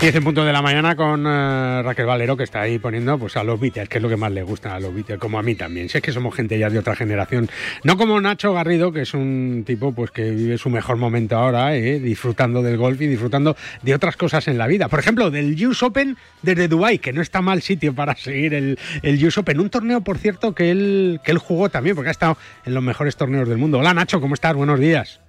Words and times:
10 0.00 0.14
en 0.14 0.24
punto 0.24 0.44
de 0.44 0.52
la 0.52 0.60
mañana 0.60 0.94
con 0.94 1.24
uh, 1.24 1.82
Raquel 1.82 2.04
Valero, 2.04 2.36
que 2.36 2.44
está 2.44 2.60
ahí 2.60 2.78
poniendo 2.78 3.18
pues, 3.18 3.34
a 3.38 3.42
los 3.42 3.58
Beatles, 3.58 3.88
que 3.88 3.96
es 3.96 4.02
lo 4.02 4.10
que 4.10 4.16
más 4.18 4.30
le 4.30 4.42
gusta 4.42 4.74
a 4.74 4.78
los 4.78 4.94
Beatles, 4.94 5.18
como 5.18 5.38
a 5.38 5.42
mí 5.42 5.54
también. 5.54 5.88
Si 5.88 5.96
es 5.96 6.02
que 6.02 6.12
somos 6.12 6.34
gente 6.34 6.58
ya 6.58 6.68
de 6.68 6.78
otra 6.78 6.94
generación. 6.94 7.48
No 7.82 7.96
como 7.96 8.20
Nacho 8.20 8.52
Garrido, 8.52 8.92
que 8.92 9.00
es 9.00 9.14
un 9.14 9.64
tipo 9.66 9.92
pues, 9.92 10.10
que 10.10 10.30
vive 10.30 10.58
su 10.58 10.68
mejor 10.68 10.96
momento 10.98 11.36
ahora, 11.36 11.74
¿eh? 11.74 11.98
disfrutando 11.98 12.62
del 12.62 12.76
golf 12.76 13.00
y 13.00 13.06
disfrutando 13.06 13.56
de 13.82 13.94
otras 13.94 14.18
cosas 14.18 14.46
en 14.48 14.58
la 14.58 14.66
vida. 14.66 14.88
Por 14.88 14.98
ejemplo, 14.98 15.30
del 15.30 15.66
US 15.66 15.82
Open 15.82 16.18
desde 16.42 16.68
Dubai 16.68 16.98
que 16.98 17.14
no 17.14 17.22
está 17.22 17.40
mal 17.40 17.62
sitio 17.62 17.94
para 17.94 18.14
seguir 18.16 18.52
el, 18.52 18.78
el 19.02 19.26
US 19.26 19.38
Open. 19.38 19.60
Un 19.60 19.70
torneo, 19.70 20.02
por 20.02 20.18
cierto, 20.18 20.54
que 20.54 20.70
él, 20.70 21.20
que 21.24 21.30
él 21.30 21.38
jugó 21.38 21.70
también, 21.70 21.96
porque 21.96 22.10
ha 22.10 22.12
estado 22.12 22.36
en 22.66 22.74
los 22.74 22.82
mejores 22.82 23.16
torneos 23.16 23.48
del 23.48 23.56
mundo. 23.56 23.78
Hola 23.78 23.94
Nacho, 23.94 24.20
¿cómo 24.20 24.34
estás? 24.34 24.54
Buenos 24.54 24.78
días. 24.78 25.20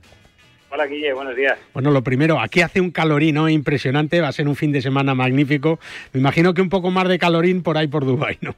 Hola 0.78 0.86
Guille, 0.86 1.12
buenos 1.12 1.36
días. 1.36 1.57
Bueno, 1.73 1.89
lo 1.89 2.04
primero, 2.04 2.39
aquí 2.39 2.62
hace 2.62 2.80
un 2.80 2.91
calorino 2.91 3.50
impresionante, 3.50 4.22
va 4.22 4.27
a 4.27 4.31
ser 4.31 4.48
un 4.48 4.55
fin 4.55 4.72
de 4.72 4.80
semana 4.80 5.16
magnífico. 5.16 5.80
Me 6.13 6.20
imagino 6.20 6.54
que 6.54 6.62
un 6.62 6.70
poco 6.70 6.91
más 6.91 7.08
de 7.08 7.18
calorín 7.18 7.63
por 7.63 7.80
ahí 7.80 7.88
por 7.88 8.05
Dubái, 8.05 8.38
¿no? 8.41 8.54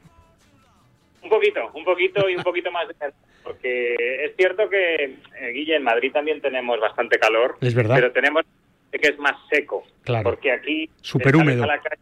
Un 1.24 1.30
poquito, 1.30 1.72
un 1.74 1.86
poquito 1.86 2.30
y 2.30 2.36
un 2.36 2.44
poquito 2.44 2.74
más 2.74 2.90
de 2.90 2.96
porque 3.42 3.96
es 4.26 4.36
cierto 4.36 4.70
que 4.70 4.96
eh, 5.06 5.52
Guille 5.54 5.78
en 5.78 5.84
Madrid 5.84 6.12
también 6.12 6.42
tenemos 6.42 6.78
bastante 6.82 7.18
calor. 7.18 7.56
Es 7.62 7.74
verdad. 7.74 7.96
Pero 7.96 8.12
tenemos 8.12 8.44
que 8.92 9.08
es 9.08 9.18
más 9.18 9.38
seco. 9.50 9.86
Claro. 10.04 10.24
Porque 10.24 10.52
aquí 10.52 10.90
súper 11.00 11.38
húmedo. 11.38 11.66
Calle, 11.66 12.02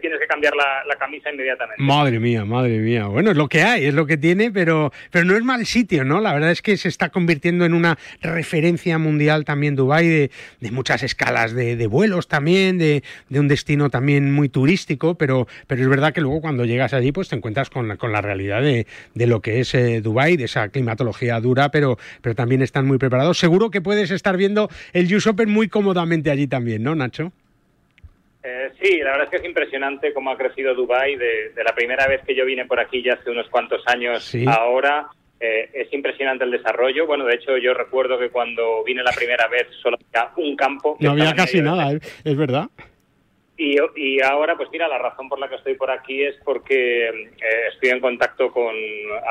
tienes 0.00 0.18
que 0.18 0.26
cambiar 0.26 0.54
la, 0.54 0.96
camisa 0.96 1.30
inmediatamente. 1.30 1.82
Madre 1.82 2.18
mía, 2.18 2.44
madre 2.44 2.78
mía. 2.78 3.06
Bueno, 3.06 3.30
es 3.30 3.36
lo 3.36 3.48
que 3.48 3.62
hay, 3.62 3.84
es 3.84 3.94
lo 3.94 4.06
que 4.06 4.16
tiene, 4.16 4.50
pero, 4.50 4.92
pero 5.10 5.24
no 5.24 5.36
es 5.36 5.44
mal 5.44 5.66
sitio, 5.66 6.04
¿no? 6.04 6.20
La 6.20 6.32
verdad 6.32 6.50
es 6.50 6.62
que 6.62 6.76
se 6.76 6.88
está 6.88 7.10
convirtiendo 7.10 7.64
en 7.64 7.74
una 7.74 7.98
referencia 8.20 8.98
mundial 8.98 9.44
también 9.44 9.76
Dubái 9.76 10.08
de, 10.08 10.30
de 10.60 10.70
muchas 10.70 11.02
escalas 11.02 11.54
de, 11.54 11.86
vuelos 11.86 12.28
también, 12.28 12.78
de, 12.78 13.04
de, 13.28 13.40
un 13.40 13.48
destino 13.48 13.90
también 13.90 14.32
muy 14.32 14.48
turístico, 14.48 15.14
pero, 15.14 15.46
pero 15.66 15.82
es 15.82 15.88
verdad 15.88 16.12
que 16.12 16.20
luego 16.20 16.40
cuando 16.40 16.64
llegas 16.64 16.92
allí 16.94 17.12
pues 17.12 17.28
te 17.28 17.36
encuentras 17.36 17.70
con 17.70 17.88
la, 17.88 17.96
con 17.96 18.12
la 18.12 18.20
realidad 18.20 18.62
de, 18.62 18.86
de 19.14 19.26
lo 19.26 19.40
que 19.40 19.60
es 19.60 19.74
eh, 19.74 20.00
Dubái, 20.00 20.36
de 20.36 20.44
esa 20.44 20.68
climatología 20.68 21.38
dura, 21.40 21.70
pero, 21.70 21.98
pero 22.22 22.34
también 22.34 22.62
están 22.62 22.86
muy 22.86 22.98
preparados. 22.98 23.38
Seguro 23.38 23.70
que 23.70 23.80
puedes 23.80 24.10
estar 24.10 24.36
viendo 24.36 24.68
el 24.92 25.14
US 25.14 25.26
Open 25.26 25.50
muy 25.50 25.68
cómodamente 25.68 26.30
allí 26.30 26.46
también, 26.46 26.82
¿no, 26.82 26.94
Nacho? 26.94 27.32
Eh, 28.48 28.70
sí, 28.80 28.98
la 28.98 29.10
verdad 29.10 29.24
es 29.24 29.30
que 29.30 29.36
es 29.38 29.44
impresionante 29.44 30.14
cómo 30.14 30.30
ha 30.30 30.36
crecido 30.36 30.72
Dubai 30.72 31.16
de, 31.16 31.50
de, 31.50 31.64
la 31.64 31.74
primera 31.74 32.06
vez 32.06 32.20
que 32.24 32.32
yo 32.32 32.44
vine 32.44 32.64
por 32.64 32.78
aquí 32.78 33.02
ya 33.02 33.14
hace 33.14 33.28
unos 33.28 33.48
cuantos 33.48 33.82
años 33.86 34.22
¿Sí? 34.22 34.44
ahora. 34.46 35.08
Eh, 35.40 35.68
es 35.74 35.92
impresionante 35.92 36.44
el 36.44 36.52
desarrollo. 36.52 37.06
Bueno, 37.08 37.24
de 37.24 37.34
hecho, 37.34 37.58
yo 37.58 37.74
recuerdo 37.74 38.16
que 38.18 38.30
cuando 38.30 38.84
vine 38.84 39.02
la 39.02 39.10
primera 39.10 39.48
vez 39.48 39.66
solo 39.82 39.98
había 40.14 40.30
un 40.36 40.54
campo. 40.54 40.96
No 41.00 41.10
había 41.10 41.34
casi 41.34 41.60
nada, 41.60 41.92
de... 41.92 42.00
es 42.24 42.36
verdad. 42.36 42.70
Y, 43.58 43.76
y, 43.96 44.20
ahora, 44.20 44.54
pues 44.54 44.68
mira, 44.70 44.86
la 44.86 44.98
razón 44.98 45.30
por 45.30 45.38
la 45.38 45.48
que 45.48 45.54
estoy 45.54 45.76
por 45.76 45.90
aquí 45.90 46.22
es 46.22 46.36
porque 46.44 47.08
eh, 47.08 47.68
estoy 47.72 47.88
en 47.88 48.00
contacto 48.00 48.52
con 48.52 48.74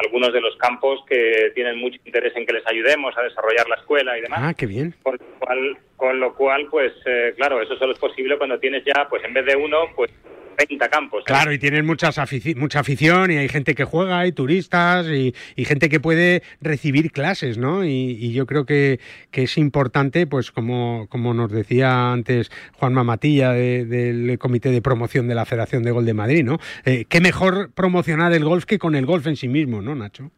algunos 0.04 0.34
de 0.34 0.42
los 0.42 0.56
campos 0.58 1.04
que 1.08 1.52
tienen 1.54 1.78
mucho 1.78 2.00
interés 2.04 2.36
en 2.36 2.46
que 2.46 2.54
les 2.54 2.66
ayudemos 2.66 3.16
a 3.18 3.22
desarrollar 3.22 3.70
la 3.70 3.76
escuela 3.76 4.18
y 4.18 4.22
demás. 4.22 4.40
Ah, 4.42 4.54
qué 4.56 4.66
bien. 4.66 4.96
Con 5.04 5.14
lo 5.14 5.40
cual, 5.40 5.78
con 5.96 6.20
lo 6.20 6.34
cual 6.34 6.68
pues 6.72 6.94
eh, 7.06 7.34
claro, 7.38 7.62
eso 7.62 7.76
solo 7.78 7.94
es 7.94 8.00
posible 8.00 8.38
cuando 8.38 8.60
tienes 8.60 8.84
ya, 8.84 9.08
pues 9.08 9.24
en 9.24 9.34
vez 9.34 9.46
de 9.46 9.56
uno, 9.56 9.78
pues 9.96 10.12
30 10.56 10.90
campos. 10.90 11.24
¿sabes? 11.26 11.42
Claro, 11.42 11.54
y 11.54 11.60
tienen 11.60 11.86
muchas 11.86 12.18
afici 12.18 12.56
mucha 12.56 12.80
afición 12.80 13.32
y 13.32 13.38
hay 13.38 13.50
gente 13.50 13.76
que 13.76 13.84
juega, 13.84 14.20
hay 14.20 14.32
turistas 14.32 15.08
y, 15.08 15.34
y 15.56 15.66
gente 15.66 15.90
que 15.90 16.00
puede 16.00 16.42
recibir 16.62 17.12
clases, 17.12 17.58
¿no? 17.58 17.86
Y, 17.86 18.18
y 18.20 18.34
yo 18.34 18.46
creo 18.46 18.66
que, 18.66 19.00
que, 19.32 19.44
es 19.44 19.58
importante, 19.58 20.28
pues 20.28 20.52
como, 20.52 21.08
como 21.10 21.34
nos 21.34 21.52
decía 21.52 22.12
antes 22.12 22.52
Juan 22.74 22.94
Mamatilla 22.94 23.52
de, 23.52 23.86
del 23.86 24.38
Comité 24.40 24.70
de 24.70 24.82
Promoción 24.82 25.28
de 25.28 25.36
la 25.36 25.46
Federación 25.46 25.84
de 25.84 25.92
Gol 25.92 26.06
de 26.06 26.14
Madrid, 26.14 26.44
¿no? 26.44 26.58
Eh, 26.86 27.06
qué 27.10 27.22
mejor 27.22 27.74
promocionar 27.74 28.34
el 28.34 28.44
golf 28.44 28.66
que 28.66 28.80
con 28.80 28.96
el 28.96 29.06
golf 29.06 29.28
en 29.28 29.36
sí 29.36 29.48
mismo, 29.48 29.82
¿no, 29.82 29.96
Nacho? 29.96 30.32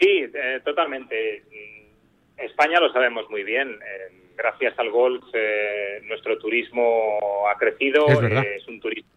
Sí, 0.00 0.24
eh, 0.34 0.60
totalmente. 0.64 1.44
España 2.36 2.80
lo 2.80 2.92
sabemos 2.92 3.28
muy 3.30 3.44
bien. 3.44 3.68
Eh, 3.68 4.21
gracias 4.36 4.78
al 4.78 4.90
golf 4.90 5.24
eh, 5.32 6.00
nuestro 6.04 6.38
turismo 6.38 7.18
ha 7.52 7.58
crecido, 7.58 8.06
es, 8.06 8.22
eh, 8.22 8.56
es 8.56 8.68
un 8.68 8.80
turismo 8.80 9.10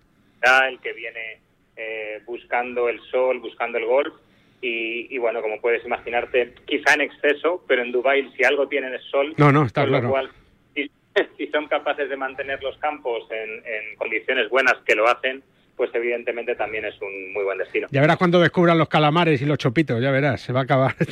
el 0.69 0.79
que 0.79 0.93
viene 0.93 1.39
eh, 1.75 2.21
buscando 2.25 2.87
el 2.87 2.99
sol, 3.09 3.39
buscando 3.39 3.77
el 3.77 3.85
golf 3.85 4.13
y, 4.61 5.13
y, 5.13 5.17
bueno, 5.17 5.41
como 5.41 5.59
puedes 5.59 5.85
imaginarte, 5.85 6.53
quizá 6.65 6.93
en 6.93 7.01
exceso, 7.01 7.63
pero 7.67 7.81
en 7.81 7.91
Dubái 7.91 8.31
si 8.35 8.43
algo 8.43 8.67
tienen 8.67 8.93
es 8.93 9.03
sol. 9.03 9.33
No, 9.37 9.51
no, 9.51 9.63
está 9.63 9.81
con 9.81 9.89
claro. 9.89 10.05
Lo 10.05 10.11
cual, 10.11 10.29
si, 10.73 10.89
si, 11.37 11.47
son 11.47 11.67
capaces 11.67 12.09
de 12.09 12.15
mantener 12.15 12.63
los 12.63 12.77
campos 12.77 13.29
en, 13.31 13.49
en 13.65 13.95
condiciones 13.97 14.49
buenas 14.49 14.75
que 14.85 14.95
lo 14.95 15.07
hacen, 15.07 15.43
pues 15.75 15.89
evidentemente 15.93 16.55
también 16.55 16.85
es 16.85 16.95
un 17.01 17.33
muy 17.33 17.43
buen 17.43 17.57
destino. 17.57 17.87
Ya 17.91 18.01
verás 18.01 18.17
cuando 18.17 18.39
descubran 18.39 18.77
los 18.77 18.87
calamares 18.87 19.41
y 19.41 19.45
los 19.45 19.57
chopitos, 19.57 20.01
ya 20.01 20.11
verás, 20.11 20.41
se 20.41 20.53
va 20.53 20.61
a 20.61 20.63
acabar. 20.63 20.95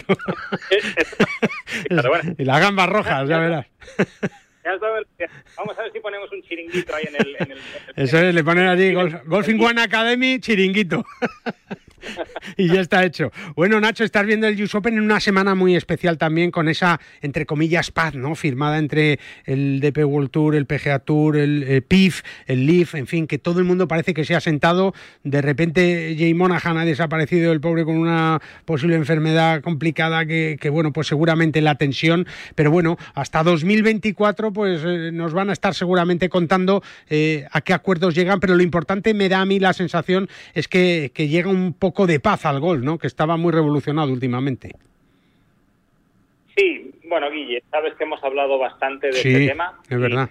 Bueno. 1.90 2.36
Y 2.38 2.46
las 2.46 2.60
gambas 2.60 2.88
rojas, 2.88 3.28
ya 3.28 3.40
verás. 3.40 3.66
Vamos 5.58 5.78
a 5.78 5.84
ver 5.84 5.92
si 5.92 6.00
ponemos 6.00 6.32
un 6.32 6.42
chiringuito 6.44 6.96
ahí 6.96 7.06
en 7.08 7.16
el... 7.16 7.36
En 7.40 7.52
el, 7.52 7.60
Eso 7.96 8.18
es, 8.20 8.34
le 8.34 8.44
ponen 8.44 8.68
allí 8.68 8.94
Golf, 8.94 9.16
Golfing 9.26 9.62
One 9.62 9.82
Academy, 9.82 10.40
chiringuito. 10.40 11.04
y 12.58 12.68
ya 12.68 12.82
está 12.82 13.04
hecho. 13.04 13.32
Bueno, 13.56 13.80
Nacho, 13.80 14.04
estás 14.04 14.26
viendo 14.26 14.48
el 14.48 14.62
US 14.62 14.76
Open 14.76 14.96
en 14.96 15.04
una 15.04 15.20
semana 15.20 15.56
muy 15.56 15.76
especial 15.76 16.18
también 16.18 16.52
con 16.52 16.70
esa, 16.70 17.00
entre 17.22 17.46
comillas, 17.46 17.92
paz, 17.92 18.16
¿no? 18.16 18.36
Firmada 18.36 18.78
entre 18.78 19.20
el 19.46 19.80
DP 19.80 20.06
World 20.06 20.30
Tour, 20.32 20.56
el 20.56 20.66
PGA 20.66 21.00
Tour, 21.00 21.38
el, 21.38 21.64
el 21.64 21.82
PIF, 21.84 22.22
el 22.46 22.66
LIF, 22.66 22.96
en 22.96 23.08
fin, 23.08 23.28
que 23.28 23.38
todo 23.38 23.60
el 23.60 23.66
mundo 23.66 23.88
parece 23.88 24.14
que 24.14 24.26
se 24.26 24.36
ha 24.36 24.42
sentado. 24.42 24.94
De 25.24 25.42
repente 25.42 26.16
Jay 26.18 26.34
Monahan 26.34 26.78
ha 26.78 26.86
desaparecido, 26.86 27.52
el 27.52 27.62
pobre 27.62 27.86
con 27.86 27.98
una 27.98 28.42
posible 28.66 28.96
enfermedad 28.96 29.62
complicada 29.62 30.26
que, 30.26 30.70
bueno, 30.72 30.92
pues 30.94 31.08
seguramente 31.08 31.62
la 31.62 31.76
tensión, 31.76 32.28
pero 32.56 32.72
bueno, 32.72 32.98
hasta 33.14 33.44
2024 33.44 34.54
pues 34.54 34.82
eh, 34.86 35.12
nos 35.14 35.34
van 35.34 35.50
a 35.50 35.54
estar 35.54 35.74
seguramente 35.74 36.30
contando 36.30 36.84
eh, 37.10 37.46
a 37.52 37.62
qué 37.62 37.74
acuerdos 37.74 38.16
llegan, 38.16 38.40
pero 38.40 38.56
lo 38.56 38.64
importante 38.64 39.14
me 39.14 39.30
da 39.30 39.42
a 39.42 39.46
mí 39.46 39.60
la 39.60 39.74
sensación 39.74 40.30
es 40.54 40.68
que 40.68 41.12
llega 41.16 41.50
un 41.50 41.74
poco 41.74 41.93
de 42.08 42.20
paz 42.20 42.46
al 42.46 42.60
gol, 42.60 42.84
¿no? 42.84 42.98
Que 42.98 43.08
estaba 43.08 43.38
muy 43.38 43.52
revolucionado 43.52 44.12
últimamente. 44.12 44.72
Sí, 46.56 46.92
bueno, 47.06 47.30
Guille, 47.32 47.64
sabes 47.72 47.94
que 47.96 48.04
hemos 48.04 48.24
hablado 48.24 48.58
bastante 48.58 49.08
de 49.08 49.14
sí, 49.14 49.30
este 49.30 49.48
tema. 49.48 49.80
Es 49.90 50.00
verdad. 50.00 50.30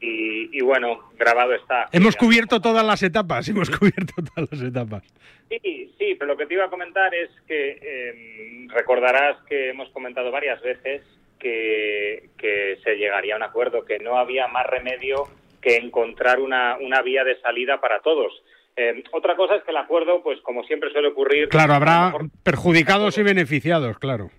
Y, 0.00 0.56
y, 0.56 0.62
bueno, 0.62 1.10
grabado 1.18 1.54
está. 1.54 1.88
Hemos 1.92 2.16
cubierto 2.16 2.60
todas 2.60 2.84
las 2.84 3.02
etapas, 3.02 3.46
hemos 3.48 3.68
cubierto 3.70 4.14
todas 4.34 4.50
las 4.50 4.62
etapas. 4.62 5.02
Sí, 5.50 5.92
sí, 5.98 6.14
pero 6.18 6.26
lo 6.26 6.36
que 6.36 6.46
te 6.46 6.54
iba 6.54 6.64
a 6.64 6.70
comentar 6.70 7.14
es 7.14 7.28
que 7.46 7.78
eh, 7.82 8.66
recordarás 8.68 9.42
que 9.48 9.70
hemos 9.70 9.90
comentado 9.90 10.30
varias 10.30 10.62
veces 10.62 11.02
que, 11.38 12.30
que 12.38 12.78
se 12.84 12.94
llegaría 12.96 13.34
a 13.34 13.36
un 13.36 13.42
acuerdo, 13.42 13.84
que 13.84 13.98
no 13.98 14.16
había 14.16 14.46
más 14.46 14.66
remedio 14.66 15.24
que 15.60 15.76
encontrar 15.76 16.40
una, 16.40 16.76
una 16.80 17.02
vía 17.02 17.24
de 17.24 17.40
salida 17.40 17.80
para 17.80 18.00
todos. 18.00 18.32
Eh, 18.80 19.04
otra 19.12 19.36
cosa 19.36 19.56
es 19.56 19.62
que 19.62 19.72
el 19.72 19.76
acuerdo, 19.76 20.22
pues 20.22 20.40
como 20.40 20.64
siempre 20.64 20.90
suele 20.90 21.08
ocurrir... 21.08 21.50
Claro, 21.50 21.74
habrá 21.74 22.14
perjudicados 22.42 23.18
y 23.18 23.22
beneficiados, 23.34 23.98
claro. 23.98 24.30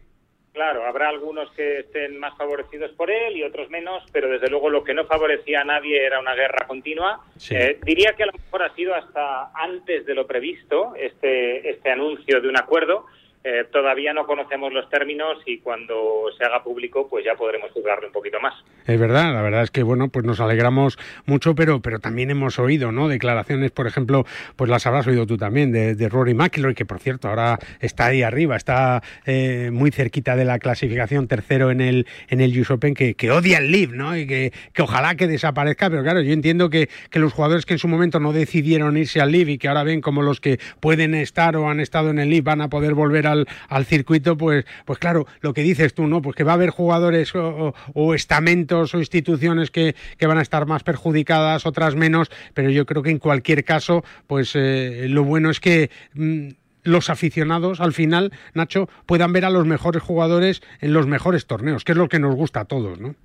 Claro, 0.51 0.83
habrá 0.85 1.09
algunos 1.09 1.51
que 1.51 1.81
estén 1.81 2.19
más 2.19 2.35
favorecidos 2.37 2.91
por 2.93 3.11
él 3.11 3.37
y 3.37 3.43
otros 3.43 3.69
menos, 3.69 4.03
pero 4.11 4.29
desde 4.29 4.49
luego 4.49 4.69
lo 4.69 4.83
que 4.83 4.95
no 4.95 5.05
favorecía 5.05 5.61
a 5.61 5.63
nadie 5.63 6.03
era 6.03 6.19
una 6.19 6.33
guerra 6.33 6.65
continua. 6.67 7.21
Sí. 7.37 7.55
Eh, 7.55 7.79
diría 7.83 8.13
que 8.13 8.23
a 8.23 8.25
lo 8.25 8.33
mejor 8.33 8.63
ha 8.63 8.73
sido 8.73 8.95
hasta 8.95 9.51
antes 9.53 10.05
de 10.07 10.15
lo 10.15 10.25
previsto 10.25 10.93
este, 10.97 11.69
este 11.69 11.91
anuncio 11.91 12.41
de 12.41 12.49
un 12.49 12.57
acuerdo. 12.57 13.05
Eh, 13.43 13.65
todavía 13.71 14.13
no 14.13 14.27
conocemos 14.27 14.71
los 14.71 14.87
términos 14.89 15.39
y 15.47 15.57
cuando 15.59 16.25
se 16.37 16.45
haga 16.45 16.63
público 16.63 17.07
pues 17.09 17.25
ya 17.25 17.33
podremos 17.33 17.71
juzgarlo 17.71 18.05
un 18.05 18.13
poquito 18.13 18.39
más. 18.39 18.53
Es 18.85 18.99
verdad, 18.99 19.33
la 19.33 19.41
verdad 19.41 19.63
es 19.63 19.71
que 19.71 19.81
bueno, 19.81 20.09
pues 20.09 20.25
nos 20.25 20.39
alegramos 20.39 20.99
mucho, 21.25 21.55
pero 21.55 21.81
pero 21.81 21.99
también 21.99 22.29
hemos 22.29 22.59
oído, 22.59 22.91
¿no? 22.91 23.07
Declaraciones, 23.07 23.71
por 23.71 23.87
ejemplo, 23.87 24.25
pues 24.55 24.69
las 24.69 24.85
habrás 24.85 25.07
oído 25.07 25.25
tú 25.25 25.37
también 25.37 25.71
de, 25.71 26.09
Rory 26.09 26.35
McIlroy, 26.35 26.75
que 26.75 26.85
por 26.85 26.99
cierto 26.99 27.29
ahora 27.29 27.57
está 27.79 28.07
ahí 28.07 28.21
arriba, 28.21 28.55
está 28.55 29.01
eh, 29.25 29.69
muy 29.71 29.89
cerquita 29.89 30.35
de 30.35 30.45
la 30.45 30.59
clasificación, 30.59 31.27
tercero 31.27 31.71
en 31.71 31.81
el 31.81 32.07
en 32.29 32.41
el 32.41 32.59
US 32.59 32.69
Open, 32.69 32.93
que, 32.93 33.15
que 33.15 33.31
odia 33.31 33.57
el 33.57 33.71
Live, 33.71 33.95
¿no? 33.95 34.15
Y 34.15 34.27
que, 34.27 34.51
que 34.73 34.81
ojalá 34.83 35.15
que 35.15 35.27
desaparezca, 35.27 35.89
pero 35.89 36.03
claro, 36.03 36.21
yo 36.21 36.33
entiendo 36.33 36.69
que, 36.69 36.89
que 37.09 37.17
los 37.17 37.33
jugadores 37.33 37.65
que 37.65 37.73
en 37.73 37.79
su 37.79 37.87
momento 37.87 38.19
no 38.19 38.33
decidieron 38.33 38.97
irse 38.97 39.19
al 39.19 39.31
Live 39.31 39.53
y 39.53 39.57
que 39.57 39.67
ahora 39.67 39.83
ven 39.83 40.01
como 40.01 40.21
los 40.21 40.39
que 40.39 40.59
pueden 40.79 41.15
estar 41.15 41.55
o 41.57 41.69
han 41.69 41.79
estado 41.79 42.11
en 42.11 42.19
el 42.19 42.29
Live 42.29 42.43
van 42.43 42.61
a 42.61 42.69
poder 42.69 42.93
volver 42.93 43.25
a 43.25 43.30
al, 43.31 43.47
al, 43.69 43.85
circuito, 43.85 44.37
pues, 44.37 44.65
pues 44.85 44.99
claro, 44.99 45.25
lo 45.41 45.53
que 45.53 45.61
dices 45.61 45.93
tú, 45.93 46.07
¿no? 46.07 46.21
Pues 46.21 46.35
que 46.35 46.43
va 46.43 46.51
a 46.51 46.55
haber 46.55 46.69
jugadores 46.69 47.33
o, 47.35 47.73
estamentos 48.13 48.93
o 48.93 48.99
instituciones 48.99 49.71
que, 49.71 49.95
que, 50.17 50.27
van 50.27 50.37
a 50.37 50.41
estar 50.41 50.65
más 50.65 50.83
perjudicadas, 50.83 51.65
otras 51.65 51.95
menos, 51.95 52.29
pero 52.53 52.69
yo 52.69 52.85
creo 52.85 53.03
que 53.03 53.09
en 53.09 53.19
cualquier 53.19 53.63
caso, 53.63 54.03
pues 54.27 54.55
eh, 54.55 55.07
lo 55.07 55.23
bueno 55.23 55.49
es 55.49 55.59
que 55.59 55.89
mmm, 56.13 56.49
los 56.83 57.09
aficionados 57.09 57.79
al 57.79 57.93
final, 57.93 58.31
Nacho, 58.53 58.87
puedan 59.05 59.33
ver 59.33 59.45
a 59.45 59.49
los 59.49 59.65
mejores 59.65 60.01
jugadores 60.01 60.61
en 60.81 60.93
los 60.93 61.07
mejores 61.07 61.45
torneos, 61.45 61.83
que 61.83 61.91
es 61.91 61.97
lo 61.97 62.09
que 62.09 62.19
nos 62.19 62.35
gusta 62.35 62.61
a 62.61 62.65
todos, 62.65 62.99
¿no? 62.99 63.15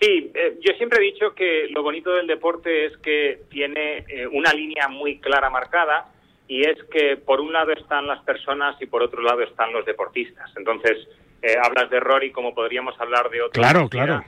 Sí, 0.00 0.30
eh, 0.34 0.58
yo 0.60 0.74
siempre 0.76 0.98
he 1.00 1.12
dicho 1.12 1.34
que 1.34 1.68
lo 1.70 1.82
bonito 1.82 2.10
del 2.12 2.26
deporte 2.26 2.86
es 2.86 2.96
que 2.98 3.40
tiene 3.48 4.04
eh, 4.08 4.26
una 4.26 4.52
línea 4.52 4.88
muy 4.88 5.18
clara 5.18 5.48
marcada 5.48 6.12
y 6.48 6.62
es 6.62 6.82
que 6.90 7.16
por 7.16 7.40
un 7.40 7.52
lado 7.52 7.72
están 7.72 8.06
las 8.06 8.22
personas 8.22 8.80
y 8.80 8.86
por 8.86 9.02
otro 9.02 9.22
lado 9.22 9.42
están 9.42 9.72
los 9.72 9.84
deportistas. 9.84 10.50
Entonces, 10.56 11.08
eh, 11.42 11.56
hablas 11.62 11.90
de 11.90 12.00
Rory 12.00 12.32
como 12.32 12.54
podríamos 12.54 12.98
hablar 13.00 13.30
de 13.30 13.42
otro. 13.42 13.60
Claro, 13.60 13.88
claro. 13.88 14.24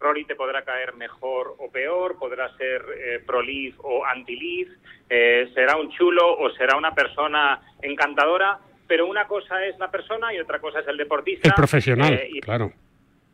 Rory 0.00 0.24
te 0.24 0.36
podrá 0.36 0.62
caer 0.64 0.94
mejor 0.94 1.56
o 1.58 1.70
peor, 1.70 2.18
podrá 2.18 2.56
ser 2.56 2.82
pro-leaf 3.26 3.74
o 3.78 4.04
anti-leaf, 4.04 4.68
será 5.54 5.76
un 5.76 5.90
chulo 5.90 6.38
o 6.38 6.50
será 6.50 6.76
una 6.76 6.94
persona 6.94 7.60
encantadora, 7.82 8.60
pero 8.86 9.06
una 9.08 9.26
cosa 9.26 9.64
es 9.66 9.76
la 9.80 9.90
persona 9.90 10.32
y 10.32 10.38
otra 10.38 10.60
cosa 10.60 10.80
es 10.80 10.86
el 10.86 10.96
deportista. 10.96 11.48
El 11.48 11.54
profesional, 11.54 12.20
claro 12.40 12.72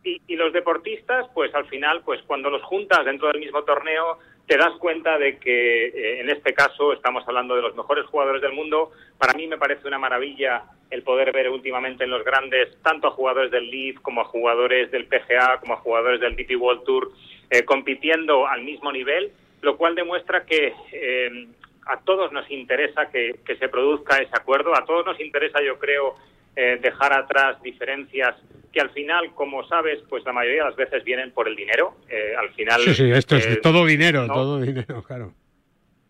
y, 0.04 0.36
los 0.36 0.52
deportistas, 0.52 1.26
pues 1.34 1.54
al 1.54 1.66
final, 1.66 2.02
pues 2.04 2.20
cuando 2.26 2.50
los 2.50 2.62
juntas 2.62 3.04
dentro 3.04 3.28
del 3.28 3.40
mismo 3.40 3.62
torneo, 3.64 4.18
te 4.46 4.56
das 4.58 4.72
cuenta 4.78 5.18
de 5.18 5.38
que 5.38 5.86
eh, 5.86 6.20
en 6.20 6.30
este 6.30 6.52
caso 6.52 6.92
estamos 6.92 7.26
hablando 7.26 7.56
de 7.56 7.62
los 7.62 7.74
mejores 7.74 8.04
jugadores 8.06 8.42
del 8.42 8.52
mundo. 8.52 8.92
Para 9.18 9.34
mí 9.34 9.46
me 9.46 9.58
parece 9.58 9.86
una 9.88 9.98
maravilla 9.98 10.64
el 10.90 11.02
poder 11.02 11.32
ver 11.32 11.48
últimamente 11.48 12.04
en 12.04 12.10
los 12.10 12.24
grandes 12.24 12.76
tanto 12.82 13.08
a 13.08 13.12
jugadores 13.12 13.50
del 13.50 13.70
Leaf 13.70 14.00
como 14.00 14.20
a 14.20 14.24
jugadores 14.24 14.90
del 14.90 15.06
PGA 15.06 15.58
como 15.60 15.74
a 15.74 15.78
jugadores 15.78 16.20
del 16.20 16.36
DP 16.36 16.60
World 16.60 16.84
Tour 16.84 17.12
eh, 17.50 17.64
compitiendo 17.64 18.46
al 18.46 18.62
mismo 18.62 18.92
nivel, 18.92 19.32
lo 19.62 19.76
cual 19.76 19.94
demuestra 19.94 20.44
que 20.44 20.74
eh, 20.92 21.48
a 21.86 22.00
todos 22.00 22.32
nos 22.32 22.50
interesa 22.50 23.10
que, 23.10 23.40
que, 23.44 23.56
se 23.56 23.68
produzca 23.68 24.16
ese 24.16 24.34
acuerdo, 24.34 24.74
a 24.74 24.84
todos 24.84 25.04
nos 25.04 25.20
interesa, 25.20 25.62
yo 25.62 25.78
creo, 25.78 26.16
dejar 26.54 27.12
atrás 27.12 27.60
diferencias 27.62 28.36
que 28.74 28.80
al 28.80 28.90
final, 28.90 29.32
como 29.34 29.66
sabes, 29.68 30.00
pues 30.08 30.24
la 30.24 30.32
mayoría 30.32 30.64
de 30.64 30.70
las 30.70 30.76
veces 30.76 31.04
vienen 31.04 31.30
por 31.30 31.46
el 31.46 31.54
dinero. 31.54 31.94
Eh, 32.08 32.34
al 32.36 32.50
final. 32.50 32.80
Sí, 32.82 32.94
sí, 32.94 33.10
esto 33.12 33.36
es 33.36 33.46
eh, 33.46 33.56
todo 33.62 33.86
dinero, 33.86 34.26
todo 34.26 34.60
dinero, 34.60 35.02
claro. 35.04 35.32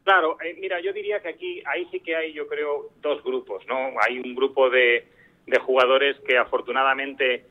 Claro, 0.02 0.38
eh, 0.42 0.56
mira, 0.58 0.80
yo 0.80 0.92
diría 0.92 1.20
que 1.20 1.28
aquí, 1.28 1.62
ahí 1.66 1.86
sí 1.90 2.00
que 2.00 2.16
hay, 2.16 2.32
yo 2.32 2.46
creo, 2.48 2.90
dos 3.02 3.22
grupos, 3.22 3.64
¿no? 3.68 3.90
Hay 4.06 4.18
un 4.18 4.34
grupo 4.34 4.70
de, 4.70 5.06
de 5.46 5.58
jugadores 5.58 6.16
que 6.26 6.38
afortunadamente 6.38 7.46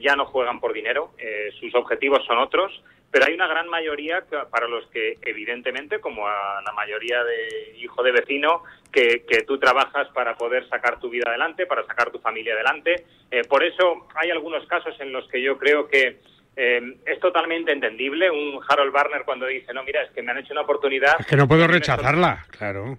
ya 0.00 0.16
no 0.16 0.24
juegan 0.24 0.58
por 0.58 0.72
dinero, 0.72 1.12
sus 1.60 1.74
objetivos 1.74 2.24
son 2.24 2.38
otros 2.38 2.72
pero 3.10 3.26
hay 3.26 3.34
una 3.34 3.46
gran 3.46 3.68
mayoría 3.68 4.24
para 4.50 4.68
los 4.68 4.86
que, 4.88 5.14
evidentemente, 5.22 6.00
como 6.00 6.26
a 6.26 6.60
la 6.64 6.72
mayoría 6.72 7.22
de 7.24 7.76
hijo 7.78 8.02
de 8.02 8.12
vecino, 8.12 8.62
que, 8.92 9.24
tú 9.46 9.58
trabajas 9.58 10.08
para 10.08 10.34
poder 10.34 10.68
sacar 10.68 10.98
tu 10.98 11.10
vida 11.10 11.24
adelante, 11.28 11.66
para 11.66 11.86
sacar 11.86 12.10
tu 12.10 12.18
familia 12.18 12.54
adelante. 12.54 13.06
Eh, 13.30 13.42
por 13.48 13.62
eso 13.62 14.06
hay 14.14 14.30
algunos 14.30 14.66
casos 14.66 14.98
en 15.00 15.12
los 15.12 15.28
que 15.28 15.40
yo 15.40 15.56
creo 15.58 15.88
que 15.88 16.20
eh, 16.56 16.96
es 17.04 17.20
totalmente 17.20 17.72
entendible. 17.72 18.30
Un 18.30 18.60
Harold 18.66 18.92
Barner 18.92 19.24
cuando 19.24 19.46
dice, 19.46 19.72
no, 19.72 19.84
mira, 19.84 20.02
es 20.02 20.10
que 20.10 20.22
me 20.22 20.32
han 20.32 20.38
hecho 20.38 20.52
una 20.52 20.62
oportunidad. 20.62 21.16
Es 21.18 21.26
que 21.26 21.36
no 21.36 21.46
puedo 21.46 21.66
rechazarla, 21.66 22.44
claro. 22.50 22.98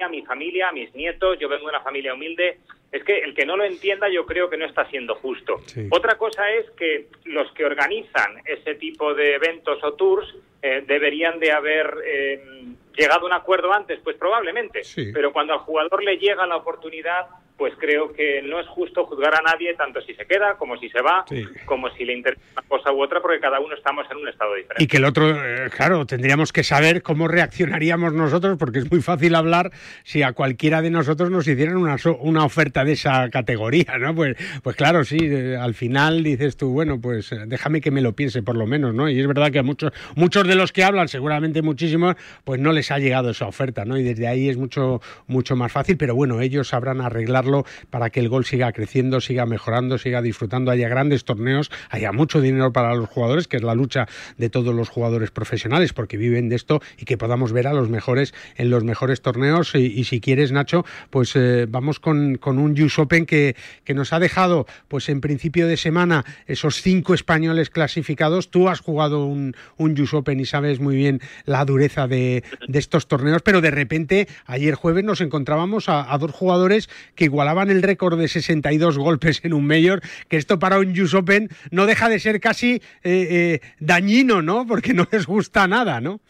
A 0.00 0.08
mi 0.08 0.22
familia, 0.24 0.68
a 0.68 0.72
mis 0.72 0.94
nietos, 0.94 1.38
yo 1.38 1.48
vengo 1.48 1.66
de 1.66 1.70
una 1.70 1.82
familia 1.82 2.14
humilde 2.14 2.58
es 2.92 3.04
que 3.04 3.20
el 3.20 3.34
que 3.34 3.46
no 3.46 3.56
lo 3.56 3.64
entienda 3.64 4.08
yo 4.08 4.26
creo 4.26 4.50
que 4.50 4.56
no 4.56 4.66
está 4.66 4.88
siendo 4.90 5.14
justo. 5.14 5.60
Otra 5.90 6.16
cosa 6.16 6.50
es 6.50 6.70
que 6.72 7.06
los 7.24 7.50
que 7.52 7.64
organizan 7.64 8.42
ese 8.44 8.74
tipo 8.74 9.14
de 9.14 9.34
eventos 9.34 9.82
o 9.84 9.94
tours 9.94 10.34
eh, 10.62 10.84
deberían 10.86 11.38
de 11.38 11.52
haber 11.52 11.94
eh, 12.04 12.64
llegado 12.96 13.22
a 13.22 13.26
un 13.26 13.32
acuerdo 13.32 13.72
antes, 13.72 14.00
pues 14.02 14.16
probablemente, 14.16 14.82
pero 15.12 15.32
cuando 15.32 15.52
al 15.52 15.60
jugador 15.60 16.02
le 16.02 16.18
llega 16.18 16.46
la 16.46 16.56
oportunidad 16.56 17.26
pues 17.60 17.74
creo 17.78 18.10
que 18.14 18.40
no 18.40 18.58
es 18.58 18.66
justo 18.68 19.04
juzgar 19.04 19.34
a 19.34 19.42
nadie, 19.42 19.74
tanto 19.74 20.00
si 20.00 20.14
se 20.14 20.24
queda 20.24 20.54
como 20.56 20.78
si 20.78 20.88
se 20.88 21.02
va, 21.02 21.26
como 21.66 21.90
si 21.90 22.06
le 22.06 22.14
interesa 22.14 22.40
una 22.54 22.66
cosa 22.66 22.90
u 22.90 23.02
otra, 23.02 23.20
porque 23.20 23.38
cada 23.38 23.60
uno 23.60 23.74
estamos 23.74 24.06
en 24.10 24.16
un 24.16 24.28
estado 24.28 24.54
diferente. 24.54 24.82
Y 24.82 24.86
que 24.86 24.96
el 24.96 25.04
otro, 25.04 25.28
eh, 25.28 25.68
claro, 25.68 26.06
tendríamos 26.06 26.54
que 26.54 26.64
saber 26.64 27.02
cómo 27.02 27.28
reaccionaríamos 27.28 28.14
nosotros, 28.14 28.56
porque 28.58 28.78
es 28.78 28.90
muy 28.90 29.02
fácil 29.02 29.34
hablar 29.34 29.72
si 30.04 30.22
a 30.22 30.32
cualquiera 30.32 30.80
de 30.80 30.88
nosotros 30.88 31.30
nos 31.30 31.46
hicieran 31.46 31.76
una, 31.76 31.96
una 32.20 32.46
oferta 32.46 32.82
de 32.82 32.92
esa 32.92 33.28
categoría, 33.28 33.98
¿no? 33.98 34.14
Pues, 34.14 34.38
pues 34.62 34.74
claro, 34.74 35.04
sí, 35.04 35.18
eh, 35.20 35.58
al 35.60 35.74
final 35.74 36.22
dices 36.22 36.56
tú, 36.56 36.70
bueno, 36.70 36.98
pues 36.98 37.30
eh, 37.30 37.44
déjame 37.46 37.82
que 37.82 37.90
me 37.90 38.00
lo 38.00 38.14
piense 38.14 38.42
por 38.42 38.56
lo 38.56 38.66
menos, 38.66 38.94
¿no? 38.94 39.06
Y 39.10 39.20
es 39.20 39.26
verdad 39.26 39.52
que 39.52 39.58
a 39.58 39.62
muchos, 39.62 39.92
muchos 40.16 40.48
de 40.48 40.54
los 40.54 40.72
que 40.72 40.82
hablan, 40.82 41.08
seguramente 41.08 41.60
muchísimos, 41.60 42.14
pues 42.42 42.58
no 42.58 42.72
les 42.72 42.90
ha 42.90 42.98
llegado 42.98 43.28
esa 43.28 43.46
oferta, 43.46 43.84
¿no? 43.84 43.98
Y 43.98 44.02
desde 44.02 44.28
ahí 44.28 44.48
es 44.48 44.56
mucho, 44.56 45.02
mucho 45.26 45.56
más 45.56 45.70
fácil, 45.70 45.98
pero 45.98 46.14
bueno, 46.14 46.40
ellos 46.40 46.68
sabrán 46.68 47.02
arreglarlo 47.02 47.49
para 47.90 48.10
que 48.10 48.20
el 48.20 48.28
gol 48.28 48.44
siga 48.44 48.72
creciendo, 48.72 49.20
siga 49.20 49.46
mejorando, 49.46 49.98
siga 49.98 50.22
disfrutando, 50.22 50.70
haya 50.70 50.88
grandes 50.88 51.24
torneos, 51.24 51.70
haya 51.88 52.12
mucho 52.12 52.40
dinero 52.40 52.72
para 52.72 52.94
los 52.94 53.08
jugadores, 53.08 53.48
que 53.48 53.56
es 53.56 53.62
la 53.62 53.74
lucha 53.74 54.06
de 54.36 54.50
todos 54.50 54.74
los 54.74 54.88
jugadores 54.88 55.30
profesionales, 55.30 55.92
porque 55.92 56.16
viven 56.16 56.48
de 56.48 56.56
esto 56.56 56.80
y 56.98 57.04
que 57.04 57.16
podamos 57.16 57.52
ver 57.52 57.66
a 57.66 57.72
los 57.72 57.88
mejores 57.88 58.34
en 58.56 58.70
los 58.70 58.84
mejores 58.84 59.22
torneos. 59.22 59.74
Y, 59.74 60.04
si 60.04 60.20
quieres, 60.20 60.52
Nacho, 60.52 60.84
pues 61.10 61.34
eh, 61.36 61.66
vamos 61.68 62.00
con, 62.00 62.38
un 62.44 62.82
US 62.82 62.98
Open 62.98 63.26
que, 63.26 63.56
que 63.84 63.94
nos 63.94 64.12
ha 64.12 64.18
dejado, 64.18 64.66
pues 64.88 65.08
en 65.08 65.20
principio 65.20 65.66
de 65.66 65.76
semana, 65.76 66.24
esos 66.46 66.82
cinco 66.82 67.14
españoles 67.14 67.70
clasificados. 67.70 68.50
Tú 68.50 68.68
has 68.68 68.80
jugado 68.80 69.26
un, 69.26 69.54
un 69.76 69.94
Open 70.12 70.40
y 70.40 70.46
sabes 70.46 70.80
muy 70.80 70.96
bien 70.96 71.20
la 71.44 71.64
dureza 71.64 72.06
de, 72.08 72.42
estos 72.72 73.06
torneos, 73.06 73.42
pero 73.42 73.60
de 73.60 73.70
repente, 73.70 74.28
ayer 74.46 74.74
jueves 74.74 75.04
nos 75.04 75.20
encontrábamos 75.20 75.88
a, 75.88 76.12
a 76.12 76.18
dos 76.18 76.32
jugadores 76.32 76.88
que 77.14 77.24
igual 77.24 77.39
igualaban 77.40 77.70
el 77.70 77.82
récord 77.82 78.18
de 78.18 78.28
62 78.28 78.98
golpes 78.98 79.42
en 79.46 79.54
un 79.54 79.66
mayor, 79.66 80.02
que 80.28 80.36
esto 80.36 80.58
para 80.58 80.78
un 80.78 80.90
US 81.00 81.14
Open 81.14 81.48
no 81.70 81.86
deja 81.86 82.10
de 82.10 82.18
ser 82.18 82.38
casi 82.38 82.82
eh, 83.02 83.28
eh, 83.30 83.60
dañino, 83.78 84.42
¿no? 84.42 84.66
Porque 84.66 84.92
no 84.92 85.06
les 85.10 85.26
gusta 85.26 85.66
nada, 85.66 86.02
¿no? 86.02 86.20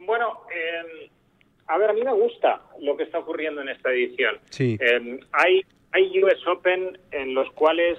Bueno, 0.00 0.40
em, 0.50 1.08
a 1.68 1.78
ver, 1.78 1.90
a 1.90 1.92
mí 1.92 2.02
me 2.02 2.12
gusta 2.12 2.62
lo 2.80 2.96
que 2.96 3.04
está 3.04 3.20
ocurriendo 3.20 3.62
en 3.62 3.68
esta 3.68 3.92
edición. 3.92 4.40
Sí. 4.50 4.76
Em, 4.80 5.20
hay, 5.30 5.62
hay 5.92 6.20
US 6.20 6.44
Open 6.48 6.98
en 7.12 7.34
los 7.34 7.48
cuales 7.52 7.96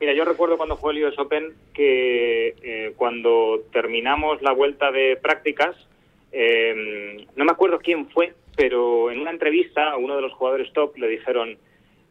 Mira, 0.00 0.14
yo 0.14 0.24
recuerdo 0.24 0.56
cuando 0.56 0.76
fue 0.76 0.94
el 0.94 1.04
US 1.04 1.16
Open 1.20 1.52
que 1.72 2.56
eh, 2.60 2.92
cuando 2.96 3.62
terminamos 3.72 4.42
la 4.42 4.50
vuelta 4.50 4.90
de 4.90 5.16
prácticas, 5.22 5.76
em, 6.32 7.24
no 7.36 7.44
me 7.44 7.52
acuerdo 7.52 7.78
quién 7.78 8.08
fue, 8.08 8.34
pero 8.56 9.10
en 9.10 9.20
una 9.20 9.30
entrevista 9.30 9.90
a 9.90 9.96
uno 9.96 10.16
de 10.16 10.22
los 10.22 10.32
jugadores 10.32 10.72
top 10.72 10.96
le 10.98 11.08
dijeron, 11.08 11.56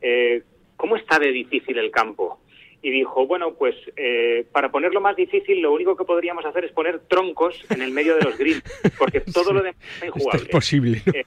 eh, 0.02 0.44
¿cómo 0.76 0.96
está 0.96 1.20
de 1.20 1.32
difícil 1.32 1.78
el 1.78 1.92
campo? 1.92 2.40
Y 2.82 2.90
dijo, 2.90 3.28
bueno, 3.28 3.54
pues 3.54 3.76
eh, 3.96 4.46
para 4.52 4.72
ponerlo 4.72 5.02
más 5.02 5.16
difícil 5.16 5.62
lo 5.62 5.72
único 5.72 5.96
que 5.96 6.04
podríamos 6.04 6.44
hacer 6.46 6.66
es 6.66 6.72
poner 6.72 7.00
troncos 7.02 7.64
en 7.70 7.82
el 7.82 7.92
medio 7.92 8.16
de 8.16 8.24
los 8.24 8.38
greens, 8.38 8.64
porque 8.98 9.22
todo 9.34 9.54
lo 9.54 9.62
demás 9.62 9.80
es 9.98 10.08
injugable. 10.08 10.44
es 10.44 10.50
posible. 10.50 11.02
Eh, 11.14 11.26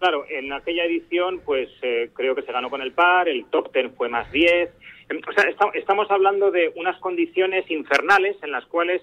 claro, 0.00 0.24
en 0.28 0.52
aquella 0.52 0.84
edición 0.84 1.40
pues 1.44 1.68
creo 2.12 2.34
que 2.34 2.42
se 2.42 2.52
ganó 2.52 2.68
con 2.68 2.82
el 2.82 2.92
par, 2.92 3.28
el 3.28 3.44
top 3.46 3.70
ten 3.70 3.94
fue 3.94 4.08
más 4.08 4.30
10. 4.32 4.70
Em, 5.08 5.20
o 5.26 5.32
sea, 5.32 5.44
estamos 5.74 6.10
hablando 6.10 6.50
de 6.50 6.72
unas 6.74 6.98
condiciones 6.98 7.70
infernales 7.70 8.36
en 8.42 8.50
las 8.50 8.66
cuales, 8.66 9.02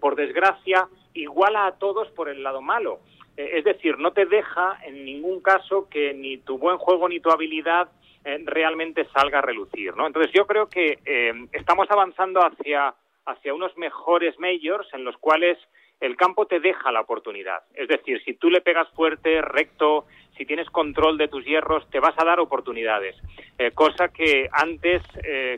por 0.00 0.16
desgracia, 0.16 0.88
iguala 1.14 1.66
a 1.66 1.78
todos 1.78 2.08
por 2.10 2.28
el 2.28 2.42
lado 2.42 2.62
malo. 2.62 3.00
Eh, 3.36 3.58
es 3.58 3.64
decir, 3.64 3.98
no 3.98 4.12
te 4.12 4.26
deja 4.26 4.78
en 4.84 5.04
ningún 5.04 5.40
caso 5.40 5.88
que 5.88 6.12
ni 6.14 6.38
tu 6.38 6.58
buen 6.58 6.78
juego 6.78 7.08
ni 7.08 7.20
tu 7.20 7.30
habilidad 7.30 7.88
eh, 8.24 8.38
realmente 8.44 9.06
salga 9.06 9.38
a 9.38 9.42
relucir, 9.42 9.96
¿no? 9.96 10.06
Entonces 10.06 10.32
yo 10.32 10.46
creo 10.46 10.68
que 10.68 10.98
eh, 11.04 11.32
estamos 11.52 11.90
avanzando 11.90 12.40
hacia, 12.40 12.94
hacia 13.26 13.54
unos 13.54 13.76
mejores 13.76 14.38
majors 14.38 14.92
en 14.92 15.04
los 15.04 15.16
cuales 15.16 15.58
el 16.00 16.16
campo 16.16 16.46
te 16.46 16.58
deja 16.58 16.90
la 16.90 17.00
oportunidad. 17.00 17.62
Es 17.74 17.86
decir, 17.86 18.20
si 18.24 18.34
tú 18.34 18.50
le 18.50 18.60
pegas 18.60 18.88
fuerte, 18.90 19.40
recto, 19.40 20.06
si 20.36 20.44
tienes 20.44 20.68
control 20.68 21.16
de 21.16 21.28
tus 21.28 21.44
hierros, 21.44 21.88
te 21.90 22.00
vas 22.00 22.14
a 22.18 22.24
dar 22.24 22.40
oportunidades. 22.40 23.14
cosa 23.74 24.08
que 24.08 24.48
antes 24.50 25.00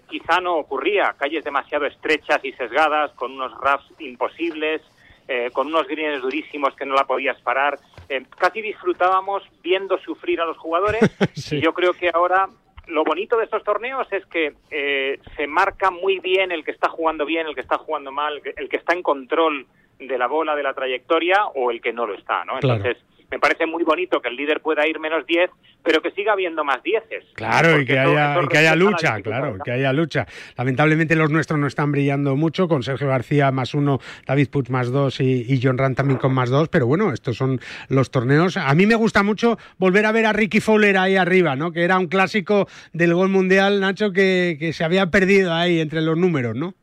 quizá 0.07 0.43
no 0.43 0.57
ocurría. 0.57 1.14
Calles 1.19 1.45
demasiado 1.45 1.87
estrechas 1.87 2.45
y 2.45 2.52
sesgadas, 2.52 3.12
con 3.12 3.33
unos 3.33 3.59
rafts 3.59 3.99
imposibles, 4.00 4.83
eh, 5.28 5.50
con 5.52 5.69
unos 5.69 5.87
greens 5.87 6.23
durísimos 6.23 6.75
que 6.75 6.85
no 6.85 6.95
la 6.95 7.04
podías 7.04 7.40
parar. 7.40 7.78
Eh, 8.09 8.25
casi 8.37 8.61
disfrutábamos 8.61 9.43
viendo 9.62 9.99
sufrir 9.99 10.40
a 10.40 10.45
los 10.45 10.59
jugadores 10.59 11.02
y 11.52 11.61
yo 11.61 11.73
creo 11.73 11.95
que 11.95 12.11
ahora 12.12 12.49
lo 12.87 13.04
bonito 13.04 13.38
de 13.38 13.45
estos 13.45 13.64
torneos 13.64 14.07
es 14.12 14.26
que 14.26 14.54
eh, 14.71 15.19
se 15.37 15.47
marca 15.47 15.90
muy 15.90 16.19
bien 16.19 16.52
el 16.52 16.64
que 16.64 16.71
está 16.71 16.88
jugando 16.88 17.25
bien, 17.25 17.47
el 17.47 17.54
que 17.54 17.62
está 17.62 17.78
jugando 17.78 18.12
mal, 18.12 18.43
el 18.57 18.69
que 18.69 18.76
está 18.76 18.93
en 18.93 19.02
control 19.02 19.66
de 19.99 20.19
la 20.19 20.26
bola, 20.26 20.54
de 20.54 20.62
la 20.62 20.75
trayectoria 20.75 21.47
o 21.54 21.71
el 21.71 21.81
que 21.81 21.93
no 21.93 22.07
lo 22.07 22.14
está, 22.14 22.45
¿no? 22.45 22.54
Entonces, 22.57 22.99
me 23.35 23.41
parece 23.41 23.67
muy 23.67 23.83
bonito 23.83 24.23
que 24.23 24.29
el 24.29 24.37
líder 24.37 24.61
pueda 24.61 24.87
ir 24.87 25.00
menos 25.00 25.26
10, 25.26 25.50
pero 25.83 26.00
que 26.00 26.12
siga 26.12 26.35
habiendo 26.35 26.62
más 26.62 26.81
10. 26.85 27.03
Claro, 27.35 27.81
y 27.81 27.85
que, 27.85 27.99
haya, 27.99 28.38
que 28.49 28.59
haya 28.59 28.76
lucha, 28.76 29.21
claro, 29.23 29.59
que 29.64 29.73
haya 29.73 29.93
lucha. 29.93 30.25
Lamentablemente 30.57 31.17
los 31.17 31.31
nuestros 31.31 31.59
no 31.59 31.67
están 31.67 31.91
brillando 31.91 32.37
mucho, 32.37 32.69
con 32.69 32.85
Sergio 32.85 33.09
García 33.09 33.50
más 33.50 33.75
uno, 33.75 33.99
David 34.25 34.50
Puig 34.50 34.71
más 34.71 34.93
dos 34.93 35.21
y, 35.21 35.61
John 35.61 35.79
Rand 35.79 35.97
también 35.97 36.21
con 36.21 36.33
más 36.33 36.49
dos, 36.49 36.69
pero 36.69 36.87
bueno, 36.87 37.12
estos 37.12 37.37
son 37.37 37.59
los 37.88 38.12
torneos. 38.12 38.57
A 38.57 38.73
mí 38.75 38.87
me 38.87 38.95
gusta 38.95 39.25
mucho 39.25 39.59
volver 39.79 40.07
a 40.07 40.12
ver 40.12 40.26
a 40.26 40.33
Ricky 40.33 40.61
Fowler 40.61 40.97
ahí 40.97 41.17
arriba, 41.17 41.57
¿no? 41.57 41.73
Que 41.73 41.83
era 41.83 41.99
un 41.99 42.07
clásico 42.07 42.69
del 42.93 43.14
gol 43.14 43.31
mundial, 43.31 43.81
Nacho, 43.81 44.12
que, 44.12 44.57
que 44.61 44.73
se 44.73 44.85
había 44.85 45.07
perdido 45.07 45.53
ahí 45.53 45.81
entre 45.81 46.03
los 46.03 46.17
números, 46.17 46.55
¿no? 46.55 46.75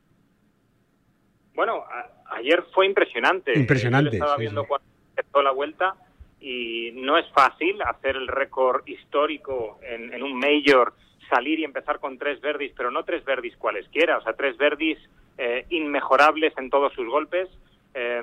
Bueno, 1.56 1.86
ayer 2.32 2.62
fue 2.74 2.88
impresionante. 2.88 3.58
Impresionante. 3.58 4.18
estaba 4.18 4.36
viendo 4.36 4.66
cuando 4.66 4.86
empezó 5.16 5.42
la 5.42 5.52
vuelta 5.52 5.96
y 6.42 6.92
no 6.96 7.18
es 7.18 7.30
fácil 7.32 7.82
hacer 7.84 8.16
el 8.16 8.28
récord 8.28 8.86
histórico 8.88 9.80
en, 9.84 10.14
en 10.14 10.24
un 10.24 10.38
Major 10.38 10.94
salir 11.32 11.60
y 11.60 11.64
empezar 11.64 12.00
con 12.00 12.18
tres 12.18 12.42
verdis, 12.42 12.74
pero 12.76 12.92
no 12.92 13.04
tres 13.04 13.24
verdis 13.24 13.56
cualesquiera, 13.58 14.18
o 14.18 14.22
sea, 14.22 14.34
tres 14.34 14.58
verdis 14.58 14.98
eh, 15.38 15.66
inmejorables 15.70 16.54
en 16.58 16.70
todos 16.70 16.94
sus 16.94 17.08
golpes. 17.08 17.48
Eh, 17.94 18.22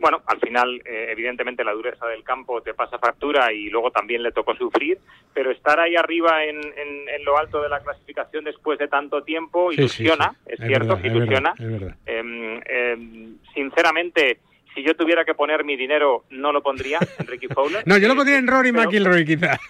bueno, 0.00 0.22
al 0.26 0.40
final, 0.40 0.80
eh, 0.84 1.08
evidentemente, 1.10 1.62
la 1.62 1.72
dureza 1.72 2.06
del 2.06 2.24
campo 2.24 2.62
te 2.62 2.74
pasa 2.74 2.98
factura 2.98 3.52
y 3.52 3.70
luego 3.70 3.90
también 3.90 4.22
le 4.22 4.32
tocó 4.32 4.54
sufrir, 4.56 4.98
pero 5.32 5.50
estar 5.50 5.78
ahí 5.78 5.94
arriba 5.94 6.44
en, 6.44 6.58
en, 6.58 7.24
lo 7.24 7.38
alto 7.38 7.62
de 7.62 7.68
la 7.68 7.80
clasificación 7.80 8.44
después 8.44 8.78
de 8.78 8.88
tanto 8.88 9.22
tiempo 9.22 9.72
ilusiona, 9.72 10.34
es, 10.46 10.58
cierto, 10.58 10.98
ilusiona. 11.02 11.54
Em, 12.06 12.60
em, 12.66 13.36
sinceramente, 13.54 14.38
si 14.74 14.82
yo 14.82 14.94
tuviera 14.96 15.24
que 15.24 15.34
poner 15.34 15.64
mi 15.64 15.76
dinero, 15.76 16.24
no 16.30 16.52
lo 16.52 16.62
pondría 16.62 16.98
en 17.18 17.26
Ricky 17.26 17.48
Fowler. 17.48 17.82
no, 17.86 17.96
yo 17.98 18.08
lo 18.08 18.16
pondría 18.16 18.38
en 18.38 18.46
Rory 18.46 18.72
McIlroy, 18.72 19.24
quizá. 19.24 19.58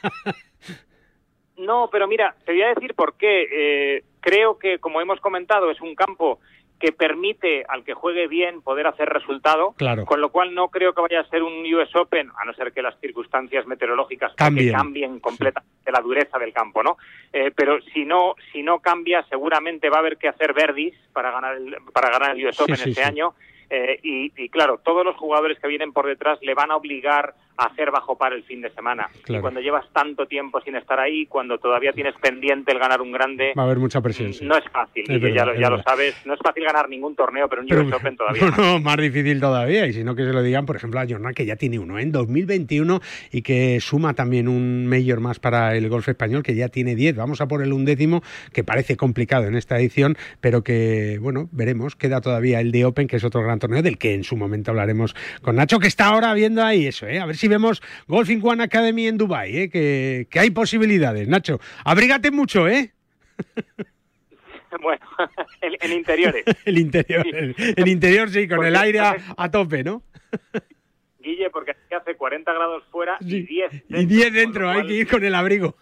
No, 1.57 1.89
pero 1.91 2.09
mira, 2.09 2.35
te 2.45 2.53
voy 2.53 2.63
a 2.63 2.75
decir 2.75 2.95
por 2.95 3.17
qué. 3.17 3.47
Eh, 3.51 4.05
creo 4.21 4.59
que, 4.59 4.81
como 4.81 5.01
hemos 5.01 5.21
comentado, 5.21 5.71
es 5.71 5.81
un 5.81 5.95
campo 5.95 6.41
que 6.81 6.93
permite 6.93 7.65
al 7.69 7.85
que 7.85 7.95
juegue 7.95 8.27
bien 8.27 8.61
poder 8.61 8.87
hacer 8.87 9.09
resultado, 9.09 9.73
claro. 9.79 10.05
con 10.05 10.21
lo 10.21 10.31
cual 10.31 10.55
no 10.55 10.69
creo 10.69 10.93
que 10.93 11.03
vaya 11.03 11.21
a 11.21 11.29
ser 11.29 11.43
un 11.43 11.65
US 11.73 11.95
Open, 11.95 12.31
a 12.37 12.45
no 12.45 12.53
ser 12.53 12.73
que 12.73 12.83
las 12.83 12.99
circunstancias 13.01 13.67
meteorológicas 13.67 14.35
cambien, 14.35 15.21
completamente 15.21 15.93
la 15.93 16.01
dureza 16.01 16.39
del 16.39 16.53
campo, 16.53 16.83
¿no? 16.83 16.99
Eh, 17.33 17.53
pero 17.55 17.81
si 17.93 18.05
no, 18.05 18.35
si 18.53 18.63
no 18.63 18.81
cambia, 18.81 19.25
seguramente 19.31 19.89
va 19.89 19.97
a 19.97 20.01
haber 20.01 20.19
que 20.19 20.29
hacer 20.29 20.53
verdis 20.53 20.95
para 21.13 21.31
ganar 21.31 21.57
el, 21.57 21.77
para 21.93 22.11
ganar 22.11 22.37
el 22.37 22.47
US 22.47 22.61
Open 22.61 22.75
este 22.75 23.03
año. 23.03 23.35
Eh, 23.71 23.99
y, 24.03 24.33
y, 24.37 24.49
claro, 24.49 24.79
todos 24.85 25.05
los 25.05 25.17
jugadores 25.17 25.59
que 25.59 25.69
vienen 25.69 25.93
por 25.93 26.07
detrás 26.07 26.39
le 26.43 26.55
van 26.55 26.71
a 26.71 26.77
obligar 26.77 27.35
hacer 27.57 27.91
bajo 27.91 28.17
par 28.17 28.33
el 28.33 28.43
fin 28.45 28.61
de 28.61 28.71
semana. 28.71 29.09
Y 29.29 29.39
cuando 29.39 29.61
llevas 29.61 29.85
tanto 29.93 30.27
tiempo 30.27 30.61
sin 30.61 30.77
estar 30.77 30.99
ahí, 30.99 31.27
cuando 31.27 31.59
todavía 31.59 31.93
tienes 31.93 32.15
pendiente 32.21 32.73
el 32.73 32.79
ganar 32.79 33.01
un 33.01 33.13
grande... 33.13 33.53
Va 33.57 33.63
a 33.63 33.67
haber 33.67 33.79
mucha 33.79 34.01
presión. 34.01 34.33
No 34.43 34.57
es 34.57 34.65
fácil, 34.71 35.05
ya, 35.35 35.45
lo, 35.45 35.83
sabes. 35.83 36.15
No 36.25 36.35
es 36.35 36.41
fácil 36.41 36.65
ganar 36.65 36.89
ningún 36.89 37.15
torneo, 37.15 37.49
pero 37.49 37.63
un 37.63 37.73
US 37.73 37.93
Open 37.93 38.17
todavía 38.17 38.51
no, 38.57 38.81
más. 38.81 38.97
difícil 38.97 39.41
todavía. 39.41 39.87
Y 39.87 39.93
si 39.93 40.05
no, 40.05 40.15
que 40.15 40.25
se 40.25 40.33
lo 40.33 40.43
digan, 40.43 40.67
por 40.67 40.77
ejemplo, 40.77 41.01
a 41.01 41.07
Jornal, 41.07 41.35
que 41.35 41.47
ya 41.47 41.57
tiene 41.57 41.79
uno 41.79 41.99
en 41.99 42.13
2021 42.13 43.01
y 43.31 43.43
que 43.43 43.79
suma 43.81 44.15
también 44.15 44.49
un 44.49 44.87
mayor 44.87 45.21
más 45.21 45.39
para 45.39 45.77
el 45.77 45.89
golf 45.89 46.09
español, 46.09 46.43
que 46.43 46.55
ya 46.55 46.69
tiene 46.69 46.95
10. 46.95 47.17
Vamos 47.17 47.41
a 47.41 47.49
por 47.49 47.63
el 47.63 47.73
undécimo, 47.73 48.23
que 48.53 48.65
parece 48.65 48.97
complicado 48.97 49.47
en 49.47 49.55
esta 49.55 49.79
edición, 49.79 50.17
pero 50.41 50.63
que, 50.63 51.19
bueno, 51.21 51.49
veremos. 51.53 51.97
Queda 51.97 52.21
todavía 52.21 52.61
el 52.61 52.73
de 52.73 52.85
Open, 52.85 53.07
que 53.07 53.17
es 53.17 53.25
otro 53.25 53.43
gran 53.43 53.59
torneo, 53.59 53.83
del 53.83 53.99
que 53.99 54.15
en 54.15 54.25
su 54.25 54.37
momento 54.37 54.71
hablaremos 54.71 55.15
con 55.43 55.57
Nacho, 55.57 55.79
que 55.79 55.87
está 55.87 56.07
ahora 56.07 56.33
viendo 56.35 56.63
ahí 56.63 56.87
eso, 56.87 57.07
¿eh? 57.07 57.21
A 57.21 57.27
ver 57.27 57.37
si 57.37 57.44
si 57.45 57.49
vemos 57.49 57.83
Golfing 58.09 58.41
One 58.43 58.63
Academy 58.63 59.07
en 59.07 59.19
Dubai, 59.19 59.55
¿eh? 59.55 59.69
que, 59.69 60.27
hay 60.33 60.49
posibilidades. 60.49 61.29
Nacho, 61.29 61.61
abrígate 61.85 62.31
mucho, 62.31 62.67
¿eh? 62.67 62.95
Bueno, 64.83 65.07
en, 65.61 65.93
interiores. 65.93 66.45
el 66.65 66.79
interior, 66.79 67.25
el, 67.25 67.87
interior 67.89 68.29
sí, 68.29 68.49
con 68.49 68.67
el 68.67 68.75
aire 68.75 68.99
a, 68.99 69.51
tope, 69.51 69.85
¿no? 69.85 70.03
Guille, 71.21 71.49
porque 71.51 71.77
hace 71.97 72.17
40 72.17 72.53
grados 72.53 72.83
fuera 72.91 73.17
y 73.21 73.43
10 73.43 73.71
dentro. 73.71 74.01
Y 74.01 74.07
10 74.07 74.33
dentro, 74.33 74.71
hay 74.71 74.87
que 74.87 74.95
ir 74.95 75.09
con 75.09 75.25
el 75.25 75.35
abrigo. 75.35 75.77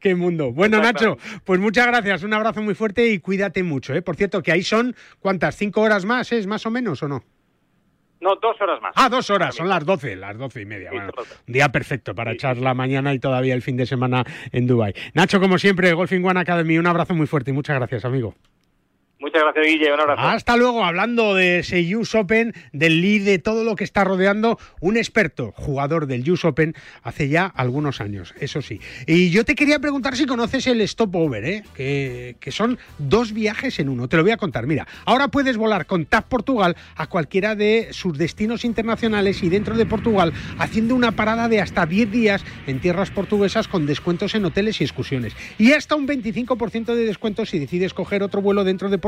Qué 0.00 0.14
mundo. 0.14 0.50
Bueno, 0.50 0.80
Nacho, 0.80 1.18
pues 1.44 1.60
muchas 1.60 1.86
gracias, 1.88 2.22
un 2.22 2.32
abrazo 2.32 2.62
muy 2.62 2.74
fuerte 2.74 3.06
y 3.08 3.18
cuídate 3.18 3.62
mucho. 3.62 3.92
¿eh? 3.92 4.00
Por 4.00 4.16
cierto, 4.16 4.42
que 4.42 4.52
ahí 4.52 4.62
son, 4.62 4.96
¿cuántas? 5.20 5.56
¿Cinco 5.56 5.82
horas 5.82 6.06
más 6.06 6.32
es 6.32 6.46
más 6.46 6.64
o 6.64 6.70
menos 6.70 7.02
o 7.02 7.08
no? 7.08 7.22
No, 8.20 8.34
dos 8.36 8.60
horas 8.60 8.80
más. 8.80 8.92
Ah, 8.96 9.08
dos 9.08 9.28
horas, 9.30 9.54
son 9.54 9.68
las 9.68 9.84
doce, 9.84 10.16
las 10.16 10.36
doce 10.38 10.62
y 10.62 10.64
media. 10.64 10.90
bueno, 10.90 11.12
un 11.46 11.52
día 11.52 11.68
perfecto 11.70 12.14
para 12.14 12.32
echar 12.32 12.56
la 12.56 12.74
mañana 12.74 13.12
y 13.12 13.18
todavía 13.18 13.54
el 13.54 13.62
fin 13.62 13.76
de 13.76 13.86
semana 13.86 14.24
en 14.52 14.66
Dubai. 14.66 14.94
Nacho, 15.14 15.40
como 15.40 15.58
siempre, 15.58 15.92
Golfing 15.92 16.24
One 16.24 16.40
Academy, 16.40 16.78
un 16.78 16.86
abrazo 16.86 17.14
muy 17.14 17.26
fuerte 17.26 17.50
y 17.50 17.54
muchas 17.54 17.76
gracias, 17.76 18.04
amigo. 18.04 18.34
Muchas 19.18 19.42
gracias, 19.42 19.66
Guille. 19.66 19.94
Un 19.94 20.00
abrazo. 20.00 20.20
Hasta 20.20 20.56
luego. 20.58 20.84
Hablando 20.84 21.34
de 21.34 21.60
ese 21.60 21.96
US 21.96 22.14
Open, 22.14 22.52
del 22.72 23.00
lead, 23.00 23.24
de 23.24 23.38
todo 23.38 23.64
lo 23.64 23.74
que 23.74 23.82
está 23.82 24.04
rodeando, 24.04 24.58
un 24.80 24.98
experto 24.98 25.52
jugador 25.56 26.06
del 26.06 26.30
US 26.30 26.44
Open 26.44 26.74
hace 27.02 27.28
ya 27.30 27.46
algunos 27.46 28.02
años, 28.02 28.34
eso 28.38 28.60
sí. 28.60 28.78
Y 29.06 29.30
yo 29.30 29.46
te 29.46 29.54
quería 29.54 29.78
preguntar 29.78 30.16
si 30.16 30.26
conoces 30.26 30.66
el 30.66 30.86
stopover, 30.86 31.44
¿eh? 31.46 31.64
que, 31.74 32.36
que 32.40 32.52
son 32.52 32.78
dos 32.98 33.32
viajes 33.32 33.78
en 33.78 33.88
uno. 33.88 34.06
Te 34.06 34.18
lo 34.18 34.22
voy 34.22 34.32
a 34.32 34.36
contar. 34.36 34.66
Mira, 34.66 34.86
ahora 35.06 35.28
puedes 35.28 35.56
volar 35.56 35.86
con 35.86 36.04
TAP 36.04 36.28
Portugal 36.28 36.76
a 36.96 37.06
cualquiera 37.06 37.54
de 37.54 37.88
sus 37.92 38.18
destinos 38.18 38.66
internacionales 38.66 39.42
y 39.42 39.48
dentro 39.48 39.76
de 39.76 39.86
Portugal, 39.86 40.34
haciendo 40.58 40.94
una 40.94 41.12
parada 41.12 41.48
de 41.48 41.62
hasta 41.62 41.86
10 41.86 42.10
días 42.10 42.44
en 42.66 42.80
tierras 42.80 43.10
portuguesas 43.10 43.66
con 43.66 43.86
descuentos 43.86 44.34
en 44.34 44.44
hoteles 44.44 44.82
y 44.82 44.84
excursiones. 44.84 45.34
Y 45.56 45.72
hasta 45.72 45.96
un 45.96 46.06
25% 46.06 46.94
de 46.94 47.06
descuento 47.06 47.46
si 47.46 47.58
decides 47.58 47.94
coger 47.94 48.22
otro 48.22 48.42
vuelo 48.42 48.62
dentro 48.62 48.90
de 48.90 48.98
Portugal 48.98 49.05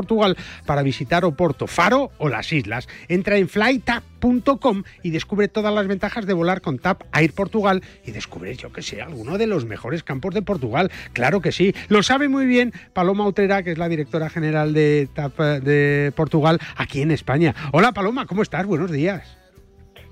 para 0.65 0.83
visitar 0.83 1.25
Oporto, 1.25 1.67
Faro 1.67 2.11
o 2.17 2.29
las 2.29 2.51
islas. 2.51 2.87
Entra 3.07 3.37
en 3.37 3.49
flytap.com 3.49 4.83
y 5.03 5.11
descubre 5.11 5.47
todas 5.47 5.73
las 5.73 5.87
ventajas 5.87 6.25
de 6.25 6.33
volar 6.33 6.61
con 6.61 6.79
TAP 6.79 7.03
Air 7.13 7.33
Portugal 7.33 7.83
y 8.05 8.11
descubre, 8.11 8.55
yo 8.55 8.71
que 8.71 8.81
sé, 8.81 9.01
alguno 9.01 9.37
de 9.37 9.47
los 9.47 9.65
mejores 9.65 10.03
campos 10.03 10.33
de 10.33 10.41
Portugal. 10.41 10.91
Claro 11.13 11.41
que 11.41 11.51
sí. 11.51 11.73
Lo 11.87 12.03
sabe 12.03 12.29
muy 12.29 12.45
bien 12.45 12.73
Paloma 12.93 13.27
Utrera, 13.27 13.63
que 13.63 13.71
es 13.71 13.77
la 13.77 13.89
directora 13.89 14.29
general 14.29 14.73
de 14.73 15.09
TAP 15.13 15.39
eh, 15.39 15.59
de 15.61 16.11
Portugal 16.15 16.59
aquí 16.75 17.01
en 17.01 17.11
España. 17.11 17.55
Hola 17.71 17.91
Paloma, 17.91 18.25
¿cómo 18.25 18.41
estás? 18.41 18.65
Buenos 18.65 18.91
días. 18.91 19.39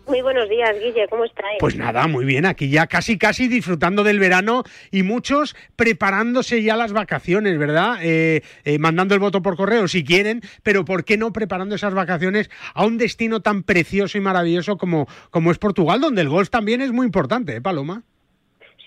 Muy 0.07 0.21
buenos 0.21 0.47
días, 0.47 0.73
Guille, 0.79 1.05
¿cómo 1.09 1.25
estáis? 1.25 1.57
Pues 1.59 1.75
nada, 1.75 2.07
muy 2.07 2.23
bien, 2.23 2.45
aquí 2.45 2.69
ya 2.69 2.87
casi 2.87 3.17
casi 3.17 3.49
disfrutando 3.49 4.05
del 4.05 4.19
verano 4.19 4.63
y 4.89 5.03
muchos 5.03 5.53
preparándose 5.75 6.63
ya 6.63 6.77
las 6.77 6.93
vacaciones, 6.93 7.57
¿verdad? 7.59 7.97
Eh, 8.01 8.41
eh, 8.63 8.79
mandando 8.79 9.15
el 9.15 9.19
voto 9.19 9.41
por 9.41 9.57
correo 9.57 9.89
si 9.89 10.05
quieren, 10.05 10.41
pero 10.63 10.85
¿por 10.85 11.03
qué 11.03 11.17
no 11.17 11.33
preparando 11.33 11.75
esas 11.75 11.93
vacaciones 11.93 12.49
a 12.73 12.85
un 12.85 12.97
destino 12.97 13.41
tan 13.41 13.63
precioso 13.63 14.17
y 14.17 14.21
maravilloso 14.21 14.77
como, 14.77 15.07
como 15.29 15.51
es 15.51 15.57
Portugal, 15.57 15.99
donde 15.99 16.21
el 16.21 16.29
golf 16.29 16.49
también 16.49 16.79
es 16.79 16.93
muy 16.93 17.05
importante, 17.05 17.57
¿eh, 17.57 17.61
Paloma? 17.61 18.03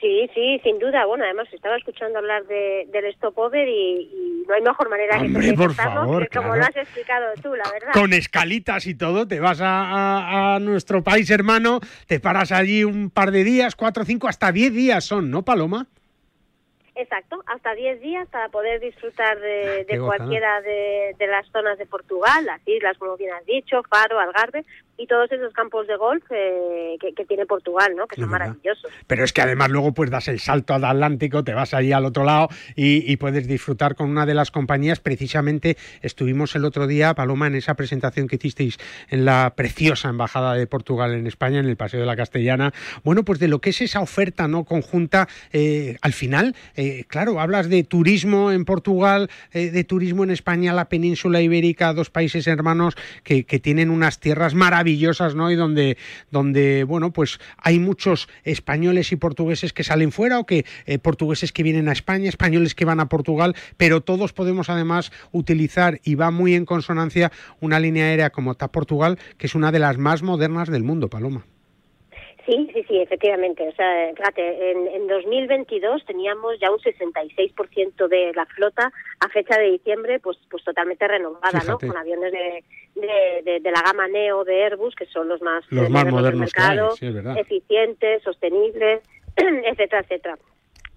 Sí, 0.01 0.31
sí, 0.35 0.59
sin 0.63 0.79
duda. 0.79 1.05
Bueno, 1.05 1.25
además 1.25 1.47
estaba 1.53 1.77
escuchando 1.77 2.19
hablar 2.19 2.47
de, 2.47 2.89
del 2.91 3.13
stopover 3.15 3.69
y, 3.69 4.09
y 4.13 4.45
no 4.49 4.55
hay 4.55 4.63
mejor 4.63 4.89
manera 4.89 5.21
que, 5.21 5.53
por 5.53 5.75
favor, 5.75 6.27
que 6.27 6.39
como 6.39 6.57
lo 6.57 6.63
has 6.63 6.77
explicado 6.77 7.27
tú, 7.43 7.55
la 7.55 7.71
verdad. 7.71 7.93
Con 7.93 8.15
escalitas 8.15 8.87
y 8.87 8.95
todo, 8.95 9.29
te 9.29 9.41
vas 9.41 9.61
a, 9.61 10.55
a, 10.55 10.59
nuestro 10.59 11.05
país 11.05 11.31
hermano, 11.31 11.81
te 12.07 12.19
paras 12.19 12.51
allí 12.51 12.83
un 12.83 13.11
par 13.11 13.31
de 13.31 13.45
días, 13.45 13.77
cuatro, 13.77 14.05
cinco, 14.05 14.27
hasta 14.27 14.53
diez 14.53 14.73
días 14.73 15.05
son, 15.05 15.31
¿no, 15.31 15.45
Paloma? 15.45 15.87
Exacto, 17.01 17.43
hasta 17.47 17.75
10 17.75 18.03
días 18.03 18.29
para 18.29 18.51
poder 18.51 18.79
disfrutar 18.79 19.41
de, 19.41 19.87
ah, 19.91 19.99
cualquiera 20.05 20.61
de, 20.61 21.15
las 21.27 21.47
zonas 21.51 21.79
de 21.79 21.87
Portugal, 21.87 22.45
las 22.45 22.61
islas, 22.69 22.99
como 22.99 23.17
bien 23.17 23.33
has 23.33 23.47
dicho, 23.47 23.83
Faro, 23.89 24.21
Algarve, 24.21 24.67
y 24.99 25.07
todos 25.07 25.33
esos 25.33 25.55
campos 25.55 25.87
de 25.87 25.97
golf 25.97 26.23
eh, 26.29 26.99
que, 27.01 27.25
tiene 27.25 27.47
Portugal, 27.47 27.95
¿no? 27.97 28.07
que 28.07 28.21
son 28.21 28.29
maravillosos. 28.29 28.93
Pero 29.07 29.25
es 29.25 29.33
que 29.33 29.41
además 29.41 29.71
luego 29.71 29.95
pues 29.95 30.11
das 30.11 30.29
el 30.29 30.41
salto 30.41 30.75
al 30.75 30.85
Atlántico, 30.85 31.43
te 31.43 31.55
vas 31.55 31.73
allí 31.73 31.93
al 31.93 32.05
otro 32.05 32.25
lado 32.25 32.49
y, 32.77 33.17
puedes 33.17 33.47
disfrutar 33.47 33.95
con 33.95 34.11
una 34.11 34.27
de 34.27 34.35
las 34.35 34.51
compañías. 34.51 35.01
Precisamente 35.01 35.79
estuvimos 36.03 36.55
el 36.55 36.67
otro 36.67 36.87
día, 36.87 37.15
Paloma, 37.15 37.47
en 37.47 37.55
esa 37.55 37.75
presentación 37.75 38.29
que 38.29 38.37
hicisteis 38.37 38.77
en 39.09 39.25
la 39.25 39.55
preciosa 39.57 40.11
Embajada 40.11 40.55
de 40.55 40.67
Portugal 40.67 41.15
en 41.15 41.27
España, 41.27 41.61
en 41.61 41.67
el 41.67 41.77
Paseo 41.77 42.01
de 42.01 42.07
la 42.07 42.17
Castellana. 42.17 42.75
Bueno, 43.03 43.25
pues 43.25 43.39
de 43.39 43.49
lo 43.49 43.61
que 43.61 43.71
es 43.71 43.81
esa 43.81 44.01
oferta 44.01 44.49
no 44.49 44.65
conjunta, 44.65 45.29
eh, 45.51 45.97
al 46.03 46.13
final... 46.13 46.55
Eh, 46.77 46.90
claro, 47.09 47.41
hablas 47.41 47.69
de 47.69 47.85
turismo 47.85 48.53
en 48.53 48.65
Portugal, 48.65 49.31
eh, 49.53 49.71
de 49.71 49.85
turismo 49.85 50.25
en 50.25 50.31
España, 50.31 50.73
la 50.73 50.89
península 50.89 51.41
ibérica, 51.41 51.93
dos 51.93 52.11
países 52.11 52.47
hermanos 52.47 52.97
que, 53.25 53.45
tienen 53.61 53.91
unas 53.91 54.21
tierras 54.21 54.55
maravillosas, 54.55 55.35
¿no? 55.35 55.51
Y 55.51 55.57
donde, 55.57 55.99
donde, 56.31 56.85
bueno, 56.85 57.13
pues 57.13 57.39
hay 57.59 57.79
muchos 57.79 58.29
españoles 58.45 59.13
y 59.13 59.17
portugueses 59.17 59.73
que 59.73 59.85
salen 59.85 60.13
fuera 60.13 60.39
o 60.39 60.47
que 60.47 60.65
eh, 60.87 60.99
portugueses 60.99 61.53
que 61.53 61.63
vienen 61.63 61.89
a 61.89 61.93
España, 61.93 62.29
españoles 62.29 62.75
que 62.75 62.85
van 62.85 63.01
a 63.01 63.09
Portugal, 63.09 63.55
pero 63.77 64.01
todos 64.01 64.33
podemos 64.33 64.71
además 64.71 65.13
utilizar 65.33 66.01
y 66.05 66.15
va 66.15 66.31
muy 66.31 66.55
en 66.55 66.65
consonancia 66.65 67.33
una 67.61 67.81
línea 67.81 68.07
aérea 68.07 68.31
como 68.31 68.55
TAP 68.55 68.73
Portugal, 68.73 69.19
que 69.37 69.47
es 69.47 69.55
una 69.55 69.73
de 69.73 69.79
las 69.79 69.99
más 69.99 70.23
modernas 70.23 70.69
del 70.69 70.85
mundo, 70.85 71.09
Paloma. 71.09 71.45
Sí, 72.51 72.69
sí, 72.75 72.85
sí, 72.89 73.01
efectivamente. 73.01 73.69
O 73.69 73.73
sea, 73.73 74.13
fíjate, 74.17 74.73
en, 74.73 74.89
en 74.89 75.07
2022 75.07 76.05
teníamos 76.05 76.59
ya 76.61 76.73
un 76.73 76.79
66% 76.79 78.09
de 78.09 78.33
la 78.35 78.45
flota 78.47 78.93
a 79.21 79.29
fecha 79.29 79.57
de 79.57 79.71
diciembre, 79.71 80.19
pues, 80.19 80.37
pues 80.51 80.65
totalmente 80.65 81.07
renovada, 81.07 81.63
¿no? 81.69 81.79
Con 81.79 81.97
aviones 81.97 82.33
de, 82.33 82.65
de, 82.97 83.61
de, 83.61 83.71
la 83.71 83.83
gama 83.83 84.09
Neo 84.09 84.43
de 84.43 84.65
Airbus, 84.65 84.97
que 84.97 85.07
son 85.07 85.29
los 85.29 85.41
más, 85.43 85.65
los 85.71 85.89
más 85.91 86.07
modernos 86.07 86.41
mercado, 86.41 86.89
eficientes, 87.37 88.21
sostenibles, 88.25 89.01
etcétera, 89.37 90.01
etcétera. 90.01 90.39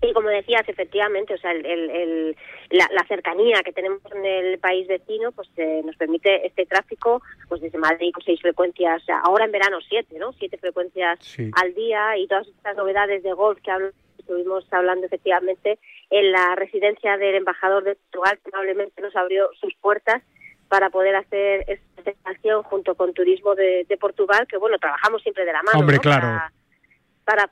Y 0.03 0.13
como 0.13 0.29
decías, 0.29 0.67
efectivamente, 0.67 1.33
o 1.33 1.37
sea, 1.37 1.51
el, 1.51 2.35
la, 2.69 3.05
cercanía 3.07 3.61
que 3.63 3.71
tenemos 3.71 4.01
en 4.13 4.25
el 4.25 4.59
país 4.59 4.87
vecino, 4.87 5.31
pues 5.31 5.49
eh, 5.57 5.81
nos 5.85 5.95
permite 5.95 6.45
este 6.45 6.65
tráfico, 6.65 7.21
pues 7.47 7.61
desde 7.61 7.77
Madrid 7.77 8.11
con 8.13 8.23
seis 8.23 8.41
frecuencias, 8.41 9.01
ahora 9.23 9.45
en 9.45 9.51
verano 9.51 9.79
siete, 9.87 10.17
¿no? 10.19 10.33
Siete 10.33 10.57
frecuencias 10.57 11.19
al 11.53 11.73
día 11.73 12.17
y 12.17 12.27
todas 12.27 12.47
estas 12.47 12.75
novedades 12.75 13.23
de 13.23 13.33
golf 13.33 13.59
que 13.61 13.71
estuvimos 14.17 14.65
hablando 14.71 15.05
efectivamente 15.05 15.79
en 16.09 16.31
la 16.31 16.55
residencia 16.55 17.17
del 17.17 17.35
embajador 17.35 17.83
de 17.83 17.95
Portugal, 17.95 18.39
que 18.43 18.51
amablemente 18.53 19.01
nos 19.01 19.15
abrió 19.15 19.49
sus 19.59 19.73
puertas 19.75 20.21
para 20.67 20.89
poder 20.89 21.15
hacer 21.15 21.65
esta 21.67 22.11
acción 22.23 22.63
junto 22.63 22.95
con 22.95 23.13
Turismo 23.13 23.53
de, 23.55 23.85
Portugal, 23.99 24.47
que 24.47 24.57
bueno, 24.57 24.77
trabajamos 24.79 25.21
siempre 25.21 25.45
de 25.45 25.53
la 25.53 25.63
mano. 25.63 25.79
Hombre, 25.79 25.99
claro 25.99 26.27
para 26.27 26.53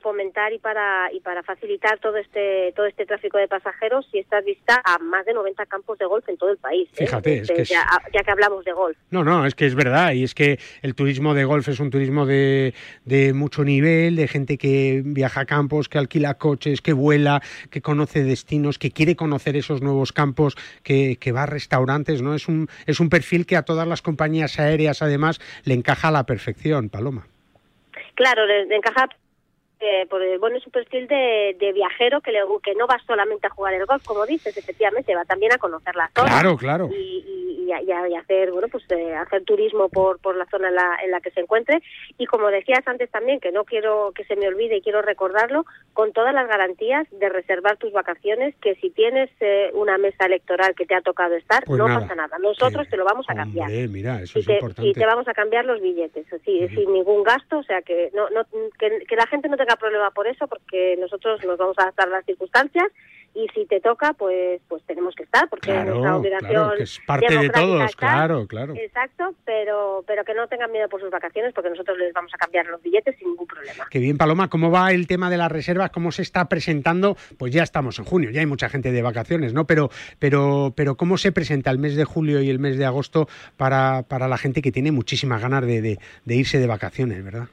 fomentar 0.00 0.52
y 0.52 0.58
para 0.58 1.12
y 1.12 1.20
para 1.20 1.42
facilitar 1.42 1.98
todo 1.98 2.16
este 2.16 2.72
todo 2.74 2.86
este 2.86 3.06
tráfico 3.06 3.38
de 3.38 3.48
pasajeros 3.48 4.08
y 4.12 4.18
está 4.18 4.40
vista 4.40 4.80
a 4.84 4.98
más 4.98 5.24
de 5.24 5.32
90 5.32 5.66
campos 5.66 5.98
de 5.98 6.06
golf 6.06 6.28
en 6.28 6.36
todo 6.36 6.50
el 6.50 6.58
país. 6.58 6.88
¿eh? 6.92 7.06
Fíjate, 7.06 7.38
es 7.38 7.50
que 7.50 7.64
ya, 7.64 7.84
que 8.12 8.30
hablamos 8.30 8.64
de 8.64 8.72
golf. 8.72 8.96
No, 9.10 9.24
no, 9.24 9.46
es 9.46 9.54
que 9.54 9.66
es 9.66 9.74
verdad 9.74 10.12
y 10.12 10.24
es 10.24 10.34
que 10.34 10.58
el 10.82 10.94
turismo 10.94 11.34
de 11.34 11.44
golf 11.44 11.68
es 11.68 11.80
un 11.80 11.90
turismo 11.90 12.26
de, 12.26 12.74
de 13.04 13.32
mucho 13.32 13.64
nivel, 13.64 14.16
de 14.16 14.28
gente 14.28 14.58
que 14.58 15.02
viaja 15.04 15.40
a 15.40 15.46
campos, 15.46 15.88
que 15.88 15.98
alquila 15.98 16.34
coches, 16.34 16.80
que 16.80 16.92
vuela, 16.92 17.40
que 17.70 17.80
conoce 17.80 18.24
destinos, 18.24 18.78
que 18.78 18.90
quiere 18.90 19.16
conocer 19.16 19.56
esos 19.56 19.82
nuevos 19.82 20.12
campos, 20.12 20.56
que, 20.82 21.16
que 21.16 21.32
va 21.32 21.44
a 21.44 21.46
restaurantes, 21.46 22.22
¿no? 22.22 22.34
Es 22.34 22.48
un 22.48 22.68
es 22.86 23.00
un 23.00 23.08
perfil 23.08 23.46
que 23.46 23.56
a 23.56 23.62
todas 23.62 23.86
las 23.86 24.02
compañías 24.02 24.58
aéreas 24.58 25.02
además 25.02 25.40
le 25.64 25.74
encaja 25.74 26.08
a 26.08 26.12
la 26.12 26.24
perfección, 26.24 26.88
Paloma. 26.88 27.26
Claro, 28.14 28.44
le 28.46 28.76
encaja 28.76 29.08
eh, 29.82 30.38
bueno, 30.38 30.56
es 30.56 30.66
un 30.66 30.72
perfil 30.72 31.06
de, 31.08 31.56
de 31.58 31.72
viajero 31.72 32.20
que, 32.20 32.30
le, 32.30 32.40
que 32.62 32.74
no 32.74 32.86
va 32.86 32.98
solamente 33.06 33.46
a 33.46 33.50
jugar 33.50 33.74
el 33.74 33.86
golf, 33.86 34.04
como 34.04 34.24
dices, 34.26 34.56
efectivamente, 34.56 35.14
va 35.14 35.24
también 35.24 35.52
a 35.52 35.58
conocer 35.58 35.94
la 35.96 36.10
zona. 36.14 36.30
Claro, 36.30 36.56
claro. 36.56 36.88
Y, 36.92 37.42
y, 37.66 38.14
hacer, 38.16 38.50
bueno, 38.50 38.68
pues 38.68 38.84
eh, 38.90 39.14
hacer 39.14 39.44
turismo 39.44 39.88
por, 39.88 40.20
por 40.20 40.36
la 40.36 40.46
zona 40.46 40.68
en 40.68 40.74
la, 40.74 40.98
en 41.04 41.10
la 41.10 41.20
que 41.20 41.30
se 41.30 41.40
encuentre. 41.40 41.82
Y 42.18 42.26
como 42.26 42.48
decías 42.48 42.86
antes 42.86 43.10
también, 43.10 43.40
que 43.40 43.50
no 43.50 43.64
quiero 43.64 44.12
que 44.14 44.24
se 44.24 44.36
me 44.36 44.46
olvide 44.48 44.76
y 44.76 44.82
quiero 44.82 45.00
recordarlo, 45.00 45.64
con 45.94 46.12
todas 46.12 46.34
las 46.34 46.46
garantías 46.48 47.06
de 47.10 47.28
reservar 47.28 47.78
tus 47.78 47.92
vacaciones, 47.92 48.54
que 48.60 48.74
si 48.76 48.90
tienes 48.90 49.30
eh, 49.40 49.70
una 49.74 49.98
mesa 49.98 50.26
electoral 50.26 50.74
que 50.74 50.86
te 50.86 50.94
ha 50.94 51.00
tocado 51.00 51.34
estar, 51.34 51.64
pues 51.64 51.78
no 51.78 51.86
pasa 51.86 52.14
nada. 52.14 52.38
Nosotros 52.38 52.88
te 52.88 52.96
lo 52.96 53.04
vamos 53.04 53.26
a 53.28 53.34
cambiar. 53.34 53.70
mira, 53.88 54.20
eso 54.20 54.38
y, 54.38 54.42
es 54.42 54.48
importante. 54.48 54.88
y 54.88 54.92
te 54.92 55.06
vamos 55.06 55.26
a 55.28 55.34
cambiar 55.34 55.64
los 55.64 55.80
billetes, 55.80 56.30
así, 56.32 56.68
sin 56.68 56.92
ningún 56.92 57.22
gasto, 57.22 57.58
o 57.58 57.62
sea, 57.62 57.82
que, 57.82 58.10
no, 58.14 58.28
no, 58.30 58.44
que, 58.78 59.04
que 59.08 59.16
la 59.16 59.26
gente 59.26 59.48
no 59.48 59.56
tenga 59.56 59.71
problema 59.76 60.10
por 60.10 60.26
eso 60.26 60.46
porque 60.46 60.96
nosotros 60.98 61.44
nos 61.44 61.58
vamos 61.58 61.78
a 61.78 61.82
adaptar 61.82 62.08
a 62.08 62.12
las 62.12 62.24
circunstancias 62.24 62.90
y 63.34 63.46
si 63.54 63.66
te 63.66 63.80
toca, 63.80 64.12
pues 64.12 64.60
pues 64.68 64.82
tenemos 64.84 65.14
que 65.14 65.22
estar, 65.22 65.48
porque 65.48 65.70
es 65.70 65.86
nuestra 65.86 66.16
obligación. 66.16 66.72
es 66.78 67.00
parte 67.06 67.38
de 67.38 67.48
todos, 67.48 67.96
claro, 67.96 68.46
claro. 68.46 68.74
Exacto, 68.76 69.34
pero, 69.44 70.04
pero 70.06 70.24
que 70.24 70.34
no 70.34 70.46
tengan 70.48 70.70
miedo 70.70 70.88
por 70.88 71.00
sus 71.00 71.10
vacaciones, 71.10 71.54
porque 71.54 71.70
nosotros 71.70 71.96
les 71.98 72.12
vamos 72.12 72.30
a 72.34 72.38
cambiar 72.38 72.66
los 72.66 72.82
billetes 72.82 73.16
sin 73.16 73.28
ningún 73.28 73.46
problema. 73.46 73.86
Qué 73.90 73.98
bien, 74.00 74.18
Paloma, 74.18 74.48
¿cómo 74.48 74.70
va 74.70 74.92
el 74.92 75.06
tema 75.06 75.30
de 75.30 75.38
las 75.38 75.50
reservas? 75.50 75.90
¿Cómo 75.90 76.12
se 76.12 76.22
está 76.22 76.48
presentando? 76.48 77.16
Pues 77.38 77.52
ya 77.52 77.62
estamos 77.62 77.98
en 77.98 78.04
junio, 78.04 78.30
ya 78.30 78.40
hay 78.40 78.46
mucha 78.46 78.68
gente 78.68 78.92
de 78.92 79.02
vacaciones, 79.02 79.54
¿no? 79.54 79.66
Pero, 79.66 79.90
pero, 80.18 80.74
pero 80.76 80.96
¿cómo 80.96 81.16
se 81.16 81.32
presenta 81.32 81.70
el 81.70 81.78
mes 81.78 81.96
de 81.96 82.04
julio 82.04 82.42
y 82.42 82.50
el 82.50 82.58
mes 82.58 82.76
de 82.76 82.84
agosto 82.84 83.28
para, 83.56 84.02
para 84.02 84.28
la 84.28 84.36
gente 84.36 84.60
que 84.60 84.72
tiene 84.72 84.92
muchísimas 84.92 85.40
ganas 85.40 85.64
de, 85.64 85.80
de 85.80 86.34
irse 86.34 86.58
de 86.58 86.66
vacaciones, 86.66 87.24
verdad? 87.24 87.48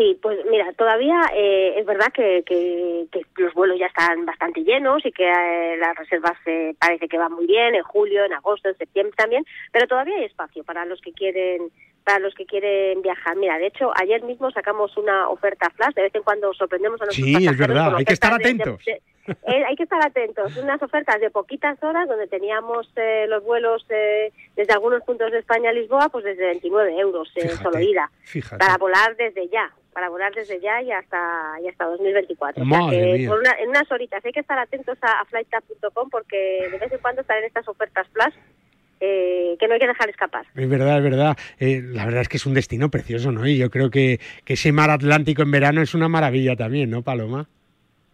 Sí, 0.00 0.18
pues 0.22 0.38
mira, 0.50 0.72
todavía 0.78 1.20
eh, 1.34 1.74
es 1.76 1.84
verdad 1.84 2.06
que, 2.10 2.42
que, 2.46 3.06
los 3.36 3.52
vuelos 3.52 3.78
ya 3.78 3.84
están 3.84 4.24
bastante 4.24 4.62
llenos 4.62 5.04
y 5.04 5.12
que 5.12 5.28
eh, 5.28 5.76
las 5.76 5.94
reservas 5.94 6.38
eh, 6.46 6.74
parece 6.78 7.06
que 7.06 7.18
van 7.18 7.34
muy 7.34 7.46
bien 7.46 7.74
en 7.74 7.82
julio, 7.82 8.24
en 8.24 8.32
agosto, 8.32 8.70
en 8.70 8.78
septiembre 8.78 9.14
también, 9.14 9.44
pero 9.70 9.86
todavía 9.86 10.16
hay 10.16 10.24
espacio 10.24 10.64
para 10.64 10.86
los 10.86 11.02
que 11.02 11.12
quieren 11.12 11.68
para 12.02 12.18
los 12.18 12.34
que 12.34 12.46
quieren 12.46 13.02
viajar. 13.02 13.36
Mira, 13.36 13.58
de 13.58 13.66
hecho, 13.66 13.92
ayer 13.94 14.22
mismo 14.22 14.50
sacamos 14.52 14.96
una 14.96 15.28
oferta 15.28 15.68
flash, 15.68 15.92
de 15.92 16.02
vez 16.02 16.14
en 16.14 16.22
cuando 16.22 16.54
sorprendemos 16.54 16.98
a 17.02 17.04
nuestros 17.04 17.26
Sí, 17.26 17.46
es 17.46 17.58
verdad, 17.58 17.94
hay 17.94 18.06
que 18.06 18.14
estar 18.14 18.32
atentos. 18.32 18.82
Eh, 19.28 19.64
hay 19.68 19.76
que 19.76 19.84
estar 19.84 20.04
atentos. 20.04 20.56
Unas 20.56 20.82
ofertas 20.82 21.20
de 21.20 21.30
poquitas 21.30 21.80
horas 21.82 22.08
donde 22.08 22.26
teníamos 22.26 22.90
eh, 22.96 23.26
los 23.28 23.44
vuelos 23.44 23.84
eh, 23.90 24.32
desde 24.56 24.72
algunos 24.72 25.04
puntos 25.04 25.30
de 25.30 25.38
España 25.38 25.70
a 25.70 25.72
Lisboa, 25.72 26.08
pues 26.08 26.24
desde 26.24 26.46
29 26.46 26.98
euros 26.98 27.28
solo 27.62 27.78
ida. 27.80 28.10
Para 28.58 28.76
volar 28.78 29.14
desde 29.16 29.48
ya, 29.48 29.70
para 29.92 30.08
volar 30.08 30.32
desde 30.34 30.60
ya 30.60 30.82
y 30.82 30.92
hasta, 30.92 31.56
y 31.62 31.68
hasta 31.68 31.84
2024. 31.86 32.62
en 32.62 33.68
unas 33.68 33.90
horitas 33.90 34.24
hay 34.24 34.32
que 34.32 34.40
estar 34.40 34.58
atentos 34.58 34.98
a, 35.02 35.20
a 35.20 35.24
flighttap.com 35.24 36.10
porque 36.10 36.68
de 36.70 36.78
vez 36.78 36.92
en 36.92 36.98
cuando 36.98 37.22
salen 37.24 37.44
estas 37.44 37.66
ofertas 37.68 38.08
flash 38.08 38.34
eh, 39.00 39.56
que 39.58 39.66
no 39.66 39.74
hay 39.74 39.80
que 39.80 39.86
dejar 39.86 40.10
escapar. 40.10 40.46
Es 40.54 40.68
verdad, 40.68 40.98
es 40.98 41.02
verdad. 41.02 41.36
Eh, 41.58 41.80
la 41.82 42.04
verdad 42.04 42.20
es 42.20 42.28
que 42.28 42.36
es 42.36 42.44
un 42.46 42.54
destino 42.54 42.90
precioso, 42.90 43.32
¿no? 43.32 43.46
Y 43.46 43.56
yo 43.56 43.70
creo 43.70 43.90
que, 43.90 44.20
que 44.44 44.52
ese 44.54 44.72
mar 44.72 44.90
Atlántico 44.90 45.42
en 45.42 45.50
verano 45.50 45.80
es 45.80 45.94
una 45.94 46.08
maravilla 46.08 46.54
también, 46.54 46.90
¿no, 46.90 47.02
Paloma? 47.02 47.48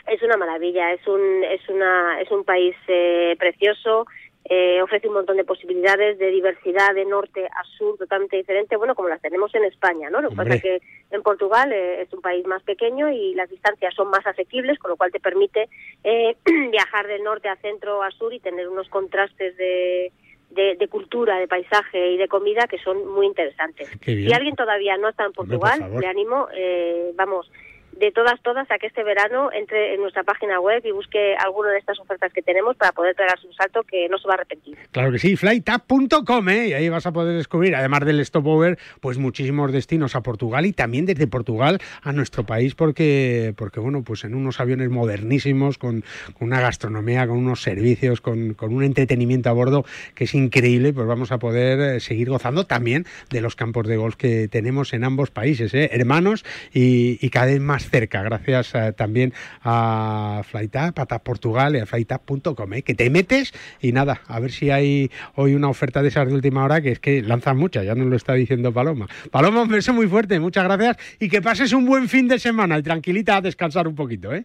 Es 0.07 0.23
una 0.23 0.37
maravilla, 0.37 0.93
es 0.93 1.05
un, 1.09 1.43
es 1.43 1.69
una, 1.69 2.21
es 2.21 2.31
un 2.31 2.45
país 2.45 2.77
eh, 2.87 3.35
precioso, 3.37 4.07
eh, 4.49 4.81
ofrece 4.83 5.09
un 5.09 5.15
montón 5.15 5.37
de 5.37 5.45
posibilidades 5.45 6.19
de 6.19 6.31
diversidad 6.31 6.95
de 6.95 7.05
norte 7.05 7.47
a 7.47 7.65
sur 7.77 7.99
totalmente 7.99 8.37
diferente, 8.37 8.77
bueno, 8.77 8.95
como 8.95 9.09
las 9.09 9.21
tenemos 9.21 9.55
en 9.55 9.65
España, 9.65 10.11
¿no? 10.11 10.21
Lo 10.21 10.31
que 10.31 10.37
pasa 10.37 10.55
es 10.55 10.63
que 10.63 10.83
en 11.11 11.23
Portugal 11.23 11.73
es 11.73 12.13
un 12.13 12.21
país 12.21 12.47
más 12.47 12.63
pequeño 12.63 13.11
y 13.11 13.35
las 13.35 13.51
distancias 13.51 13.95
son 13.95 14.09
más 14.09 14.27
asequibles, 14.27 14.79
con 14.79 14.91
lo 14.91 14.97
cual 14.97 15.13
te 15.13 15.21
permite 15.21 15.69
viajar 16.71 17.07
del 17.07 17.25
norte 17.25 17.49
a 17.49 17.57
centro 17.57 18.03
a 18.03 18.11
sur 18.11 18.33
y 18.33 18.41
tener 18.41 18.69
unos 18.69 18.89
contrastes 18.89 19.57
de, 19.57 20.13
de, 20.51 20.89
cultura, 20.89 21.39
de 21.39 21.49
paisaje 21.49 22.13
y 22.13 22.17
de 22.17 22.29
comida 22.29 22.67
que 22.67 22.79
son 22.79 23.07
muy 23.07 23.27
interesantes. 23.27 23.89
Si 24.05 24.33
alguien 24.33 24.57
todavía 24.57 24.97
no 24.97 25.09
está 25.09 25.25
en 25.25 25.33
Portugal, 25.33 25.81
le 25.99 26.07
animo, 26.07 26.49
eh, 26.55 27.13
vamos, 27.15 27.51
de 27.99 28.13
todas, 28.13 28.41
todas, 28.43 28.71
a 28.71 28.79
que 28.79 28.87
este 28.87 29.03
verano 29.03 29.51
entre 29.53 29.95
en 29.95 30.01
nuestra 30.01 30.23
página 30.23 30.61
web 30.61 30.83
y 30.85 30.91
busque 30.91 31.35
alguna 31.37 31.71
de 31.71 31.79
estas 31.79 31.99
ofertas 31.99 32.33
que 32.33 32.43
tenemos 32.43 32.77
para 32.77 32.93
poder 32.93 33.15
pegarse 33.15 33.47
un 33.47 33.55
salto 33.55 33.83
que 33.83 34.09
no 34.09 34.19
se 34.19 34.29
va 34.29 34.35
a 34.35 34.37
arrepentir. 34.37 34.77
Claro 34.93 35.13
que 35.13 35.19
sí, 35.19 35.37
flytap.com, 35.37 36.49
¿eh? 36.49 36.69
y 36.69 36.73
ahí 36.75 36.89
vas 36.89 37.07
a 37.07 37.13
poder 37.13 37.37
descubrir, 37.37 37.75
además 37.75 38.05
del 38.05 38.25
stopover, 38.25 38.79
pues 39.01 39.19
muchísimos 39.19 39.73
destinos 39.73 40.15
a 40.15 40.23
Portugal 40.23 40.67
y 40.67 40.73
también 40.73 41.07
desde 41.07 41.27
Portugal 41.27 41.79
a 42.03 42.13
nuestro 42.13 42.45
país, 42.45 42.75
porque, 42.75 43.55
porque 43.57 43.81
bueno, 43.81 44.03
pues 44.03 44.25
en 44.25 44.35
unos 44.35 44.61
aviones 44.61 44.91
modernísimos, 44.91 45.79
con, 45.79 46.05
una 46.41 46.61
gastronomía, 46.61 47.27
con 47.27 47.39
unos 47.39 47.63
servicios, 47.63 48.21
con, 48.21 48.55
con, 48.55 48.75
un 48.75 48.85
entretenimiento 48.85 49.49
a 49.49 49.53
bordo 49.53 49.85
que 50.15 50.25
es 50.25 50.35
increíble, 50.35 50.93
pues 50.93 51.07
vamos 51.07 51.33
a 51.33 51.39
poder 51.39 51.97
eh, 51.97 52.01
seguir 52.01 52.29
gozando 52.29 52.67
también 52.67 53.07
de 53.31 53.41
los 53.41 53.57
campos 53.57 53.87
de 53.87 53.97
golf 53.97 54.17
que 54.17 54.49
tenemos 54.49 54.93
en 54.93 55.05
ambos 55.05 55.31
países, 55.31 55.73
¿eh? 55.75 55.91
hermanos 55.93 56.45
y, 56.73 57.19
y 57.25 57.31
cada 57.31 57.47
vez 57.47 57.61
más 57.61 57.86
cerca, 57.87 58.23
gracias 58.23 58.75
eh, 58.75 58.93
también 58.93 59.33
a 59.63 60.43
Flytap, 60.45 60.99
a 60.99 61.19
Portugal 61.21 61.77
y 61.77 61.81
a 61.81 61.87
flytap.com, 61.87 62.75
¿eh? 62.75 62.83
que 62.83 62.95
te 62.95 63.11
metes 63.11 63.53
y 63.81 63.93
nada, 63.93 64.21
a 64.27 64.41
ver 64.41 64.53
si 64.53 64.71
hay 64.71 65.11
hoy 65.35 65.55
una 65.55 65.69
oferta 65.69 66.03
de 66.03 66.09
esas 66.09 66.29
de 66.29 66.35
última 66.35 66.65
hora, 66.65 66.81
que 66.81 66.93
es 66.93 67.01
que 67.01 67.23
lanzan 67.23 67.57
muchas, 67.57 67.85
ya 67.85 67.95
nos 67.95 68.07
lo 68.07 68.17
está 68.17 68.35
diciendo 68.35 68.73
Paloma. 68.73 69.09
Paloma, 69.31 69.63
un 69.63 69.69
beso 69.69 69.93
muy 69.93 70.07
fuerte, 70.07 70.39
muchas 70.41 70.65
gracias 70.65 70.97
y 71.19 71.29
que 71.29 71.43
pases 71.43 71.73
un 71.73 71.87
buen 71.87 72.09
fin 72.09 72.29
de 72.29 72.39
semana 72.39 72.79
y 72.79 72.83
tranquilita 72.83 73.37
a 73.37 73.41
descansar 73.41 73.89
un 73.89 73.95
poquito, 73.95 74.35
¿eh? 74.35 74.45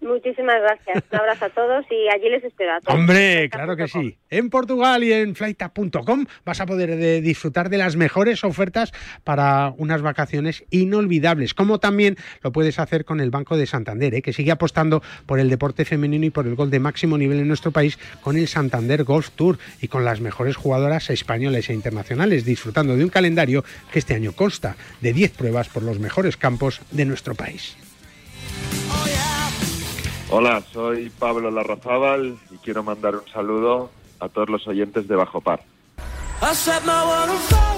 Muchísimas 0.00 0.56
gracias. 0.62 1.04
Un 1.12 1.18
abrazo 1.18 1.44
a 1.44 1.50
todos 1.50 1.84
y 1.90 2.08
allí 2.08 2.30
les 2.30 2.42
espero 2.42 2.72
a 2.72 2.80
todos. 2.80 2.98
Hombre, 2.98 3.50
claro 3.50 3.76
que 3.76 3.86
sí. 3.86 4.16
En 4.30 4.48
Portugal 4.48 5.04
y 5.04 5.12
en 5.12 5.34
flighta.com 5.34 6.24
vas 6.44 6.60
a 6.60 6.66
poder 6.66 6.90
eh, 6.90 7.20
disfrutar 7.20 7.68
de 7.68 7.76
las 7.76 7.96
mejores 7.96 8.42
ofertas 8.42 8.92
para 9.24 9.74
unas 9.76 10.00
vacaciones 10.00 10.64
inolvidables, 10.70 11.52
como 11.52 11.80
también 11.80 12.16
lo 12.42 12.50
puedes 12.50 12.78
hacer 12.78 13.04
con 13.04 13.20
el 13.20 13.30
Banco 13.30 13.58
de 13.58 13.66
Santander, 13.66 14.14
eh, 14.14 14.22
que 14.22 14.32
sigue 14.32 14.52
apostando 14.52 15.02
por 15.26 15.38
el 15.38 15.50
deporte 15.50 15.84
femenino 15.84 16.24
y 16.24 16.30
por 16.30 16.46
el 16.46 16.54
gol 16.54 16.70
de 16.70 16.80
máximo 16.80 17.18
nivel 17.18 17.38
en 17.38 17.48
nuestro 17.48 17.70
país 17.70 17.98
con 18.22 18.38
el 18.38 18.48
Santander 18.48 19.04
Golf 19.04 19.30
Tour 19.30 19.58
y 19.82 19.88
con 19.88 20.06
las 20.06 20.22
mejores 20.22 20.56
jugadoras 20.56 21.10
españolas 21.10 21.68
e 21.68 21.74
internacionales, 21.74 22.46
disfrutando 22.46 22.96
de 22.96 23.04
un 23.04 23.10
calendario 23.10 23.64
que 23.92 23.98
este 23.98 24.14
año 24.14 24.32
consta 24.32 24.76
de 25.02 25.12
10 25.12 25.32
pruebas 25.32 25.68
por 25.68 25.82
los 25.82 25.98
mejores 25.98 26.38
campos 26.38 26.80
de 26.90 27.04
nuestro 27.04 27.34
país. 27.34 27.76
Hola, 30.32 30.64
soy 30.72 31.10
Pablo 31.10 31.50
Larrazábal 31.50 32.38
y 32.50 32.58
quiero 32.58 32.84
mandar 32.84 33.16
un 33.16 33.26
saludo 33.32 33.90
a 34.20 34.28
todos 34.28 34.48
los 34.48 34.64
oyentes 34.68 35.08
de 35.08 35.16
Bajo 35.16 35.40
Par. 35.40 35.60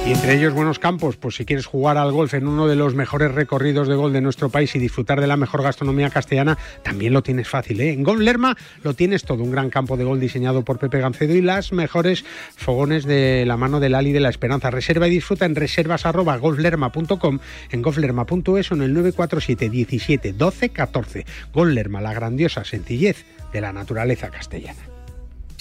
Y 0.06 0.12
entre 0.12 0.34
ellos 0.34 0.54
buenos 0.54 0.78
campos, 0.78 1.16
pues 1.16 1.34
si 1.34 1.44
quieres 1.44 1.66
jugar 1.66 1.98
al 1.98 2.12
golf 2.12 2.34
en 2.34 2.46
uno 2.46 2.68
de 2.68 2.76
los 2.76 2.94
mejores 2.94 3.32
recorridos 3.32 3.88
de 3.88 3.96
gol 3.96 4.12
de 4.12 4.20
nuestro 4.20 4.50
país 4.50 4.74
y 4.76 4.78
disfrutar 4.78 5.20
de 5.20 5.26
la 5.26 5.36
mejor 5.36 5.62
gastronomía 5.62 6.10
castellana, 6.10 6.56
también 6.82 7.12
lo 7.12 7.22
tienes 7.22 7.48
fácil. 7.48 7.80
¿eh? 7.80 7.92
En 7.92 8.04
Golf 8.04 8.20
Lerma 8.20 8.56
lo 8.84 8.94
tienes 8.94 9.24
todo, 9.24 9.42
un 9.42 9.50
gran 9.50 9.68
campo 9.68 9.96
de 9.96 10.04
gol 10.04 10.20
diseñado 10.20 10.64
por 10.64 10.78
Pepe 10.78 11.00
Gancedo 11.00 11.34
y 11.34 11.40
las 11.40 11.72
mejores 11.72 12.24
fogones 12.56 13.04
de 13.04 13.44
la 13.46 13.56
mano 13.56 13.80
del 13.80 13.96
Ali 13.96 14.12
de 14.12 14.20
la 14.20 14.28
Esperanza. 14.28 14.70
Reserva 14.70 15.08
y 15.08 15.10
disfruta 15.10 15.44
en 15.44 15.56
reservas.golflerma.com, 15.56 17.38
en 17.70 17.82
golflerma.es 17.82 18.70
o 18.70 18.74
en 18.74 18.82
el 18.82 18.94
947 18.94 19.70
17 19.70 20.32
12 20.34 20.68
14. 20.68 21.26
Golf 21.52 21.72
Lerma, 21.72 22.00
la 22.00 22.14
grandiosa 22.14 22.64
sencillez 22.64 23.24
de 23.52 23.60
la 23.60 23.72
naturaleza 23.72 24.30
castellana. 24.30 24.91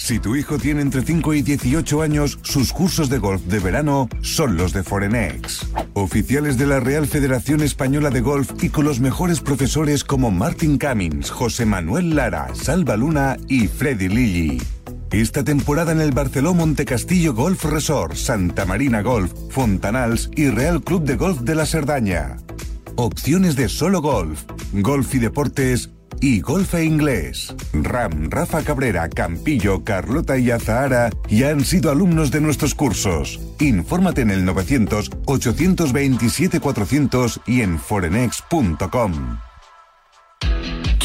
Si 0.02 0.18
tu 0.18 0.34
hijo 0.34 0.58
tiene 0.58 0.82
entre 0.82 1.02
5 1.02 1.32
y 1.34 1.42
18 1.42 2.02
años, 2.02 2.36
sus 2.42 2.72
cursos 2.72 3.08
de 3.08 3.18
golf 3.18 3.40
de 3.42 3.60
verano 3.60 4.08
son 4.20 4.56
los 4.56 4.72
de 4.72 4.82
Forenex. 4.82 5.64
Oficiales 5.92 6.58
de 6.58 6.66
la 6.66 6.80
Real 6.80 7.06
Federación 7.06 7.60
Española 7.60 8.10
de 8.10 8.20
Golf 8.20 8.50
y 8.60 8.70
con 8.70 8.84
los 8.84 8.98
mejores 8.98 9.38
profesores 9.38 10.02
como 10.02 10.32
Martin 10.32 10.76
Cummins, 10.76 11.30
José 11.30 11.66
Manuel 11.66 12.16
Lara, 12.16 12.48
Salva 12.52 12.96
Luna 12.96 13.36
y 13.46 13.68
Freddy 13.68 14.08
Lilly. 14.08 14.60
Esta 15.12 15.44
temporada 15.44 15.92
en 15.92 16.00
el 16.00 16.10
Barceló 16.10 16.52
Montecastillo 16.52 17.32
Golf 17.32 17.64
Resort, 17.64 18.16
Santa 18.16 18.64
Marina 18.64 19.02
Golf, 19.02 19.32
Fontanals 19.50 20.30
y 20.34 20.48
Real 20.48 20.82
Club 20.82 21.04
de 21.04 21.14
Golf 21.14 21.42
de 21.42 21.54
la 21.54 21.64
Serdaña. 21.64 22.38
Opciones 22.96 23.54
de 23.54 23.68
solo 23.68 24.02
golf, 24.02 24.42
golf 24.72 25.14
y 25.14 25.20
deportes 25.20 25.91
y 26.20 26.40
golfe 26.40 26.84
inglés. 26.84 27.54
Ram, 27.72 28.30
Rafa 28.30 28.62
Cabrera, 28.62 29.08
Campillo, 29.08 29.84
Carlota 29.84 30.38
y 30.38 30.50
Azahara 30.50 31.10
ya 31.28 31.50
han 31.50 31.64
sido 31.64 31.90
alumnos 31.90 32.30
de 32.30 32.40
nuestros 32.40 32.74
cursos. 32.74 33.40
Infórmate 33.60 34.22
en 34.22 34.30
el 34.30 34.44
900 34.44 35.10
827 35.26 36.60
400 36.60 37.40
y 37.46 37.62
en 37.62 37.78
forenex.com. 37.78 39.51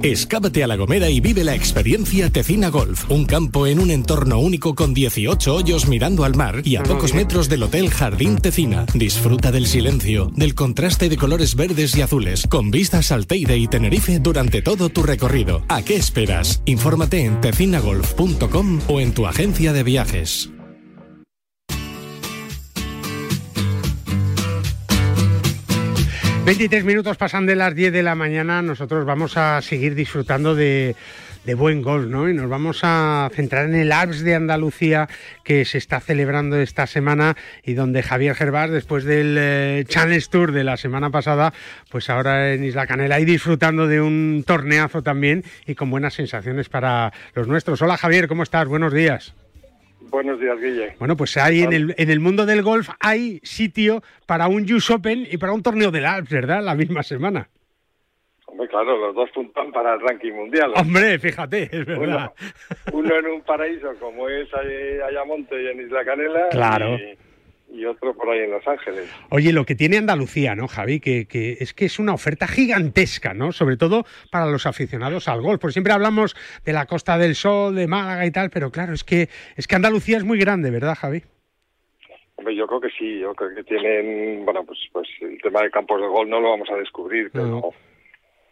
Escápate 0.00 0.64
a 0.64 0.66
La 0.66 0.76
Gomera 0.76 1.10
y 1.10 1.20
vive 1.20 1.44
la 1.44 1.54
experiencia 1.54 2.30
Tecina 2.30 2.68
Golf, 2.68 3.10
un 3.10 3.26
campo 3.26 3.66
en 3.66 3.78
un 3.78 3.90
entorno 3.90 4.38
único 4.38 4.74
con 4.74 4.94
18 4.94 5.54
hoyos 5.54 5.86
mirando 5.86 6.24
al 6.24 6.34
mar 6.34 6.62
y 6.64 6.76
a 6.76 6.82
pocos 6.82 7.12
metros 7.12 7.48
del 7.48 7.62
Hotel 7.62 7.90
Jardín 7.90 8.38
Tecina. 8.38 8.86
Disfruta 8.94 9.52
del 9.52 9.66
silencio, 9.66 10.30
del 10.34 10.54
contraste 10.54 11.08
de 11.08 11.16
colores 11.16 11.54
verdes 11.54 11.94
y 11.96 12.02
azules, 12.02 12.46
con 12.46 12.70
vistas 12.70 13.12
al 13.12 13.26
Teide 13.26 13.58
y 13.58 13.68
Tenerife 13.68 14.18
durante 14.18 14.62
todo 14.62 14.88
tu 14.88 15.02
recorrido. 15.02 15.64
¿A 15.68 15.82
qué 15.82 15.96
esperas? 15.96 16.62
Infórmate 16.64 17.24
en 17.24 17.40
tecinagolf.com 17.40 18.80
o 18.88 19.00
en 19.00 19.12
tu 19.12 19.26
agencia 19.26 19.72
de 19.72 19.82
viajes. 19.82 20.50
23 26.44 26.84
minutos 26.84 27.16
pasan 27.16 27.46
de 27.46 27.54
las 27.54 27.72
10 27.72 27.92
de 27.92 28.02
la 28.02 28.16
mañana. 28.16 28.62
Nosotros 28.62 29.04
vamos 29.04 29.36
a 29.36 29.62
seguir 29.62 29.94
disfrutando 29.94 30.56
de, 30.56 30.96
buen 31.56 31.82
golf, 31.82 32.08
¿no? 32.08 32.28
Y 32.28 32.34
nos 32.34 32.48
vamos 32.48 32.80
a 32.82 33.30
centrar 33.32 33.66
en 33.66 33.76
el 33.76 33.92
Alps 33.92 34.22
de 34.22 34.34
Andalucía 34.34 35.08
que 35.44 35.64
se 35.64 35.78
está 35.78 36.00
celebrando 36.00 36.56
esta 36.60 36.88
semana 36.88 37.36
y 37.64 37.74
donde 37.74 38.02
Javier 38.02 38.34
Gervás, 38.34 38.70
después 38.70 39.04
del 39.04 39.36
eh, 39.38 39.84
Challenge 39.86 40.26
Tour 40.28 40.50
de 40.50 40.64
la 40.64 40.76
semana 40.76 41.10
pasada, 41.10 41.54
pues 41.90 42.10
ahora 42.10 42.52
en 42.52 42.64
Isla 42.64 42.88
Canela 42.88 43.20
y 43.20 43.24
disfrutando 43.24 43.86
de 43.86 44.00
un 44.00 44.42
torneazo 44.44 45.00
también 45.00 45.44
y 45.64 45.76
con 45.76 45.90
buenas 45.90 46.14
sensaciones 46.14 46.68
para 46.68 47.12
los 47.34 47.46
nuestros. 47.46 47.80
Hola 47.82 47.96
Javier, 47.96 48.26
¿cómo 48.26 48.42
estás? 48.42 48.66
Buenos 48.66 48.92
días. 48.92 49.32
Buenos 50.12 50.38
días, 50.38 50.60
Guille. 50.60 50.94
Bueno, 50.98 51.16
pues 51.16 51.38
hay 51.38 51.62
en 51.62 51.72
el, 51.72 51.94
en 51.96 52.10
el 52.10 52.20
mundo 52.20 52.44
del 52.44 52.62
golf 52.62 52.90
hay 53.00 53.40
sitio 53.44 54.02
para 54.26 54.46
un 54.46 54.70
US 54.70 54.90
Open 54.90 55.26
y 55.28 55.38
para 55.38 55.54
un 55.54 55.62
torneo 55.62 55.90
del 55.90 56.04
Alps, 56.04 56.28
¿verdad? 56.28 56.62
La 56.62 56.74
misma 56.74 57.02
semana. 57.02 57.48
Hombre, 58.44 58.68
claro, 58.68 58.98
los 58.98 59.14
dos 59.14 59.30
puntan 59.30 59.72
para 59.72 59.94
el 59.94 60.00
ranking 60.00 60.32
mundial. 60.32 60.74
Hombre, 60.76 61.18
fíjate, 61.18 61.62
es 61.72 61.86
verdad. 61.86 62.30
Uno, 62.92 63.16
en 63.16 63.26
un 63.26 63.40
paraíso 63.40 63.88
como 63.98 64.28
es 64.28 64.48
Ayamonte 64.52 65.62
y 65.62 65.68
en 65.68 65.80
Isla 65.80 66.04
Canela. 66.04 66.48
Claro. 66.50 66.94
y 66.96 67.16
otro 67.86 68.14
por 68.14 68.30
ahí 68.30 68.40
en 68.40 68.50
Los 68.50 68.66
Ángeles. 68.66 69.10
Oye, 69.30 69.52
lo 69.52 69.64
que 69.64 69.74
tiene 69.74 69.96
Andalucía, 69.96 70.54
¿no, 70.54 70.68
Javi? 70.68 71.00
Que, 71.00 71.26
es 71.58 71.74
que 71.74 71.84
es 71.86 71.98
una 71.98 72.14
oferta 72.14 72.46
gigantesca, 72.46 73.34
¿no? 73.34 73.52
Sobre 73.52 73.76
todo 73.76 74.04
para 74.30 74.46
los 74.46 74.66
aficionados 74.66 75.28
al 75.28 75.40
golf. 75.40 75.60
Porque 75.60 75.72
siempre 75.72 75.92
hablamos 75.92 76.36
de 76.64 76.72
la 76.72 76.86
Costa 76.86 77.18
del 77.18 77.34
Sol, 77.34 77.74
de 77.74 77.86
Málaga 77.86 78.26
y 78.26 78.30
tal, 78.30 78.50
pero 78.50 78.70
claro, 78.70 78.92
es 78.92 79.04
que 79.04 79.28
es 79.56 79.66
que 79.66 79.76
Andalucía 79.76 80.18
es 80.18 80.24
muy 80.24 80.38
grande, 80.38 80.70
¿verdad, 80.70 80.94
Javi? 80.94 81.22
Hombre, 82.36 82.56
yo 82.56 82.66
creo 82.66 82.80
que 82.80 82.90
sí, 82.90 83.20
yo 83.20 83.34
creo 83.34 83.54
que 83.54 83.64
tienen, 83.64 84.44
bueno, 84.44 84.64
pues, 84.64 84.78
pues 84.92 85.08
el 85.20 85.40
tema 85.40 85.62
de 85.62 85.70
campos 85.70 86.00
de 86.00 86.08
golf 86.08 86.28
no 86.28 86.40
lo 86.40 86.50
vamos 86.50 86.68
a 86.70 86.76
descubrir, 86.76 87.30
pero, 87.32 87.70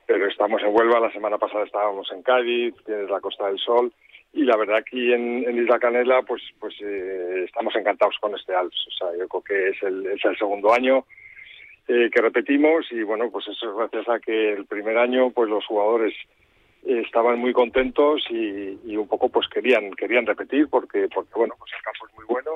pero 0.06 0.28
estamos 0.28 0.62
en 0.62 0.74
Huelva, 0.74 1.00
la 1.00 1.12
semana 1.12 1.38
pasada 1.38 1.64
estábamos 1.64 2.10
en 2.12 2.22
Cádiz, 2.22 2.74
tienes 2.86 3.10
la 3.10 3.20
Costa 3.20 3.46
del 3.48 3.58
Sol 3.58 3.92
y 4.32 4.44
la 4.44 4.56
verdad 4.56 4.76
aquí 4.76 5.12
en, 5.12 5.44
Isla 5.56 5.78
Canela 5.78 6.22
pues 6.22 6.42
pues 6.58 6.74
eh, 6.82 7.44
estamos 7.46 7.74
encantados 7.74 8.16
con 8.20 8.34
este 8.34 8.54
Alps 8.54 8.86
o 8.88 8.90
sea 8.92 9.18
yo 9.18 9.28
creo 9.28 9.42
que 9.42 9.68
es 9.70 9.82
el, 9.82 10.06
es 10.06 10.24
el 10.24 10.36
segundo 10.36 10.72
año 10.72 11.04
eh, 11.88 12.08
que 12.12 12.22
repetimos 12.22 12.86
y 12.90 13.02
bueno 13.02 13.30
pues 13.30 13.48
eso 13.48 13.70
es 13.70 13.76
gracias 13.76 14.08
a 14.08 14.20
que 14.20 14.52
el 14.52 14.66
primer 14.66 14.98
año 14.98 15.30
pues 15.30 15.48
los 15.48 15.64
jugadores 15.66 16.14
eh, 16.86 17.02
estaban 17.04 17.38
muy 17.38 17.52
contentos 17.52 18.22
y, 18.30 18.78
y, 18.84 18.96
un 18.96 19.08
poco 19.08 19.28
pues 19.28 19.48
querían 19.48 19.90
querían 19.92 20.26
repetir 20.26 20.68
porque 20.70 21.08
porque 21.12 21.34
bueno 21.34 21.54
pues 21.58 21.72
el 21.76 21.82
campo 21.82 22.06
es 22.06 22.14
muy 22.14 22.24
bueno 22.26 22.50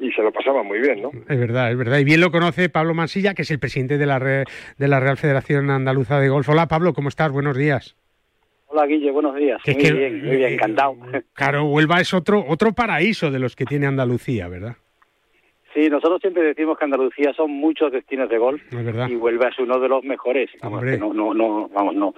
y 0.00 0.12
se 0.12 0.22
lo 0.22 0.32
pasaban 0.32 0.64
muy 0.64 0.78
bien, 0.78 1.02
¿no? 1.02 1.10
Es 1.28 1.38
verdad, 1.38 1.72
es 1.72 1.76
verdad. 1.76 1.98
Y 1.98 2.04
bien 2.04 2.20
lo 2.20 2.30
conoce 2.30 2.68
Pablo 2.68 2.94
Mansilla, 2.94 3.34
que 3.34 3.42
es 3.42 3.50
el 3.50 3.58
presidente 3.58 3.98
de 3.98 4.06
la, 4.06 4.20
de 4.20 4.88
la 4.88 5.00
Real 5.00 5.16
Federación 5.16 5.70
Andaluza 5.70 6.20
de 6.20 6.28
Golf. 6.28 6.48
Hola, 6.48 6.68
Pablo, 6.68 6.92
¿cómo 6.92 7.08
estás? 7.08 7.32
Buenos 7.32 7.56
días. 7.56 7.96
Hola 8.68 8.86
Guille, 8.86 9.10
buenos 9.10 9.34
días. 9.34 9.60
muy 9.66 9.74
bien, 9.76 10.24
muy 10.24 10.36
bien, 10.36 10.52
encantado. 10.52 10.96
Claro, 11.32 11.64
Huelva 11.64 12.00
es 12.00 12.12
otro 12.12 12.44
otro 12.46 12.72
paraíso 12.72 13.30
de 13.30 13.38
los 13.38 13.56
que 13.56 13.64
tiene 13.64 13.86
Andalucía, 13.86 14.46
¿verdad? 14.48 14.76
Sí, 15.74 15.88
nosotros 15.88 16.20
siempre 16.20 16.42
decimos 16.42 16.78
que 16.78 16.84
Andalucía 16.84 17.32
son 17.34 17.50
muchos 17.50 17.92
destinos 17.92 18.28
de 18.28 18.38
golf 18.38 18.60
y 18.72 19.16
Huelva 19.16 19.48
es 19.48 19.58
uno 19.58 19.78
de 19.78 19.88
los 19.88 20.04
mejores. 20.04 20.50
no, 20.62 21.12
no, 21.12 21.34
no, 21.34 21.68
vamos, 21.68 21.94
no, 21.94 22.14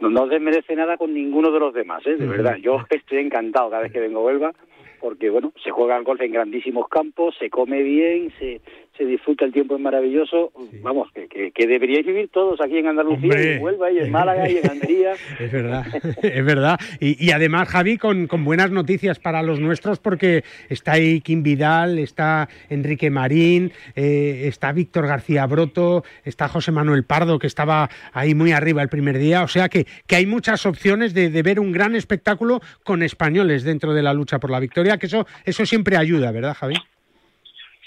no, 0.00 0.10
no 0.10 0.26
desmerece 0.26 0.74
nada 0.74 0.96
con 0.96 1.14
ninguno 1.14 1.50
de 1.50 1.60
los 1.60 1.72
demás, 1.72 2.06
¿eh? 2.06 2.16
de 2.16 2.26
verdad. 2.26 2.56
Yo 2.56 2.84
estoy 2.90 3.18
encantado 3.18 3.70
cada 3.70 3.82
vez 3.82 3.92
que 3.92 4.00
vengo 4.00 4.20
a 4.20 4.24
Huelva 4.24 4.52
porque 5.00 5.28
bueno, 5.28 5.52
se 5.62 5.70
juega 5.70 5.96
al 5.96 6.04
golf 6.04 6.20
en 6.22 6.32
grandísimos 6.32 6.88
campos, 6.88 7.34
se 7.38 7.50
come 7.50 7.82
bien, 7.82 8.32
se, 8.38 8.62
se 8.96 9.04
disfruta 9.04 9.44
el 9.44 9.52
tiempo 9.52 9.74
es 9.74 9.80
maravilloso. 9.80 10.52
Vamos, 10.82 11.08
que, 11.12 11.50
que, 11.50 11.66
deberíais 11.66 12.06
vivir 12.06 12.28
todos 12.28 12.60
aquí 12.60 12.78
en 12.78 12.86
Andalucía, 12.86 13.32
en 13.34 13.62
Huelva 13.62 13.90
y 13.90 13.98
en 13.98 14.10
Málaga 14.10 14.48
y 14.48 14.58
en 14.58 14.70
Almería. 14.70 15.12
es 15.40 15.52
verdad, 15.52 15.84
es 16.22 16.44
verdad. 16.44 16.80
Y, 17.00 17.24
y 17.24 17.32
además, 17.32 17.68
Javi, 17.68 17.98
con, 17.98 18.26
con, 18.28 18.44
buenas 18.44 18.70
noticias 18.70 19.18
para 19.18 19.42
los 19.42 19.58
nuestros, 19.58 19.98
porque 19.98 20.44
está 20.68 20.92
ahí 20.92 21.20
Kim 21.20 21.42
Vidal, 21.42 21.98
está 21.98 22.48
Enrique 22.68 23.10
Marín, 23.10 23.72
eh, 23.96 24.42
está 24.44 24.72
Víctor 24.72 25.08
García 25.08 25.46
Broto, 25.46 26.04
está 26.24 26.48
José 26.48 26.70
Manuel 26.70 27.04
Pardo, 27.04 27.38
que 27.38 27.48
estaba 27.48 27.90
ahí 28.12 28.34
muy 28.34 28.52
arriba 28.52 28.82
el 28.82 28.88
primer 28.88 29.18
día. 29.18 29.42
O 29.42 29.48
sea 29.48 29.68
que, 29.68 29.86
que 30.06 30.16
hay 30.16 30.26
muchas 30.26 30.66
opciones 30.66 31.14
de, 31.14 31.30
de 31.30 31.42
ver 31.42 31.58
un 31.58 31.72
gran 31.72 31.96
espectáculo 31.96 32.60
con 32.84 33.02
españoles 33.02 33.64
dentro 33.64 33.92
de 33.92 34.02
la 34.02 34.14
lucha 34.14 34.38
por 34.38 34.50
la 34.50 34.60
victoria, 34.60 34.98
que 34.98 35.06
eso, 35.06 35.26
eso 35.44 35.66
siempre 35.66 35.96
ayuda, 35.96 36.30
¿verdad, 36.30 36.54
Javi? 36.54 36.76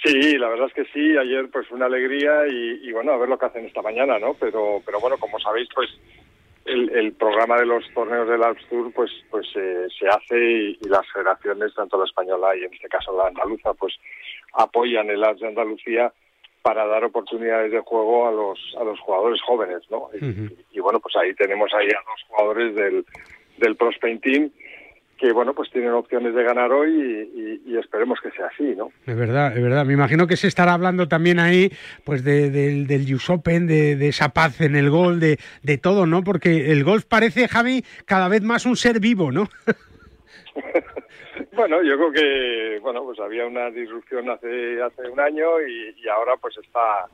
Sí, 0.08 0.38
la 0.38 0.50
verdad 0.50 0.68
es 0.68 0.74
que 0.74 0.86
sí. 0.94 1.18
Ayer 1.18 1.50
pues 1.52 1.70
una 1.72 1.86
alegría 1.86 2.48
y, 2.48 2.92
bueno, 2.92 3.12
a 3.14 3.18
ver 3.18 3.30
lo 3.30 3.38
que 3.38 3.46
hacen 3.46 3.66
esta 3.66 3.82
mañana, 3.82 4.18
¿no? 4.20 4.34
Pero, 4.36 4.82
pero 4.86 5.00
bueno, 5.00 5.18
como 5.18 5.40
sabéis, 5.40 5.68
pues 5.74 5.90
el, 6.66 7.14
programa 7.14 7.58
de 7.58 7.66
los 7.66 7.84
torneos 7.94 8.28
del 8.28 8.44
Alps 8.44 8.68
Tour 8.70 8.92
pues 8.94 9.10
pues 9.32 9.48
eh, 9.56 9.88
se 9.98 10.08
hace 10.08 10.38
y, 10.38 10.78
las 10.90 11.10
federaciones, 11.12 11.74
tanto 11.74 11.98
la 11.98 12.06
española 12.06 12.56
y 12.56 12.64
en 12.64 12.74
este 12.74 12.90
caso 12.90 13.18
la 13.18 13.28
andaluza, 13.28 13.74
pues 13.74 13.94
apoyan 14.54 15.10
el 15.10 15.24
Alps 15.24 15.42
de 15.42 15.48
Andalucía 15.48 16.12
para 16.62 16.86
dar 16.86 17.06
oportunidades 17.06 17.72
de 17.72 17.80
juego 17.80 18.28
a 18.28 18.32
los 18.32 18.60
a 18.80 18.84
los 18.84 19.00
jugadores 19.00 19.42
jóvenes, 19.42 19.84
¿no? 19.90 20.10
y, 20.14 20.78
y, 20.78 20.80
bueno, 20.82 21.00
pues 21.00 21.16
ahí 21.16 21.34
tenemos 21.36 21.74
ahí 21.74 21.88
a 21.88 22.04
dos 22.06 22.24
jugadores 22.28 22.76
del 22.76 23.06
del 23.58 23.76
Pro 23.76 23.90
Team 24.02 24.52
que 25.18 25.32
bueno 25.32 25.54
pues 25.54 25.70
tienen 25.72 25.92
opciones 25.92 26.34
de 26.36 26.44
ganar 26.44 26.72
hoy 26.72 27.60
y, 27.66 27.78
esperemos 27.78 28.20
que 28.22 28.32
sea 28.32 28.48
así 28.48 28.76
no 28.76 28.90
es 29.06 29.16
verdad 29.16 29.56
es 29.56 29.62
verdad. 29.62 29.86
Me 29.86 29.94
imagino 29.94 30.26
que 30.26 30.36
se 30.36 30.48
estará 30.48 30.74
hablando 30.74 31.08
también 31.08 31.40
ahí 31.40 31.72
pues 32.04 32.24
de, 32.24 32.50
del 32.50 33.14
US 33.14 33.30
Open 33.30 33.68
de, 33.68 34.08
esa 34.08 34.30
paz 34.30 34.62
en 34.62 34.76
el 34.76 34.90
gol 34.90 35.20
de, 35.20 35.38
de 35.62 35.78
todo 35.78 36.06
no 36.06 36.24
porque 36.24 36.72
el 36.72 36.84
golf 36.84 37.06
parece 37.06 37.48
Javi 37.48 37.84
cada 38.06 38.30
vez 38.30 38.42
más 38.42 38.66
un 38.66 38.76
ser 38.76 39.00
vivo 39.00 39.32
no 39.32 39.48
bueno 41.54 41.84
yo 41.84 41.98
creo 41.98 42.12
que 42.12 42.80
bueno 42.82 43.04
pues 43.04 43.20
había 43.20 43.46
una 43.46 43.70
disrupción 43.70 44.30
hace 44.30 44.82
hace 44.82 45.08
un 45.10 45.20
año 45.20 45.62
y, 45.62 45.96
y 46.04 46.08
ahora 46.08 46.34
pues 46.42 46.58
está 46.58 47.08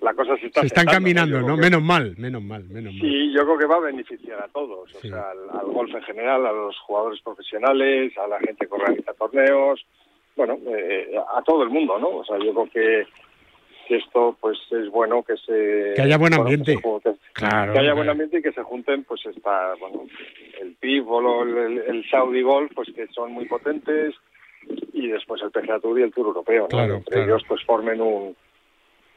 la 0.00 0.14
cosa 0.14 0.36
se 0.36 0.46
está 0.46 0.60
se 0.60 0.66
están 0.66 0.86
caminando, 0.86 1.40
¿no? 1.40 1.56
Menos 1.56 1.82
mal, 1.82 2.14
menos 2.18 2.42
mal, 2.42 2.64
menos 2.64 2.92
mal. 2.92 3.00
Sí, 3.00 3.32
yo 3.32 3.42
creo 3.44 3.58
que 3.58 3.66
va 3.66 3.76
a 3.76 3.80
beneficiar 3.80 4.42
a 4.42 4.48
todos, 4.48 4.94
o 4.94 5.00
sea, 5.00 5.30
al, 5.30 5.66
golf 5.66 5.94
en 5.94 6.02
general, 6.02 6.46
a 6.46 6.52
los 6.52 6.78
jugadores 6.80 7.20
profesionales, 7.20 8.16
a 8.18 8.26
la 8.26 8.38
gente 8.40 8.66
que 8.66 8.74
organiza 8.74 9.12
torneos, 9.14 9.84
bueno, 10.36 10.58
eh, 10.66 11.14
a 11.34 11.42
todo 11.42 11.62
el 11.62 11.70
mundo, 11.70 11.98
¿no? 11.98 12.08
O 12.08 12.24
sea, 12.24 12.38
yo 12.38 12.52
creo 12.52 12.70
que, 12.70 13.06
esto, 13.88 14.36
pues, 14.40 14.58
es 14.72 14.90
bueno 14.90 15.22
que 15.22 15.36
se... 15.36 15.94
Que 15.94 16.02
haya 16.02 16.18
buen 16.18 16.34
ambiente. 16.34 16.76
claro. 17.32 17.72
Que 17.72 17.78
haya 17.78 17.94
buen 17.94 18.08
ambiente 18.08 18.38
y 18.38 18.42
que 18.42 18.52
se 18.52 18.62
junten, 18.62 19.04
pues, 19.04 19.24
está, 19.26 19.74
bueno, 19.78 20.06
el 20.60 20.74
PIB 20.74 21.08
o 21.08 21.42
el, 21.42 22.04
Saudi 22.10 22.42
Golf, 22.42 22.72
pues, 22.74 22.88
que 22.94 23.06
son 23.08 23.32
muy 23.32 23.46
potentes, 23.46 24.14
y 24.92 25.08
después 25.08 25.40
el 25.42 25.52
PGA 25.52 25.78
Tour 25.78 26.00
y 26.00 26.02
el 26.02 26.12
Tour 26.12 26.26
Europeo, 26.26 26.66
¿no? 26.70 26.82
Entre 26.82 27.22
ellos, 27.22 27.42
pues, 27.46 27.62
formen 27.64 28.00
un 28.00 28.34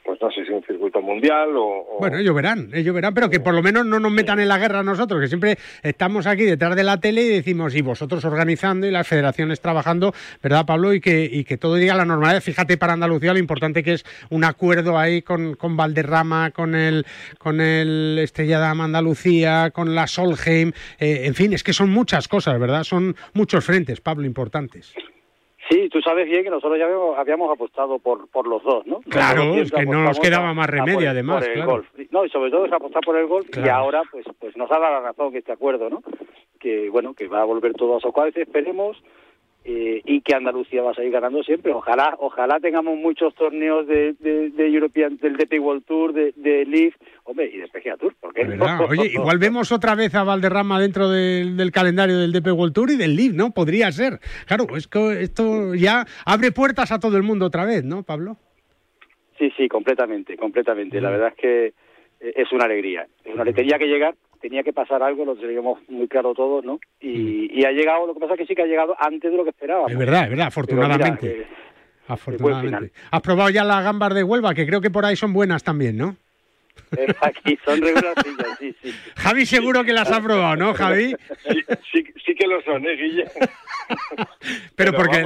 pues 0.04 0.20
no 0.22 0.32
sé 0.32 0.46
si 0.46 0.52
un 0.52 0.64
circuito 0.64 1.02
mundial 1.02 1.50
o, 1.56 1.98
Bueno, 2.00 2.18
ellos 2.18 2.36
verán, 2.36 2.70
ellos 2.74 2.94
verán, 2.94 3.14
pero 3.14 3.30
que 3.30 3.40
por 3.40 3.54
lo 3.54 3.62
menos 3.62 3.86
no 3.86 4.00
nos 4.00 4.12
metan 4.12 4.40
en 4.40 4.48
la 4.48 4.58
guerra 4.58 4.84
nosotros, 4.84 5.22
que 5.22 5.28
siempre 5.28 5.58
estamos 5.84 6.28
aquí 6.28 6.44
detrás 6.44 6.76
de 6.76 6.84
la 6.84 7.00
tele 7.00 7.22
y 7.24 7.28
decimos, 7.30 7.76
y 7.76 7.82
vosotros 7.82 8.26
organizando 8.26 8.88
y 8.88 8.92
las 8.92 9.08
federaciones 9.08 9.62
trabajando, 9.62 10.14
¿verdad, 10.42 10.66
Pablo? 10.66 10.94
Y 10.94 11.02
que, 11.02 11.30
y 11.32 11.44
que 11.44 11.58
todo 11.58 11.76
diga 11.76 11.96
la 11.96 12.06
normalidad. 12.06 12.42
Fíjate 12.42 12.78
para 12.78 12.94
Andalucía 12.94 13.34
lo 13.34 13.40
importante 13.40 13.84
que 13.84 13.94
es 13.94 14.06
un 14.30 14.44
acuerdo 14.44 14.98
ahí 14.98 15.22
con, 15.22 15.56
con 15.56 15.78
Valderrama, 15.78 16.52
con 16.52 16.76
el, 16.76 17.06
con 17.38 17.62
el 17.62 18.18
Estrella 18.20 18.60
Dama 18.60 18.86
Andalucía, 18.86 19.72
con 19.72 19.96
la 19.96 20.08
Solheim, 20.08 20.72
eh, 21.00 21.22
en 21.26 21.36
fin, 21.36 21.54
es 21.54 21.64
que 21.64 21.74
son 21.74 21.90
muchas 21.90 22.28
cosas, 22.28 22.60
¿verdad? 22.60 22.84
Son 22.84 23.16
muchos 23.34 23.66
frentes, 23.66 24.02
Pablo, 24.02 24.26
importantes. 24.26 24.94
Sí, 25.70 25.88
tú 25.90 26.02
sabes 26.02 26.28
bien 26.28 26.44
que 26.44 26.50
nosotros 26.50 26.80
ya 26.80 26.86
habíamos, 27.20 27.52
apostado 27.52 28.00
por, 28.00 28.28
por 28.30 28.48
los 28.48 28.64
dos, 28.64 28.88
¿no? 28.88 29.02
Claro, 29.02 29.54
es 29.56 29.72
que 29.72 29.86
no 29.86 30.02
nos 30.04 30.20
quedaba 30.20 30.54
más 30.54 30.68
remedio, 30.68 31.10
además. 31.10 31.46
Por 31.46 31.58
el 31.58 31.66
golf. 31.66 31.88
No, 32.10 32.26
y 32.26 32.30
sobre 32.30 32.50
todo 32.50 32.66
es 32.66 32.74
apostar 32.74 33.04
por 33.06 33.16
el 33.18 33.28
golf 33.28 33.48
y 33.56 33.70
ahora 33.70 34.02
pues 34.12 34.26
pues 34.40 34.58
nos 34.58 34.72
ha 34.72 34.80
dado 34.80 34.94
la 34.94 35.02
razón 35.02 35.32
que 35.32 35.40
este 35.40 35.52
acuerdo, 35.52 35.90
¿no? 35.90 36.02
Que 36.60 36.90
bueno, 36.90 37.14
que 37.14 37.28
va 37.28 37.42
a 37.42 37.46
volver 37.46 37.74
todo 37.74 37.98
a 37.98 38.00
su 38.00 38.12
cual 38.12 38.32
esperemos 38.36 38.98
eh, 39.72 40.02
y 40.04 40.22
que 40.22 40.34
Andalucía 40.34 40.82
va 40.82 40.92
a 40.92 40.96
seguir 40.96 41.12
ganando 41.12 41.44
siempre. 41.44 41.72
Ojalá, 41.72 42.16
ojalá 42.18 42.60
tengamos 42.60 42.98
muchos 42.98 43.36
torneos 43.36 43.86
de, 43.86 44.14
de, 44.14 44.68
European, 44.68 45.18
del 45.18 45.38
DP 45.38 45.60
World 45.60 45.86
Tour, 45.86 46.12
de, 46.12 46.32
de 46.36 46.92
hombre, 47.26 47.52
y 47.54 47.60
de 47.60 47.68
PGA 47.68 47.96
Tour. 47.96 48.16
porque 48.20 48.48
Oye, 48.90 49.06
igual 49.14 49.38
vemos 49.38 49.72
otra 49.72 49.94
vez 49.94 50.16
a 50.16 50.24
Valderrama 50.24 50.82
dentro 50.82 51.08
del, 51.08 51.72
calendario 51.72 52.18
del 52.18 52.32
DP 52.32 52.48
World 52.48 52.74
Tour 52.74 52.90
y 52.90 52.98
del 52.98 53.16
Leaf, 53.16 53.34
¿no? 53.36 53.52
Podría 53.52 53.92
ser. 53.92 54.20
Claro, 54.48 54.66
es 54.76 54.88
que 54.88 55.22
esto 55.22 55.76
ya 55.76 56.04
abre 56.26 56.52
puertas 56.52 56.92
a 56.92 57.00
todo 57.00 57.16
el 57.18 57.22
mundo 57.22 57.46
otra 57.46 57.64
vez, 57.64 57.84
¿no, 57.84 58.02
Pablo? 58.02 58.38
Sí, 59.38 59.52
sí, 59.56 59.68
completamente, 59.68 60.36
completamente. 60.36 61.00
La 61.00 61.12
verdad 61.12 61.28
es 61.28 61.36
que 61.36 61.66
eh, 62.22 62.34
es 62.38 62.52
una 62.52 62.66
alegría. 62.66 63.06
Es 63.24 63.34
una 63.34 63.44
alegría 63.44 63.78
que 63.78 63.86
llegar 63.86 64.16
tenía 64.40 64.64
que 64.64 64.74
pasar 64.74 65.04
algo, 65.04 65.26
lo 65.26 65.36
teníamos 65.36 65.80
muy 65.88 66.08
claro 66.08 66.34
todos, 66.34 66.64
¿no? 66.64 66.80
Y, 67.00 67.64
ha 67.66 67.72
llegado, 67.72 68.08
lo 68.08 68.14
que 68.14 68.20
pasa 68.20 68.34
es 68.34 68.40
que 68.40 68.46
sí 68.48 68.56
que 68.56 68.64
ha 68.64 68.68
llegado 68.68 68.96
antes 69.00 69.30
de 69.32 69.38
lo 69.38 69.44
que 69.44 69.52
esperábamos. 69.52 69.92
Es 69.92 69.98
verdad, 69.98 70.24
es 70.24 70.30
verdad, 70.30 70.48
afortunadamente. 70.48 71.48
afortunadamente. 72.08 72.92
¿Has 73.12 73.22
probado 73.22 73.50
ya 73.50 73.64
las 73.64 73.84
gambas 73.84 74.14
de 74.14 74.24
Huelva? 74.24 74.54
Que 74.54 74.66
creo 74.66 74.82
que 74.82 74.90
por 74.90 75.06
ahí 75.06 75.16
son 75.16 75.34
buenas 75.34 75.64
también, 75.64 75.98
¿no? 75.98 76.16
Aquí 77.22 77.58
son 77.66 77.82
regulares, 77.82 78.24
sí, 78.60 78.76
sí. 78.82 78.94
Javi 79.18 79.46
seguro 79.46 79.84
que 79.84 79.94
las 79.94 80.12
ha 80.12 80.22
probado, 80.22 80.56
¿no, 80.56 80.74
Javi? 80.74 81.16
Sí, 81.92 82.04
sí, 82.26 82.36
que 82.36 82.48
lo 82.48 82.62
son, 82.62 82.86
¿eh, 82.86 82.96
Guille? 82.96 83.26
Pero, 84.76 84.94
porque... 84.94 85.26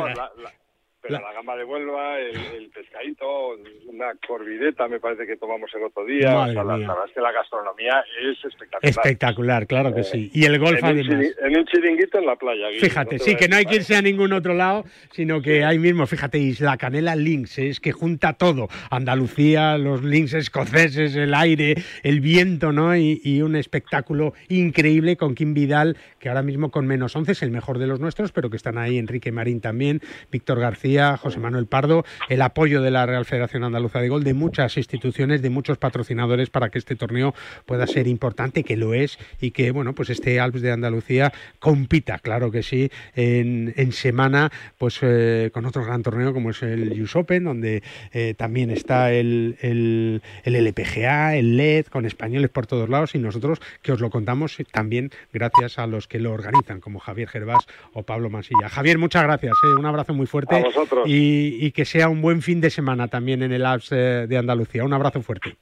Pero 1.03 1.19
la, 1.19 1.33
gamba 1.33 1.57
de 1.57 1.65
Huelva, 1.65 2.17
el, 2.17 2.69
pescadito, 2.73 3.57
una 3.87 4.13
corvideta 4.25 4.87
me 4.87 5.01
parece 5.01 5.27
que 5.27 5.35
tomamos 5.35 5.69
el 5.75 5.83
otro 5.83 6.05
día. 6.05 6.47
la, 6.47 6.63
verdad 6.63 7.05
es 7.05 7.11
que 7.11 7.19
la 7.19 7.33
gastronomía 7.33 8.05
es 8.21 8.37
espectacular. 8.45 8.89
Espectacular, 8.89 9.67
claro 9.67 9.93
que 9.93 9.99
eh, 9.99 10.05
sí. 10.05 10.31
Y 10.33 10.45
el 10.45 10.57
golf 10.59 10.79
en 10.79 10.85
además. 10.85 11.07
Un 11.09 11.45
en 11.45 11.57
un 11.57 11.65
chiringuito 11.65 12.19
en 12.19 12.25
la 12.25 12.37
playa. 12.37 12.67
fíjate, 12.79 13.19
sí, 13.19 13.35
que 13.35 13.49
no 13.49 13.57
hay 13.57 13.65
que 13.65 13.75
irse 13.75 13.97
a 13.97 14.01
ningún 14.01 14.31
otro 14.31 14.53
lado, 14.53 14.85
sino 15.11 15.41
que 15.41 15.65
ahí 15.65 15.77
mismo, 15.77 16.07
fíjate, 16.07 16.37
Isla 16.37 16.77
Canela 16.77 17.17
Links, 17.17 17.59
es 17.59 17.81
que 17.81 17.91
junta 17.91 18.33
todo. 18.33 18.69
Andalucía, 18.89 19.77
los 19.77 20.03
links 20.03 20.33
escoceses, 20.33 21.17
el 21.17 21.33
aire, 21.33 21.75
el 22.03 22.21
viento, 22.21 22.71
¿no? 22.71 22.95
Y, 22.95 23.19
y 23.25 23.41
un 23.41 23.57
espectáculo 23.57 24.33
increíble 24.47 25.17
con 25.17 25.35
Kim 25.35 25.53
Vidal, 25.53 25.97
que 26.19 26.29
ahora 26.29 26.43
mismo 26.43 26.71
con 26.71 26.87
menos 26.87 27.13
11 27.13 27.33
es 27.33 27.43
el 27.43 27.51
mejor 27.51 27.77
de 27.77 27.87
los 27.87 27.99
nuestros, 27.99 28.31
pero 28.31 28.49
que 28.49 28.55
están 28.55 28.77
ahí 28.77 28.97
Enrique 28.97 29.33
Marín 29.33 29.59
también, 29.59 29.99
Víctor 30.31 30.61
García 30.61 30.92
José 30.93 31.39
Manuel 31.39 31.65
Pardo, 31.65 32.05
el 32.29 32.41
apoyo 32.41 32.81
de 32.81 32.91
la 32.91 33.05
Real 33.05 33.25
Federación 33.25 33.63
Andaluza 33.63 33.99
de 33.99 34.09
Gol, 34.09 34.23
de 34.23 34.33
muchas 34.33 34.77
instituciones, 34.77 35.41
de 35.41 35.49
muchos 35.49 35.77
patrocinadores 35.77 36.49
para 36.49 36.69
que 36.69 36.77
este 36.77 36.95
torneo 36.95 37.33
pueda 37.65 37.87
ser 37.87 38.07
importante, 38.07 38.63
que 38.63 38.77
lo 38.77 38.93
es, 38.93 39.17
y 39.41 39.51
que, 39.51 39.71
bueno, 39.71 39.93
pues 39.93 40.09
este 40.09 40.39
Alps 40.39 40.61
de 40.61 40.71
Andalucía 40.71 41.33
compita, 41.59 42.19
claro 42.19 42.51
que 42.51 42.61
sí, 42.61 42.91
en, 43.15 43.73
semana, 43.91 44.51
pues 44.77 44.99
eh, 45.01 45.51
con 45.53 45.65
otro 45.65 45.83
gran 45.83 46.03
torneo 46.03 46.33
como 46.33 46.49
es 46.51 46.63
el 46.63 47.01
US 47.01 47.15
Open, 47.15 47.43
donde 47.43 47.83
eh, 48.11 48.33
también 48.35 48.71
está 48.71 49.11
el, 49.11 49.57
el, 49.61 50.21
el 50.43 50.55
LPGA, 50.55 51.35
el 51.35 51.57
LED, 51.57 51.87
con 51.87 52.05
españoles 52.05 52.49
por 52.49 52.67
todos 52.67 52.89
lados, 52.89 53.15
y 53.15 53.19
nosotros 53.19 53.59
que 53.81 53.91
os 53.91 53.99
lo 53.99 54.09
contamos 54.09 54.57
también 54.71 55.11
gracias 55.31 55.79
a 55.79 55.87
los 55.87 56.07
que 56.07 56.19
lo 56.19 56.31
organizan, 56.33 56.79
como 56.79 56.99
Javier 56.99 57.29
Gervás 57.29 57.65
o 57.93 58.03
Pablo 58.03 58.29
Mansilla. 58.29 58.69
Javier, 58.69 58.97
muchas 58.97 59.23
gracias, 59.23 59.53
eh, 59.63 59.79
un 59.79 59.85
abrazo 59.85 60.13
muy 60.13 60.27
fuerte 60.27 60.63
y, 61.05 61.65
y, 61.65 61.71
que 61.71 61.85
sea 61.85 62.09
un 62.09 62.21
buen 62.21 62.41
fin 62.41 62.61
de 62.61 62.69
semana 62.69 63.07
también 63.07 63.43
en 63.43 63.51
el 63.51 63.65
Alps 63.65 63.91
eh, 63.91 64.25
de 64.27 64.37
Andalucía. 64.37 64.83
Un 64.83 64.93
abrazo 64.93 65.21
fuerte. 65.21 65.57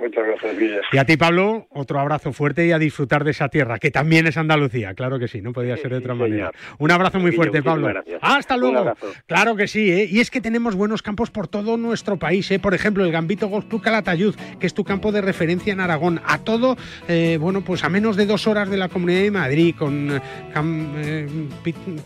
Muchas 0.00 0.26
gracias, 0.26 0.58
Guille. 0.58 0.80
Y 0.92 0.96
a 0.96 1.04
ti, 1.04 1.18
Pablo, 1.18 1.66
otro 1.70 2.00
abrazo 2.00 2.32
fuerte 2.32 2.66
y 2.66 2.72
a 2.72 2.78
disfrutar 2.78 3.22
de 3.22 3.32
esa 3.32 3.50
tierra, 3.50 3.78
que 3.78 3.90
también 3.90 4.26
es 4.26 4.38
Andalucía, 4.38 4.94
claro 4.94 5.18
que 5.18 5.28
sí, 5.28 5.42
no 5.42 5.52
podía 5.52 5.76
ser 5.76 5.90
de 5.90 5.98
otra 5.98 6.14
manera. 6.14 6.52
Un 6.78 6.90
abrazo 6.90 7.18
muy 7.20 7.32
fuerte, 7.32 7.62
Pablo. 7.62 7.92
hasta 8.22 8.56
luego. 8.56 8.94
Claro 9.26 9.56
que 9.56 9.68
sí, 9.68 9.92
¿eh? 9.92 10.08
y 10.10 10.20
es 10.20 10.30
que 10.30 10.40
tenemos 10.40 10.74
buenos 10.74 11.02
campos 11.02 11.30
por 11.30 11.48
todo 11.48 11.76
nuestro 11.76 12.18
país. 12.18 12.50
¿eh? 12.50 12.58
Por 12.58 12.72
ejemplo, 12.72 13.04
el 13.04 13.12
Gambito 13.12 13.48
Golf 13.48 13.66
Club 13.66 13.82
Calatayud, 13.82 14.34
que 14.58 14.66
es 14.66 14.72
tu 14.72 14.84
campo 14.84 15.12
de 15.12 15.20
referencia 15.20 15.72
en 15.72 15.80
Aragón. 15.80 16.20
A 16.24 16.38
todo, 16.38 16.78
eh, 17.08 17.36
bueno, 17.38 17.60
pues 17.62 17.84
a 17.84 17.90
menos 17.90 18.16
de 18.16 18.24
dos 18.24 18.46
horas 18.46 18.70
de 18.70 18.78
la 18.78 18.88
Comunidad 18.88 19.20
de 19.20 19.30
Madrid, 19.30 19.74
con 19.78 20.20
eh, 20.54 21.26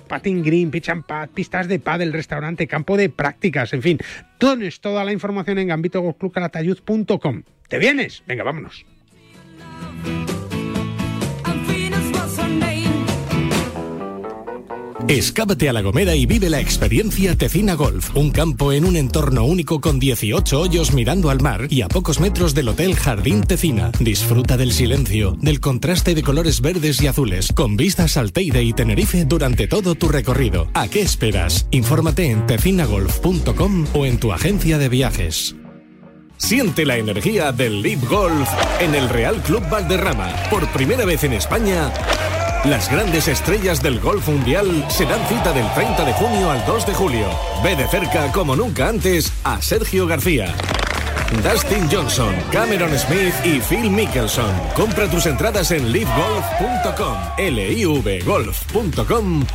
patin 0.09 0.43
green, 0.43 0.71
pitch 0.71 0.89
and 0.89 1.05
pad, 1.05 1.29
pistas 1.31 1.69
de 1.69 1.79
pad, 1.79 2.03
el 2.03 2.13
restaurante, 2.13 2.67
campo 2.67 2.97
de 2.97 3.09
prácticas, 3.09 3.73
en 3.73 3.83
fin. 3.83 3.99
Tienes 4.39 4.81
toda 4.81 5.05
la 5.05 5.13
información 5.13 5.59
en 5.59 5.69
gambitogolfclubcalatayud.com. 5.69 7.43
¿Te 7.69 7.79
vienes? 7.85 8.23
Venga, 8.27 8.45
vámonos. 8.45 8.87
Escápate 15.07 15.69
a 15.69 15.75
La 15.75 15.83
Gomera 15.83 16.15
y 16.15 16.25
vive 16.25 16.49
la 16.49 16.61
experiencia 16.61 17.37
Tecina 17.37 17.75
Golf, 17.75 18.17
un 18.17 18.31
campo 18.31 18.73
en 18.73 18.87
un 18.87 18.97
entorno 18.97 19.45
único 19.45 19.83
con 19.83 20.01
18 20.01 20.59
hoyos 20.59 20.95
mirando 20.95 21.29
al 21.29 21.43
mar 21.43 21.67
y 21.69 21.83
a 21.83 21.89
pocos 21.89 22.21
metros 22.21 22.55
del 22.55 22.69
Hotel 22.69 22.97
Jardín 22.97 23.43
Tecina. 23.43 23.93
Disfruta 24.01 24.57
del 24.57 24.73
silencio, 24.73 25.37
del 25.43 25.61
contraste 25.61 26.15
de 26.15 26.23
colores 26.23 26.63
verdes 26.63 27.03
y 27.03 27.07
azules, 27.07 27.53
con 27.53 27.77
vistas 27.77 28.17
al 28.17 28.33
Teide 28.33 28.63
y 28.63 28.73
Tenerife 28.73 29.27
durante 29.27 29.67
todo 29.69 29.95
tu 29.95 30.09
recorrido. 30.09 30.69
¿A 30.73 30.89
qué 30.89 31.03
esperas? 31.03 31.69
Infórmate 31.71 32.31
en 32.31 32.47
tecinagolf.com 32.47 33.87
o 33.93 34.07
en 34.07 34.19
tu 34.19 34.33
agencia 34.33 34.79
de 34.79 34.89
viajes. 34.89 35.55
Siente 36.45 36.85
la 36.85 36.99
energía 36.99 37.53
del 37.53 37.81
Leap 37.81 38.07
Golf 38.07 38.47
en 38.79 38.95
el 38.95 39.09
Real 39.09 39.41
Club 39.41 39.67
Valderrama. 39.71 40.29
Por 40.51 40.69
primera 40.69 41.07
vez 41.07 41.25
en 41.25 41.33
España, 41.33 41.91
las 42.67 42.93
grandes 42.93 43.29
estrellas 43.29 43.83
del 43.83 43.99
golf 43.99 44.29
mundial 44.29 44.85
se 44.91 45.07
dan 45.07 45.27
cita 45.27 45.55
del 45.55 45.67
30 45.73 46.05
de 46.05 46.13
junio 46.13 46.51
al 46.51 46.63
2 46.67 46.87
de 46.87 46.93
julio. 46.93 47.29
Ve 47.65 47.75
de 47.75 47.89
cerca, 47.89 48.31
como 48.31 48.55
nunca 48.55 48.91
antes, 48.91 49.33
a 49.43 49.63
Sergio 49.63 50.07
García. 50.07 50.55
Dustin 51.43 51.89
Johnson, 51.91 52.35
Cameron 52.53 52.91
Smith 52.99 53.35
y 53.43 53.61
Phil 53.61 53.91
Mickelson. 53.91 54.55
Compra 54.77 55.09
tus 55.09 55.25
entradas 55.25 55.71
en 55.71 55.91
livegolf.com, 55.91 57.17
livgolf.com 57.39 59.47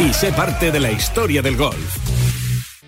y 0.00 0.14
sé 0.14 0.32
parte 0.32 0.72
de 0.72 0.80
la 0.80 0.90
historia 0.90 1.42
del 1.42 1.58
golf. 1.58 2.27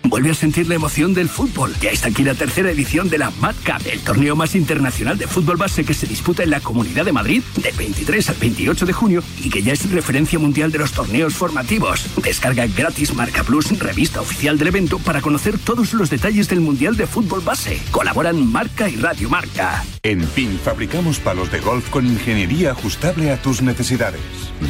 Vuelve 0.03 0.31
a 0.31 0.33
sentir 0.33 0.67
la 0.67 0.75
emoción 0.75 1.13
del 1.13 1.29
fútbol. 1.29 1.73
Ya 1.79 1.91
está 1.91 2.09
aquí 2.09 2.23
la 2.23 2.33
tercera 2.33 2.71
edición 2.71 3.09
de 3.09 3.17
la 3.17 3.31
Mad 3.39 3.55
Cup, 3.65 3.85
el 3.85 3.99
torneo 4.01 4.35
más 4.35 4.55
internacional 4.55 5.17
de 5.17 5.27
fútbol 5.27 5.57
base 5.57 5.85
que 5.85 5.93
se 5.93 6.07
disputa 6.07 6.43
en 6.43 6.49
la 6.49 6.59
Comunidad 6.59 7.05
de 7.05 7.11
Madrid 7.11 7.43
del 7.61 7.75
23 7.75 8.29
al 8.29 8.35
28 8.35 8.85
de 8.85 8.93
junio 8.93 9.23
y 9.43 9.49
que 9.49 9.61
ya 9.61 9.73
es 9.73 9.89
referencia 9.91 10.39
mundial 10.39 10.71
de 10.71 10.79
los 10.79 10.91
torneos 10.91 11.35
formativos. 11.35 12.07
Descarga 12.23 12.65
gratis 12.67 13.13
Marca 13.13 13.43
Plus, 13.43 13.77
revista 13.79 14.21
oficial 14.21 14.57
del 14.57 14.69
evento, 14.69 14.97
para 14.99 15.21
conocer 15.21 15.57
todos 15.59 15.93
los 15.93 16.09
detalles 16.09 16.49
del 16.49 16.61
Mundial 16.61 16.97
de 16.97 17.07
Fútbol 17.07 17.41
Base. 17.41 17.79
Colaboran 17.91 18.51
Marca 18.51 18.89
y 18.89 18.95
Radio 18.95 19.29
Marca. 19.29 19.83
En 20.03 20.25
PIN 20.25 20.59
fabricamos 20.63 21.19
palos 21.19 21.51
de 21.51 21.59
golf 21.59 21.89
con 21.89 22.05
ingeniería 22.05 22.71
ajustable 22.71 23.31
a 23.31 23.41
tus 23.41 23.61
necesidades. 23.61 24.21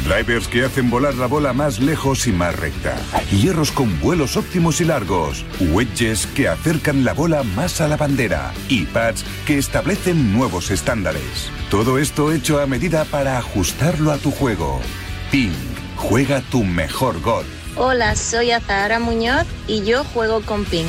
Drivers 0.04 0.48
que 0.48 0.64
hacen 0.64 0.90
volar 0.90 1.14
la 1.14 1.26
bola 1.26 1.52
más 1.52 1.80
lejos 1.80 2.26
y 2.26 2.32
más 2.32 2.54
recta. 2.56 2.96
Hierros 3.30 3.72
con 3.72 3.98
vuelos 4.00 4.36
óptimos 4.36 4.80
y 4.80 4.84
largos 4.84 5.21
wedges 5.72 6.26
que 6.26 6.48
acercan 6.48 7.04
la 7.04 7.12
bola 7.12 7.42
más 7.42 7.80
a 7.80 7.88
la 7.88 7.96
bandera 7.96 8.52
y 8.68 8.86
pads 8.86 9.24
que 9.46 9.58
establecen 9.58 10.32
nuevos 10.32 10.70
estándares. 10.70 11.50
Todo 11.70 11.98
esto 11.98 12.32
hecho 12.32 12.60
a 12.60 12.66
medida 12.66 13.04
para 13.04 13.38
ajustarlo 13.38 14.12
a 14.12 14.18
tu 14.18 14.30
juego. 14.30 14.80
Ping, 15.30 15.52
juega 15.96 16.40
tu 16.50 16.64
mejor 16.64 17.20
gol. 17.20 17.46
Hola, 17.76 18.16
soy 18.16 18.50
Azahara 18.50 18.98
Muñoz 18.98 19.46
y 19.66 19.84
yo 19.84 20.04
juego 20.04 20.42
con 20.42 20.64
Ping. 20.64 20.88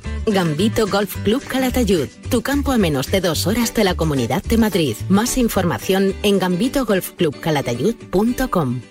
Gambito 0.25 0.87
Golf 0.87 1.17
Club 1.23 1.43
Calatayud, 1.43 2.07
tu 2.29 2.41
campo 2.41 2.71
a 2.71 2.77
menos 2.77 3.11
de 3.11 3.19
dos 3.21 3.47
horas 3.47 3.73
de 3.73 3.83
la 3.83 3.95
Comunidad 3.95 4.43
de 4.43 4.57
Madrid. 4.57 4.95
Más 5.09 5.37
información 5.37 6.13
en 6.23 6.39
gambitogolfclubcalatayud.com. 6.39 8.81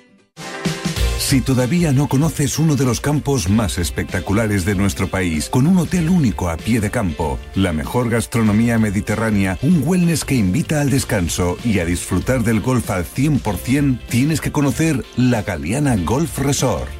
Si 1.31 1.41
todavía 1.41 1.93
no 1.93 2.09
conoces 2.09 2.59
uno 2.59 2.75
de 2.75 2.85
los 2.85 3.01
campos 3.01 3.49
más 3.49 3.79
espectaculares 3.79 4.65
de 4.65 4.75
nuestro 4.75 5.07
país, 5.07 5.49
con 5.49 5.69
un 5.69 5.79
hotel 5.79 6.09
único 6.09 6.51
a 6.51 6.57
pie 6.57 6.81
de 6.81 6.91
campo, 6.91 7.39
la 7.55 7.73
mejor 7.73 8.11
gastronomía 8.11 8.81
mediterránea, 8.81 9.57
un 9.63 9.85
wellness 9.87 10.25
que 10.25 10.35
invita 10.35 10.81
al 10.81 10.91
descanso 10.91 11.57
y 11.63 11.79
a 11.79 11.85
disfrutar 11.85 12.43
del 12.43 12.61
golf 12.61 12.91
al 12.91 13.05
100%, 13.05 14.01
tienes 14.09 14.41
que 14.41 14.51
conocer 14.51 15.05
la 15.17 15.43
Galeana 15.43 15.95
Golf 15.99 16.37
Resort. 16.39 17.00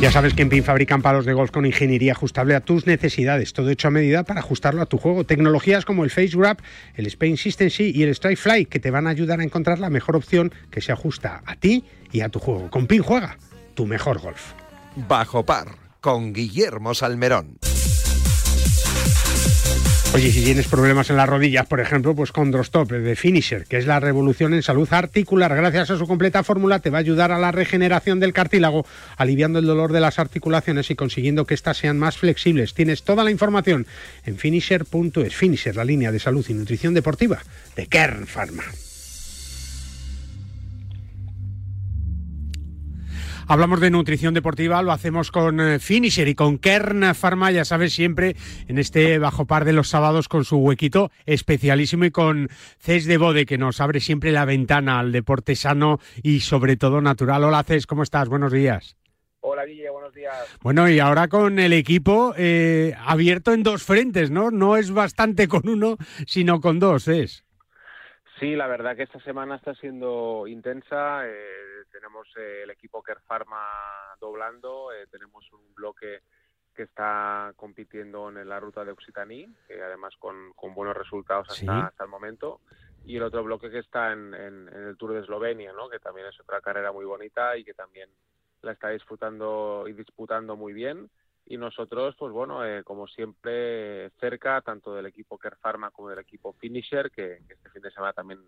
Ya 0.00 0.10
sabes 0.10 0.32
que 0.32 0.40
en 0.40 0.48
PIN 0.48 0.64
fabrican 0.64 1.02
palos 1.02 1.26
de 1.26 1.34
golf 1.34 1.50
con 1.50 1.66
ingeniería 1.66 2.12
ajustable 2.12 2.54
a 2.54 2.60
tus 2.60 2.86
necesidades, 2.86 3.52
todo 3.52 3.68
hecho 3.68 3.88
a 3.88 3.90
medida 3.90 4.24
para 4.24 4.40
ajustarlo 4.40 4.80
a 4.80 4.86
tu 4.86 4.96
juego. 4.96 5.24
Tecnologías 5.24 5.84
como 5.84 6.04
el 6.04 6.10
Face 6.10 6.30
Grab, 6.32 6.56
el 6.94 7.06
Spain 7.06 7.32
Consistency 7.32 7.92
y 7.94 8.02
el 8.04 8.08
Strike 8.08 8.38
Fly 8.38 8.64
que 8.64 8.80
te 8.80 8.90
van 8.90 9.06
a 9.06 9.10
ayudar 9.10 9.40
a 9.40 9.44
encontrar 9.44 9.78
la 9.78 9.90
mejor 9.90 10.16
opción 10.16 10.54
que 10.70 10.80
se 10.80 10.90
ajusta 10.90 11.42
a 11.44 11.54
ti 11.54 11.84
y 12.12 12.22
a 12.22 12.30
tu 12.30 12.38
juego. 12.38 12.70
Con 12.70 12.86
PIN 12.86 13.02
juega 13.02 13.36
tu 13.74 13.84
mejor 13.84 14.22
golf. 14.22 14.54
Bajo 15.06 15.44
par 15.44 15.68
con 16.00 16.32
Guillermo 16.32 16.94
Salmerón. 16.94 17.58
Oye, 20.12 20.32
si 20.32 20.42
tienes 20.42 20.66
problemas 20.66 21.08
en 21.08 21.16
las 21.16 21.28
rodillas, 21.28 21.66
por 21.66 21.78
ejemplo, 21.78 22.16
pues 22.16 22.32
con 22.32 22.50
Drostop 22.50 22.90
de 22.90 23.14
Finisher, 23.14 23.64
que 23.66 23.78
es 23.78 23.86
la 23.86 24.00
revolución 24.00 24.54
en 24.54 24.62
salud 24.62 24.88
articular, 24.90 25.54
gracias 25.54 25.90
a 25.90 25.98
su 25.98 26.06
completa 26.08 26.42
fórmula 26.42 26.80
te 26.80 26.90
va 26.90 26.98
a 26.98 27.00
ayudar 27.00 27.30
a 27.30 27.38
la 27.38 27.52
regeneración 27.52 28.18
del 28.18 28.32
cartílago, 28.32 28.84
aliviando 29.16 29.60
el 29.60 29.66
dolor 29.66 29.92
de 29.92 30.00
las 30.00 30.18
articulaciones 30.18 30.90
y 30.90 30.96
consiguiendo 30.96 31.46
que 31.46 31.54
éstas 31.54 31.76
sean 31.76 31.96
más 31.96 32.16
flexibles. 32.16 32.74
Tienes 32.74 33.04
toda 33.04 33.22
la 33.22 33.30
información 33.30 33.86
en 34.26 34.36
finisher.es. 34.36 35.36
Finisher, 35.36 35.76
la 35.76 35.84
línea 35.84 36.10
de 36.10 36.18
salud 36.18 36.44
y 36.48 36.54
nutrición 36.54 36.92
deportiva 36.92 37.38
de 37.76 37.86
Kern 37.86 38.26
Pharma. 38.26 38.64
Hablamos 43.50 43.80
de 43.80 43.90
nutrición 43.90 44.32
deportiva, 44.32 44.80
lo 44.80 44.92
hacemos 44.92 45.32
con 45.32 45.58
eh, 45.58 45.80
Finisher 45.80 46.28
y 46.28 46.36
con 46.36 46.58
Kern 46.58 47.16
Pharma, 47.16 47.50
ya 47.50 47.64
sabes, 47.64 47.92
siempre 47.92 48.36
en 48.68 48.78
este 48.78 49.18
bajo 49.18 49.44
par 49.44 49.64
de 49.64 49.72
los 49.72 49.88
sábados 49.88 50.28
con 50.28 50.44
su 50.44 50.58
huequito 50.58 51.10
especialísimo 51.26 52.04
y 52.04 52.12
con 52.12 52.48
Cés 52.78 53.06
de 53.06 53.18
Bode, 53.18 53.46
que 53.46 53.58
nos 53.58 53.80
abre 53.80 53.98
siempre 53.98 54.30
la 54.30 54.44
ventana 54.44 55.00
al 55.00 55.10
deporte 55.10 55.56
sano 55.56 55.98
y 56.22 56.40
sobre 56.40 56.76
todo 56.76 57.00
natural. 57.00 57.42
Hola 57.42 57.64
Cés, 57.64 57.88
¿cómo 57.88 58.04
estás? 58.04 58.28
Buenos 58.28 58.52
días. 58.52 58.96
Hola 59.40 59.64
Guille, 59.64 59.90
buenos 59.90 60.14
días. 60.14 60.36
Bueno, 60.62 60.88
y 60.88 61.00
ahora 61.00 61.26
con 61.26 61.58
el 61.58 61.72
equipo 61.72 62.34
eh, 62.36 62.94
abierto 63.04 63.52
en 63.52 63.64
dos 63.64 63.82
frentes, 63.82 64.30
¿no? 64.30 64.52
No 64.52 64.76
es 64.76 64.92
bastante 64.92 65.48
con 65.48 65.68
uno, 65.68 65.96
sino 66.24 66.60
con 66.60 66.78
dos, 66.78 67.08
¿es? 67.08 67.44
Sí, 68.38 68.54
la 68.54 68.68
verdad 68.68 68.94
que 68.96 69.02
esta 69.02 69.18
semana 69.20 69.56
está 69.56 69.74
siendo 69.74 70.46
intensa. 70.46 71.26
Eh, 71.26 71.69
tenemos 71.90 72.28
eh, 72.36 72.62
el 72.64 72.70
equipo 72.70 73.02
Care 73.02 73.20
Pharma 73.20 73.66
doblando, 74.20 74.92
eh, 74.92 75.06
tenemos 75.10 75.50
un 75.52 75.74
bloque 75.74 76.22
que 76.74 76.84
está 76.84 77.52
compitiendo 77.56 78.28
en 78.30 78.48
la 78.48 78.60
ruta 78.60 78.84
de 78.84 78.92
Occitaní, 78.92 79.46
que 79.66 79.82
además 79.82 80.14
con, 80.18 80.54
buenos 80.74 80.96
resultados 80.96 81.48
hasta, 81.50 82.04
el 82.04 82.08
momento, 82.08 82.60
y 83.04 83.16
el 83.16 83.22
otro 83.22 83.42
bloque 83.42 83.70
que 83.70 83.80
está 83.80 84.12
en, 84.12 84.34
el 84.34 84.96
Tour 84.96 85.14
de 85.14 85.20
Eslovenia, 85.20 85.72
¿no? 85.72 85.88
que 85.88 85.98
también 85.98 86.28
es 86.28 86.40
otra 86.40 86.60
carrera 86.60 86.92
muy 86.92 87.04
bonita 87.04 87.56
y 87.56 87.64
que 87.64 87.74
también 87.74 88.08
la 88.62 88.72
está 88.72 88.90
disfrutando 88.90 89.84
y 89.88 89.92
disputando 89.92 90.56
muy 90.56 90.72
bien. 90.72 91.10
Y 91.46 91.56
nosotros, 91.56 92.14
pues 92.16 92.32
bueno, 92.32 92.64
eh, 92.64 92.84
como 92.84 93.08
siempre, 93.08 94.10
cerca 94.20 94.60
tanto 94.60 94.94
del 94.94 95.06
equipo 95.06 95.38
Care 95.38 95.56
Pharma 95.56 95.90
como 95.90 96.10
del 96.10 96.20
equipo 96.20 96.52
Finisher, 96.52 97.10
que, 97.10 97.42
que, 97.48 97.54
este 97.54 97.70
fin 97.70 97.82
de 97.82 97.90
semana 97.90 98.12
también 98.12 98.40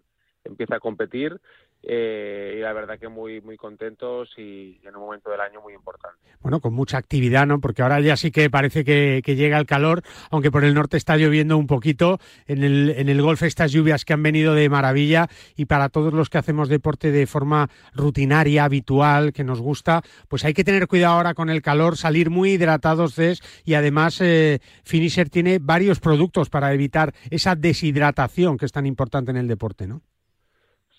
empieza 0.44 0.76
a 0.76 0.80
competir 0.80 1.40
eh, 1.82 2.56
y 2.58 2.60
la 2.60 2.72
verdad 2.72 2.98
que 2.98 3.08
muy 3.08 3.40
muy 3.40 3.56
contentos 3.56 4.30
y 4.36 4.80
en 4.84 4.94
un 4.94 5.02
momento 5.02 5.30
del 5.30 5.40
año 5.40 5.60
muy 5.60 5.74
importante. 5.74 6.18
Bueno, 6.40 6.60
con 6.60 6.74
mucha 6.74 6.98
actividad, 6.98 7.46
¿no? 7.46 7.60
Porque 7.60 7.82
ahora 7.82 8.00
ya 8.00 8.16
sí 8.16 8.30
que 8.30 8.50
parece 8.50 8.84
que, 8.84 9.22
llega 9.22 9.58
el 9.58 9.66
calor, 9.66 10.02
aunque 10.30 10.50
por 10.50 10.64
el 10.64 10.74
norte 10.74 10.96
está 10.96 11.16
lloviendo 11.16 11.56
un 11.56 11.66
poquito. 11.66 12.18
En 12.46 12.62
el, 12.62 12.90
en 12.90 13.08
el 13.08 13.22
golf 13.22 13.42
estas 13.42 13.72
lluvias 13.72 14.04
que 14.04 14.12
han 14.12 14.22
venido 14.22 14.54
de 14.54 14.68
maravilla 14.68 15.28
y 15.56 15.64
para 15.64 15.88
todos 15.88 16.12
los 16.12 16.28
que 16.28 16.38
hacemos 16.38 16.68
deporte 16.68 17.10
de 17.10 17.26
forma 17.26 17.68
rutinaria, 17.94 18.64
habitual, 18.64 19.32
que 19.32 19.44
nos 19.44 19.60
gusta, 19.60 20.02
pues 20.28 20.44
hay 20.44 20.54
que 20.54 20.64
tener 20.64 20.86
cuidado 20.86 21.14
ahora 21.14 21.34
con 21.34 21.50
el 21.50 21.62
calor, 21.62 21.96
salir 21.96 22.30
muy 22.30 22.52
hidratados 22.52 23.16
y 23.64 23.74
además 23.74 24.20
eh, 24.20 24.60
Finisher 24.84 25.28
tiene 25.28 25.58
varios 25.58 26.00
productos 26.00 26.50
para 26.50 26.72
evitar 26.72 27.14
esa 27.30 27.54
deshidratación 27.54 28.56
que 28.56 28.66
es 28.66 28.72
tan 28.72 28.86
importante 28.86 29.30
en 29.30 29.36
el 29.36 29.48
deporte, 29.48 29.86
¿no? 29.86 30.02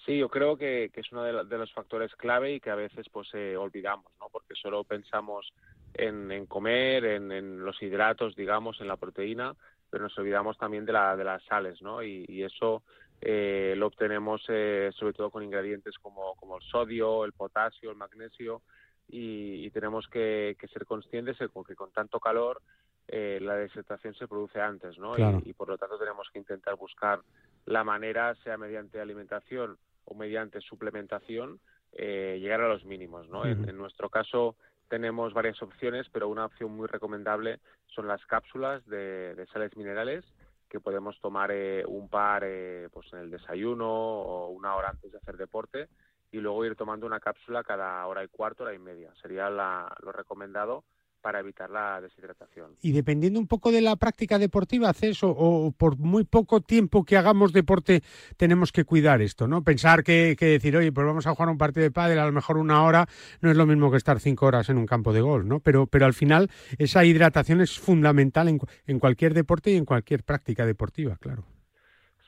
Sí, 0.05 0.17
yo 0.17 0.27
creo 0.27 0.57
que, 0.57 0.91
es 0.93 1.11
uno 1.13 1.23
de, 1.23 1.57
los 1.57 1.71
factores 1.71 2.13
clave 2.15 2.53
y 2.53 2.59
que 2.59 2.69
a 2.69 2.75
veces 2.75 3.07
pues 3.09 3.29
eh, 3.33 3.55
olvidamos, 3.55 4.11
¿no? 4.19 4.27
Porque 4.29 4.53
solo 4.53 4.83
pensamos 4.83 5.53
en, 5.93 6.45
comer, 6.47 7.05
en, 7.05 7.63
los 7.63 7.81
hidratos, 7.81 8.35
digamos, 8.35 8.81
en 8.81 8.89
la 8.89 8.97
proteína, 8.97 9.55
pero 9.89 10.03
nos 10.03 10.17
olvidamos 10.17 10.57
también 10.57 10.85
de, 10.85 10.91
la, 10.91 11.15
de 11.15 11.23
las 11.23 11.41
sales, 11.45 11.81
¿no? 11.81 12.03
Y, 12.03 12.43
eso 12.43 12.83
eh, 13.21 13.75
lo 13.77 13.87
obtenemos 13.87 14.43
eh, 14.49 14.91
sobre 14.93 15.13
todo 15.13 15.29
con 15.31 15.43
ingredientes 15.43 15.97
como, 15.99 16.35
como 16.35 16.57
el 16.57 16.63
sodio, 16.63 17.23
el 17.23 17.31
potasio, 17.31 17.91
el 17.91 17.95
magnesio 17.95 18.61
y, 19.07 19.69
tenemos 19.69 20.07
que, 20.09 20.57
ser 20.73 20.85
conscientes 20.85 21.37
de 21.39 21.47
que 21.65 21.75
con 21.75 21.91
tanto 21.91 22.19
calor 22.19 22.61
la 23.07 23.55
deshidratación 23.55 24.15
se 24.15 24.27
produce 24.27 24.59
antes, 24.59 24.97
¿no? 24.97 25.15
y 25.45 25.53
por 25.53 25.69
lo 25.69 25.77
tanto 25.77 25.99
tenemos 25.99 26.27
que 26.31 26.39
intentar 26.39 26.75
buscar 26.75 27.21
la 27.65 27.83
manera, 27.83 28.33
sea 28.43 28.57
mediante 28.57 28.99
alimentación 28.99 29.77
o 30.05 30.15
mediante 30.15 30.61
suplementación 30.61 31.59
eh, 31.93 32.37
llegar 32.39 32.61
a 32.61 32.67
los 32.67 32.85
mínimos. 32.85 33.29
¿no? 33.29 33.45
en, 33.45 33.77
nuestro 33.77 34.09
caso 34.09 34.55
tenemos 34.89 35.33
varias 35.33 35.61
opciones, 35.61 36.07
pero 36.11 36.27
una 36.27 36.45
opción 36.45 36.71
muy 36.71 36.87
recomendable 36.87 37.59
son 37.87 38.07
las 38.07 38.23
cápsulas 38.25 38.85
de, 38.85 39.45
sales 39.51 39.75
minerales 39.75 40.23
que 40.69 40.79
podemos 40.79 41.19
tomar 41.19 41.51
eh, 41.51 41.83
un 41.85 42.09
par 42.09 42.43
eh, 42.45 42.89
pues 42.91 43.11
en 43.13 43.19
el 43.19 43.31
desayuno 43.31 43.89
o 43.91 44.49
una 44.49 44.75
hora 44.75 44.89
antes 44.89 45.11
de 45.11 45.17
hacer 45.17 45.37
deporte 45.37 45.87
y 46.31 46.37
luego 46.37 46.65
ir 46.65 46.75
tomando 46.75 47.05
una 47.05 47.19
cápsula 47.19 47.63
cada 47.63 48.05
hora 48.07 48.23
y 48.23 48.27
cuarto, 48.27 48.63
hora 48.63 48.73
y 48.73 48.79
media. 48.79 49.13
Sería 49.21 49.49
lo 49.49 50.11
recomendado 50.11 50.83
para 51.23 51.39
evitar 51.39 51.69
la 51.69 52.01
deshidratación. 52.01 52.75
Y 52.81 52.91
dependiendo 52.91 53.39
un 53.39 53.47
poco 53.47 53.71
de 53.71 53.79
la 53.79 53.95
práctica 53.95 54.37
deportiva, 54.37 54.89
¿haces 54.89 55.19
o, 55.23 55.73
por 55.75 55.97
muy 55.97 56.25
poco 56.25 56.59
tiempo 56.59 57.05
que 57.05 57.15
hagamos 57.15 57.53
deporte 57.53 58.03
tenemos 58.35 58.73
que 58.73 58.83
cuidar 58.83 59.21
esto, 59.21 59.47
¿no? 59.47 59.63
Pensar 59.63 60.03
que, 60.03 60.35
decir, 60.37 60.75
oye, 60.75 60.91
pues 60.91 61.07
vamos 61.07 61.25
a 61.25 61.33
jugar 61.33 61.49
un 61.49 61.57
partido 61.57 61.83
de 61.83 61.91
pádel, 61.91 62.19
a 62.19 62.25
lo 62.25 62.33
mejor 62.33 62.57
una 62.57 62.83
hora 62.83 63.07
no 63.39 63.49
es 63.49 63.55
lo 63.55 63.65
mismo 63.65 63.89
que 63.89 63.97
estar 63.97 64.19
cinco 64.19 64.45
horas 64.45 64.69
en 64.69 64.77
un 64.77 64.85
campo 64.85 65.13
de 65.13 65.21
golf, 65.21 65.45
¿no? 65.45 65.61
Pero, 65.61 65.87
pero 65.87 66.05
al 66.05 66.13
final 66.13 66.51
esa 66.77 67.05
hidratación 67.05 67.61
es 67.61 67.79
fundamental 67.79 68.49
en, 68.49 68.59
en 68.85 68.99
cualquier 68.99 69.33
deporte 69.33 69.71
y 69.71 69.77
en 69.77 69.85
cualquier 69.85 70.23
práctica 70.23 70.65
deportiva, 70.65 71.15
claro. 71.15 71.45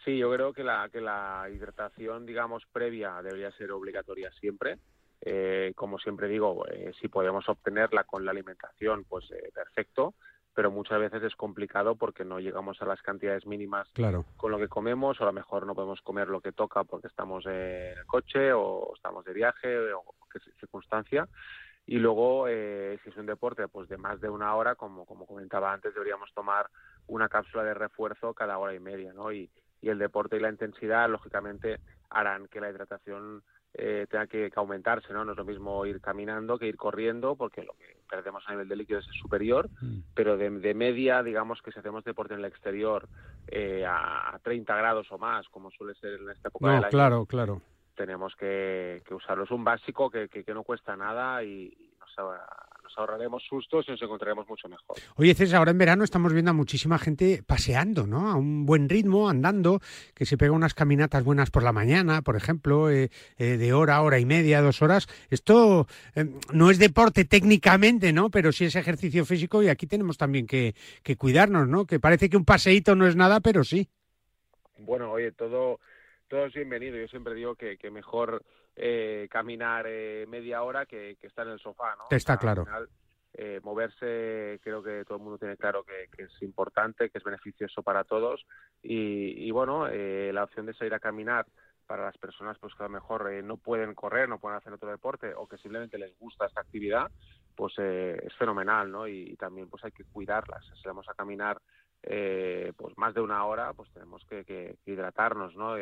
Sí, 0.06 0.18
yo 0.18 0.32
creo 0.32 0.54
que 0.54 0.64
la, 0.64 0.88
que 0.90 1.02
la 1.02 1.50
hidratación, 1.54 2.26
digamos, 2.26 2.64
previa 2.72 3.22
debería 3.22 3.52
ser 3.52 3.72
obligatoria 3.72 4.32
siempre 4.40 4.78
eh, 5.28 5.74
como 5.76 5.98
siempre 5.98 6.28
digo, 6.28 6.68
eh, 6.68 6.92
si 7.02 7.08
podemos 7.08 7.50
obtenerla 7.50 8.04
con 8.04 8.24
la 8.24 8.30
alimentación, 8.30 9.06
pues 9.06 9.30
eh, 9.32 9.50
perfecto, 9.52 10.14
pero 10.54 10.70
muchas 10.70 11.00
veces 11.00 11.24
es 11.24 11.36
complicado 11.36 11.96
porque 11.96 12.24
no 12.24 12.40
llegamos 12.40 12.80
a 12.80 12.86
las 12.86 13.02
cantidades 13.02 13.48
mínimas 13.48 13.88
con 14.38 14.52
lo 14.52 14.60
que 14.60 14.68
comemos, 14.68 15.20
o 15.20 15.24
a 15.24 15.26
lo 15.26 15.34
mejor 15.34 15.66
no 15.66 15.74
podemos 15.74 16.00
comer 16.04 16.28
lo 16.30 16.42
que 16.42 16.52
toca 16.52 16.84
porque 16.84 17.08
estamos 17.08 17.44
en 17.48 17.98
el 17.98 18.06
coche 18.06 18.54
o 18.54 18.94
estamos 18.96 19.26
de 19.26 19.34
viaje 19.34 19.94
o 19.94 20.04
qué 20.32 20.40
circunstancia. 20.60 21.28
Y 21.88 21.98
luego, 21.98 22.48
si 22.48 23.10
es 23.10 23.18
un 23.18 23.26
deporte 23.26 23.68
pues 23.68 23.90
de 23.90 23.98
más 23.98 24.22
de 24.22 24.30
una 24.30 24.56
hora, 24.56 24.76
como, 24.76 25.06
como 25.06 25.28
comentaba 25.28 25.74
antes, 25.74 25.94
deberíamos 25.94 26.34
tomar 26.34 26.68
una 27.08 27.30
cápsula 27.30 27.64
de 27.64 27.74
refuerzo 27.74 28.34
cada 28.34 28.58
hora 28.58 28.74
y 28.74 28.80
media, 28.80 29.12
¿no? 29.14 29.32
Y, 29.32 29.50
y 29.82 29.90
el 29.90 30.00
deporte 30.00 30.38
y 30.38 30.40
la 30.40 30.50
intensidad, 30.50 31.10
lógicamente, 31.10 31.80
harán 32.10 32.48
que 32.48 32.62
la 32.62 32.70
hidratación 32.70 33.44
eh, 33.78 34.08
tenga 34.10 34.28
que, 34.28 34.52
aumentarse, 34.56 35.12
¿no? 35.12 35.26
No 35.26 35.34
es 35.34 35.38
lo 35.38 35.44
mismo 35.44 35.86
ir 35.86 36.00
caminando 36.00 36.58
que 36.58 36.68
ir 36.68 36.78
corriendo, 36.78 37.36
porque 37.36 37.64
lo 37.64 37.74
que 37.74 37.98
perdemos 38.10 38.44
a 38.48 38.52
nivel 38.52 38.70
de 38.70 38.76
líquido 38.76 39.00
es 39.00 39.06
superior, 39.22 39.70
mm. 39.82 40.00
pero 40.14 40.38
de, 40.38 40.74
media, 40.74 41.22
digamos 41.24 41.62
que 41.62 41.72
si 41.72 41.80
hacemos 41.80 42.04
deporte 42.04 42.34
en 42.34 42.40
el 42.40 42.46
exterior 42.46 43.08
eh, 43.48 43.86
a 43.86 44.40
30 44.44 44.76
grados 44.76 45.12
o 45.12 45.18
más, 45.18 45.48
como 45.50 45.72
suele 45.72 45.94
ser 45.96 46.22
en 46.22 46.30
esta 46.30 46.48
época 46.48 46.68
del 46.68 46.84
año, 46.84 46.90
claro, 46.90 47.26
claro. 47.26 47.62
tenemos 47.96 48.36
que, 48.36 49.04
usarlo. 49.12 49.44
Es 49.44 49.52
un 49.52 49.64
básico 49.64 50.10
que, 50.10 50.30
que, 50.30 50.54
no 50.54 50.64
cuesta 50.64 50.96
nada 50.96 51.44
y, 51.44 51.76
nos, 52.96 52.98
ahorraremos 52.98 53.44
sustos 53.44 53.86
y 53.88 53.92
nos 53.92 54.02
encontraremos 54.02 54.48
mucho 54.48 54.68
mejor. 54.68 54.98
Oye, 55.16 55.34
César, 55.34 55.60
ahora 55.60 55.72
en 55.72 55.78
verano 55.78 56.04
estamos 56.04 56.34
viendo 56.34 56.52
a 56.52 56.54
muchísima 56.54 56.98
gente 56.98 57.44
paseando, 57.46 58.08
¿no? 58.08 58.30
A 58.30 58.36
un 58.36 58.66
buen 58.66 58.90
ritmo, 58.90 59.30
andando, 59.30 59.80
que 60.14 60.26
se 60.26 60.38
pega 60.38 60.52
unas 60.52 60.74
caminatas 60.74 61.24
buenas 61.24 61.52
por 61.52 61.64
la 61.64 61.72
mañana, 61.72 62.22
por 62.22 62.36
ejemplo, 62.36 62.90
eh, 62.90 63.10
eh, 63.38 63.58
de 63.58 63.74
hora, 63.74 64.02
hora 64.02 64.20
y 64.20 64.26
media, 64.26 64.62
dos 64.62 64.82
horas. 64.82 65.08
Esto 65.30 65.88
eh, 66.16 66.26
no 66.54 66.70
es 66.70 66.80
deporte 66.80 67.26
técnicamente, 67.26 68.14
¿no? 68.14 68.30
Pero 68.30 68.52
sí 68.52 68.66
es 68.66 68.76
ejercicio 68.76 69.26
físico 69.26 69.62
y 69.64 69.70
aquí 69.70 69.88
tenemos 69.88 70.18
también 70.18 70.48
que, 70.48 70.76
cuidarnos, 71.18 71.68
¿no? 71.68 71.86
Que 71.86 72.00
parece 72.00 72.30
que 72.30 72.38
un 72.38 72.46
paseíto 72.46 72.96
no 72.96 73.08
es 73.08 73.16
nada, 73.16 73.40
pero 73.40 73.64
sí. 73.64 73.88
Bueno, 74.78 75.12
oye, 75.12 75.32
todo, 75.32 75.80
todo 76.28 76.46
es 76.46 76.54
bienvenido. 76.54 76.98
Yo 76.98 77.08
siempre 77.08 77.34
digo 77.34 77.56
que, 77.56 77.78
que 77.78 77.90
mejor 77.90 78.44
eh, 78.78 79.28
caminar 79.32 79.86
eh, 79.88 80.26
media 80.28 80.62
hora 80.64 80.86
que, 80.86 81.18
estar 81.22 81.48
en 81.48 81.54
el 81.54 81.60
sofá, 81.60 81.96
¿no? 81.96 82.06
Está 82.10 82.38
claro. 82.38 82.66
Eh, 83.38 83.60
moverse 83.64 84.60
creo 84.64 84.82
que 84.82 85.04
todo 85.06 85.18
el 85.18 85.24
mundo 85.24 85.38
tiene 85.38 85.58
claro 85.58 85.84
que, 85.84 86.10
es 86.22 86.42
importante, 86.42 87.10
que 87.10 87.18
es 87.18 87.24
beneficioso 87.24 87.84
para 87.84 88.04
todos 88.04 88.46
y, 88.82 89.50
bueno, 89.52 89.88
la 89.88 90.44
opción 90.44 90.66
de 90.66 90.74
salir 90.74 90.94
a 90.94 91.00
caminar 91.00 91.46
para 91.86 92.06
las 92.06 92.18
personas 92.18 92.58
pues 92.60 92.74
que 92.74 92.84
a 92.84 92.88
lo 92.88 92.94
mejor 92.94 93.32
no 93.44 93.58
pueden 93.58 93.94
correr, 93.94 94.30
no 94.30 94.40
pueden 94.40 94.58
hacer 94.58 94.72
otro 94.74 94.90
deporte 94.90 95.34
o 95.36 95.48
que 95.48 95.58
simplemente 95.58 95.98
les 95.98 96.18
gusta 96.18 96.46
esta 96.46 96.62
actividad, 96.62 97.12
pues 97.56 97.78
es 97.78 98.34
fenomenal, 98.36 98.90
¿no? 98.90 99.06
Y, 99.08 99.36
también 99.36 99.70
pues 99.70 99.84
hay 99.84 99.92
que 99.92 100.06
cuidarlas. 100.06 100.66
Si 100.82 100.88
vamos 100.88 101.08
a 101.10 101.14
caminar 101.14 101.62
pues 102.02 102.98
más 102.98 103.14
de 103.14 103.22
una 103.22 103.44
hora, 103.46 103.74
pues 103.74 103.92
tenemos 103.92 104.24
que, 104.26 104.78
hidratarnos, 104.86 105.56
¿no? 105.56 105.76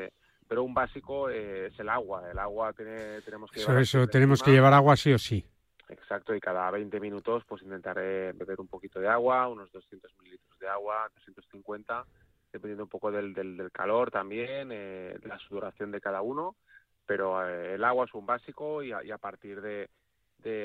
Pero 0.47 0.63
un 0.63 0.73
básico 0.73 1.29
eh, 1.29 1.67
es 1.67 1.79
el 1.79 1.89
agua. 1.89 2.29
El 2.29 2.39
agua 2.39 2.73
tiene, 2.73 3.21
tenemos 3.21 3.51
que 3.51 3.59
llevar. 3.59 3.81
Eso, 3.81 4.07
tenemos 4.07 4.41
que 4.41 4.51
llevar 4.51 4.73
agua 4.73 4.95
sí 4.95 5.13
o 5.13 5.19
sí. 5.19 5.45
Exacto, 5.89 6.33
y 6.33 6.39
cada 6.39 6.71
20 6.71 6.99
minutos 6.99 7.43
pues 7.47 7.61
intentaré 7.61 8.31
beber 8.33 8.59
un 8.59 8.67
poquito 8.67 8.99
de 8.99 9.07
agua, 9.07 9.47
unos 9.47 9.71
200 9.71 10.11
mililitros 10.19 10.57
de 10.59 10.67
agua, 10.67 11.09
250, 11.15 12.05
dependiendo 12.51 12.83
un 12.83 12.89
poco 12.89 13.11
del, 13.11 13.33
del, 13.33 13.69
calor 13.71 14.09
también, 14.09 14.69
eh, 14.71 15.17
la 15.23 15.37
sudoración 15.39 15.91
de 15.91 16.01
cada 16.01 16.21
uno, 16.21 16.55
pero 17.05 17.47
eh, 17.47 17.75
el 17.75 17.83
agua 17.83 18.05
es 18.05 18.13
un 18.13 18.25
básico 18.25 18.81
y 18.81 18.91
a, 18.91 19.17
partir 19.17 19.61
de, 19.61 19.89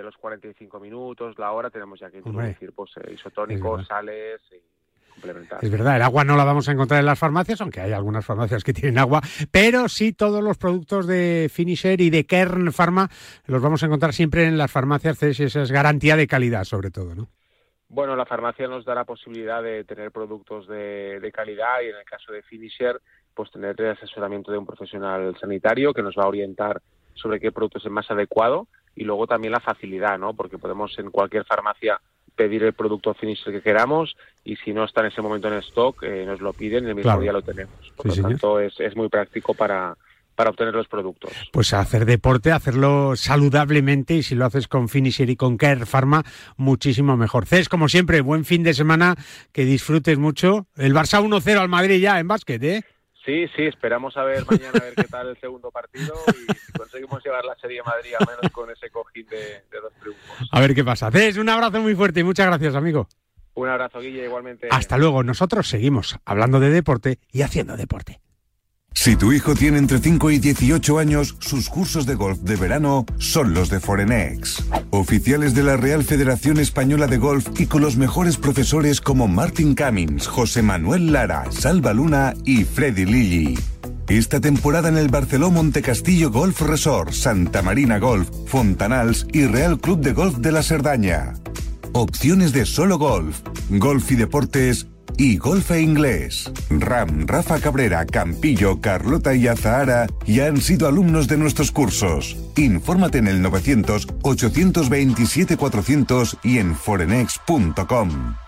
los 0.03 0.17
45 0.17 0.81
minutos, 0.81 1.39
la 1.39 1.53
hora, 1.53 1.71
tenemos 1.71 2.01
ya 2.01 2.11
que 2.11 2.19
introducir 2.19 2.73
pues, 2.73 2.93
isotónicos, 3.11 3.87
sales 3.87 4.41
y 4.51 4.78
complementar. 5.21 5.59
Es 5.63 5.71
verdad, 5.71 5.97
el 5.97 6.03
agua 6.03 6.25
no 6.25 6.37
la 6.37 6.45
vamos 6.45 6.69
a 6.69 6.73
encontrar 6.73 7.01
en 7.01 7.07
las 7.07 7.19
farmacias, 7.19 7.61
aunque 7.61 7.81
hay 7.81 7.93
algunas 7.93 8.25
farmacias 8.25 8.65
que 8.65 8.73
tienen 8.73 8.99
agua, 8.99 9.21
pero 9.51 9.89
sí 9.89 10.13
todos 10.13 10.43
los 10.43 10.57
productos 10.59 11.07
de 11.07 11.51
Finisher 11.53 12.01
y 12.01 12.11
de 12.11 12.25
Kern 12.25 12.73
Pharma 12.73 13.09
los 13.47 13.61
vamos 13.61 13.83
a 13.83 13.87
encontrar 13.87 14.13
siempre 14.13 14.47
en 14.47 14.59
las 14.59 14.71
farmacias, 14.71 15.23
esa 15.23 15.63
es 15.63 15.73
garantía 15.73 16.17
de 16.17 16.27
calidad 16.27 16.65
sobre 16.65 16.91
todo, 16.91 17.15
¿no? 17.15 17.29
Bueno, 17.91 18.17
la 18.17 18.27
farmacia 18.27 18.69
nos 18.69 18.85
da 18.85 18.95
la 18.95 19.05
posibilidad 19.05 19.63
de 19.63 19.83
tener 19.85 20.13
productos 20.13 20.69
de, 20.69 21.21
de 21.21 21.33
calidad 21.33 21.81
y 21.83 21.89
en 21.89 21.97
el 21.97 22.05
caso 22.05 22.33
de 22.33 22.43
Finisher, 22.43 23.01
pues 23.33 23.51
tener 23.51 23.81
el 23.81 23.93
asesoramiento 23.93 24.53
de 24.53 24.59
un 24.59 24.67
profesional 24.67 25.35
sanitario 25.41 25.95
que 25.95 26.03
nos 26.03 26.15
va 26.15 26.25
a 26.25 26.29
orientar 26.29 26.83
sobre 27.15 27.41
qué 27.41 27.51
producto 27.51 27.79
es 27.79 27.87
el 27.87 27.91
más 27.91 28.11
adecuado 28.11 28.69
y 28.95 29.05
luego 29.05 29.27
también 29.27 29.53
la 29.53 29.61
facilidad, 29.61 30.19
¿no? 30.19 30.35
Porque 30.35 30.59
podemos 30.59 30.99
en 30.99 31.11
cualquier 31.11 31.45
farmacia 31.45 32.01
pedir 32.39 32.63
el 32.63 32.73
producto 32.73 33.13
finisher 33.15 33.53
que 33.53 33.61
queramos 33.61 34.17
y 34.45 34.55
si 34.57 34.73
no 34.73 34.85
está 34.85 35.01
en 35.01 35.09
ese 35.09 35.21
momento 35.21 35.49
en 35.49 35.55
stock, 35.55 36.05
eh, 36.05 36.25
nos 36.25 36.41
lo 36.41 36.53
piden 36.53 36.85
y 36.85 36.91
el 36.91 36.95
mismo 36.95 37.21
día 37.21 37.33
lo 37.33 37.43
tenemos. 37.43 37.75
Por 37.97 38.07
lo 38.07 38.15
tanto, 38.15 38.61
es, 38.61 38.79
es 38.79 38.95
muy 38.95 39.09
práctico 39.09 39.55
para, 39.55 39.97
para 40.37 40.51
obtener 40.51 40.73
los 40.73 40.87
productos. 40.87 41.33
Pues 41.53 41.75
hacer 41.75 42.05
deporte, 42.05 42.53
hacerlo 42.53 43.17
saludablemente 43.17 44.15
y 44.15 44.23
si 44.23 44.37
lo 44.37 44.47
haces 44.47 44.69
con 44.69 44.89
Finisher 44.89 45.29
y 45.29 45.35
con 45.35 45.57
Care 45.57 45.85
Pharma, 45.85 46.23
muchísimo 46.57 47.17
mejor. 47.17 47.45
Cés, 47.45 47.69
como 47.69 47.89
siempre, 47.89 48.21
buen 48.21 48.45
fin 48.45 48.63
de 48.63 48.73
semana, 48.73 49.17
que 49.51 49.65
disfrutes 49.65 50.17
mucho. 50.17 50.69
El 50.77 50.95
Barça 50.95 51.21
1-0 51.21 51.59
al 51.59 51.69
Madrid 51.69 52.01
ya 52.01 52.21
en 52.21 52.29
básquet, 52.29 52.63
¿eh? 52.63 52.85
Sí, 53.29 53.47
sí, 53.55 53.65
esperamos 53.65 54.17
a 54.17 54.25
ver 54.25 54.43
mañana 54.51 54.71
a 54.81 54.85
ver 54.85 54.95
qué 54.95 55.05
tal 55.05 55.29
el 55.29 55.39
segundo 55.39 55.71
partido 55.71 56.15
y 56.29 56.51
si 56.51 56.73
conseguimos 56.73 57.23
llevar 57.23 57.45
la 57.45 57.55
Serie 57.57 57.83
Madrid 57.83 58.13
al 58.19 58.27
menos 58.27 58.51
con 58.51 58.71
ese 58.71 58.89
cojín 58.89 59.27
de, 59.27 59.65
dos 59.71 59.93
triunfos. 60.01 60.49
A 60.51 60.61
ver 60.61 60.75
qué 60.75 60.83
pasa. 60.83 61.11
Cés, 61.11 61.37
un 61.37 61.51
abrazo 61.51 61.79
muy 61.83 61.95
fuerte 61.95 62.21
y 62.21 62.25
muchas 62.25 62.47
gracias, 62.47 62.75
amigo. 62.75 63.07
Un 63.53 63.69
abrazo, 63.69 64.01
Guille, 64.01 64.25
igualmente. 64.25 64.69
Hasta 64.71 64.97
luego. 64.97 65.23
Nosotros 65.25 65.69
seguimos 65.69 66.19
hablando 66.25 66.59
de 66.59 66.71
deporte 66.71 67.19
y 67.31 67.43
haciendo 67.43 67.77
deporte. 67.77 68.19
Si 69.01 69.15
tu 69.15 69.33
hijo 69.33 69.55
tiene 69.55 69.79
entre 69.79 70.01
5 70.01 70.33
y 70.33 70.41
18 70.41 70.99
años, 70.99 71.37
sus 71.39 71.69
cursos 71.69 72.05
de 72.05 72.17
golf 72.17 72.41
de 72.41 72.57
verano 72.57 73.07
son 73.19 73.55
los 73.55 73.71
de 73.71 73.79
Forenex. 73.79 74.65
Oficiales 74.91 75.55
de 75.55 75.63
la 75.63 75.77
Real 75.77 76.03
Federación 76.03 76.59
Española 76.59 77.07
de 77.07 77.17
Golf 77.17 77.47
y 77.61 77.67
con 77.67 77.81
los 77.81 77.97
mejores 77.97 78.39
profesores 78.39 79.01
como 79.01 79.29
Martin 79.29 79.77
Cummins, 79.77 80.27
José 80.27 80.63
Manuel 80.63 81.13
Lara, 81.13 81.45
Salva 81.53 81.95
Luna 81.95 82.35
y 82.45 82.65
Freddy 82.65 83.05
Lilly. 83.05 83.57
Esta 84.09 84.41
temporada 84.41 84.89
en 84.89 84.99
el 84.99 85.11
Barceló 85.11 85.53
Montecastillo 85.53 86.33
Golf 86.33 86.61
Resort, 86.63 87.13
Santa 87.13 87.63
Marina 87.63 88.01
Golf, 88.01 88.29
Fontanals 88.47 89.29
y 89.33 89.47
Real 89.47 89.79
Club 89.79 90.01
de 90.01 90.13
Golf 90.13 90.39
de 90.39 90.51
la 90.51 90.65
Serdaña. 90.65 91.35
Opciones 91.93 92.53
de 92.53 92.67
solo 92.67 92.99
golf, 92.99 93.43
golf 93.71 94.11
y 94.11 94.17
deportes 94.17 94.89
y 95.19 95.37
golfe 95.37 95.83
inglés. 95.83 96.51
Ram, 96.71 97.27
Rafa 97.27 97.61
Cabrera, 97.61 98.07
Campillo, 98.07 98.81
Carlota 98.81 99.35
y 99.35 99.49
Azahara 99.49 100.07
ya 100.27 100.47
han 100.47 100.61
sido 100.63 100.89
alumnos 100.89 101.29
de 101.29 101.37
nuestros 101.37 101.71
cursos. 101.73 102.37
Infórmate 102.57 103.19
en 103.19 103.29
el 103.29 103.43
900 103.43 104.09
827 104.23 105.57
400 105.59 106.39
y 106.43 106.59
en 106.59 106.75
forenex.com. 106.75 108.48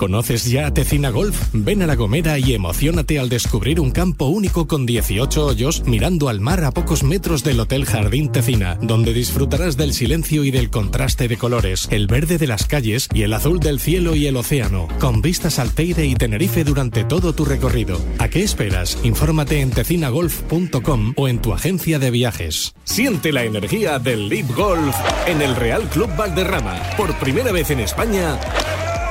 ¿Conoces 0.00 0.46
ya 0.46 0.72
Tecina 0.72 1.10
Golf? 1.10 1.38
Ven 1.52 1.82
a 1.82 1.86
La 1.86 1.94
Gomera 1.94 2.38
y 2.38 2.54
emocionate 2.54 3.18
al 3.18 3.28
descubrir 3.28 3.80
un 3.80 3.90
campo 3.90 4.28
único 4.28 4.66
con 4.66 4.86
18 4.86 5.44
hoyos 5.44 5.82
mirando 5.84 6.30
al 6.30 6.40
mar 6.40 6.64
a 6.64 6.70
pocos 6.70 7.02
metros 7.02 7.44
del 7.44 7.60
Hotel 7.60 7.84
Jardín 7.84 8.32
Tecina, 8.32 8.78
donde 8.80 9.12
disfrutarás 9.12 9.76
del 9.76 9.92
silencio 9.92 10.42
y 10.44 10.52
del 10.52 10.70
contraste 10.70 11.28
de 11.28 11.36
colores, 11.36 11.86
el 11.90 12.06
verde 12.06 12.38
de 12.38 12.46
las 12.46 12.64
calles 12.64 13.10
y 13.12 13.24
el 13.24 13.34
azul 13.34 13.60
del 13.60 13.78
cielo 13.78 14.16
y 14.16 14.26
el 14.26 14.38
océano, 14.38 14.88
con 15.00 15.20
vistas 15.20 15.58
al 15.58 15.74
Teide 15.74 16.06
y 16.06 16.14
Tenerife 16.14 16.64
durante 16.64 17.04
todo 17.04 17.34
tu 17.34 17.44
recorrido. 17.44 18.00
¿A 18.16 18.28
qué 18.28 18.42
esperas? 18.42 18.96
Infórmate 19.02 19.60
en 19.60 19.70
tecinagolf.com 19.70 21.12
o 21.14 21.28
en 21.28 21.42
tu 21.42 21.52
agencia 21.52 21.98
de 21.98 22.10
viajes. 22.10 22.74
Siente 22.84 23.34
la 23.34 23.44
energía 23.44 23.98
del 23.98 24.30
Leap 24.30 24.50
Golf 24.56 24.96
en 25.26 25.42
el 25.42 25.54
Real 25.56 25.82
Club 25.90 26.08
Valderrama. 26.16 26.80
Por 26.96 27.14
primera 27.18 27.52
vez 27.52 27.70
en 27.70 27.80
España, 27.80 28.38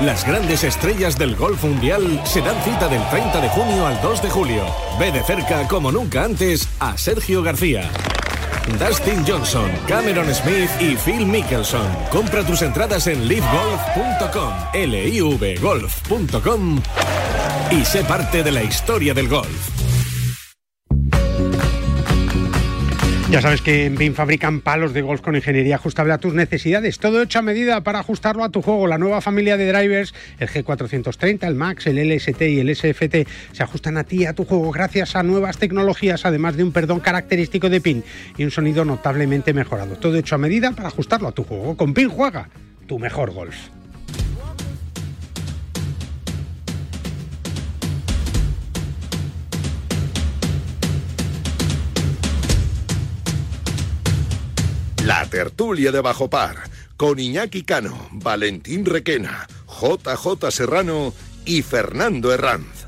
las 0.01 0.25
grandes 0.25 0.63
estrellas 0.63 1.17
del 1.17 1.35
golf 1.35 1.63
mundial 1.63 2.21
se 2.25 2.41
dan 2.41 2.55
cita 2.63 2.87
del 2.87 3.01
30 3.09 3.41
de 3.41 3.49
junio 3.49 3.85
al 3.85 4.01
2 4.01 4.21
de 4.21 4.29
julio. 4.29 4.63
Ve 4.99 5.11
de 5.11 5.23
cerca, 5.23 5.67
como 5.67 5.91
nunca 5.91 6.23
antes, 6.23 6.67
a 6.79 6.97
Sergio 6.97 7.43
García. 7.43 7.89
Dustin 8.77 9.25
Johnson, 9.27 9.69
Cameron 9.87 10.33
Smith 10.33 10.69
y 10.79 10.95
Phil 10.95 11.25
Mickelson. 11.25 11.87
Compra 12.11 12.43
tus 12.43 12.61
entradas 12.61 13.07
en 13.07 13.27
livegolf.com, 13.27 14.53
livgolf.com 14.73 16.81
y 17.71 17.85
sé 17.85 18.03
parte 18.03 18.43
de 18.43 18.51
la 18.51 18.63
historia 18.63 19.13
del 19.13 19.27
golf. 19.27 19.98
Ya 23.31 23.43
sabes 23.43 23.61
que 23.61 23.85
en 23.85 23.95
BIM 23.95 24.15
fabrican 24.15 24.59
palos 24.59 24.91
de 24.91 25.03
golf 25.03 25.21
con 25.21 25.35
ingeniería 25.35 25.75
ajustable 25.75 26.13
a 26.13 26.17
tus 26.17 26.33
necesidades. 26.33 26.97
Todo 26.97 27.21
hecho 27.21 27.37
a 27.37 27.41
medida 27.43 27.81
para 27.81 27.99
ajustarlo 27.99 28.43
a 28.43 28.49
tu 28.49 28.63
juego. 28.63 28.87
La 28.87 28.97
nueva 28.97 29.21
familia 29.21 29.55
de 29.55 29.71
drivers, 29.71 30.15
el 30.39 30.49
G430, 30.49 31.47
el 31.47 31.53
Max, 31.53 31.85
el 31.85 31.97
LST 31.97 32.41
y 32.41 32.59
el 32.59 32.75
SFT, 32.75 33.27
se 33.51 33.61
ajustan 33.61 33.97
a 33.97 34.03
ti, 34.03 34.25
a 34.25 34.33
tu 34.33 34.45
juego, 34.45 34.71
gracias 34.71 35.15
a 35.15 35.21
nuevas 35.21 35.59
tecnologías, 35.59 36.25
además 36.25 36.57
de 36.57 36.63
un 36.63 36.71
perdón 36.71 37.01
característico 37.01 37.69
de 37.69 37.81
PIN 37.81 38.03
y 38.35 38.45
un 38.45 38.51
sonido 38.51 38.83
notablemente 38.83 39.53
mejorado. 39.53 39.95
Todo 39.97 40.17
hecho 40.17 40.33
a 40.33 40.39
medida 40.39 40.71
para 40.71 40.87
ajustarlo 40.87 41.27
a 41.27 41.31
tu 41.31 41.43
juego. 41.43 41.77
Con 41.77 41.93
PIN 41.93 42.09
juega 42.09 42.49
tu 42.87 42.97
mejor 42.97 43.29
golf. 43.29 43.55
La 55.09 55.25
tertulia 55.25 55.91
de 55.91 56.01
Bajo 56.01 56.29
Par, 56.29 56.69
con 56.95 57.17
Iñaki 57.17 57.63
Cano, 57.63 58.09
Valentín 58.11 58.85
Requena, 58.85 59.47
JJ 59.67 60.51
Serrano 60.51 61.15
y 61.45 61.63
Fernando 61.63 62.31
Herranz. 62.31 62.78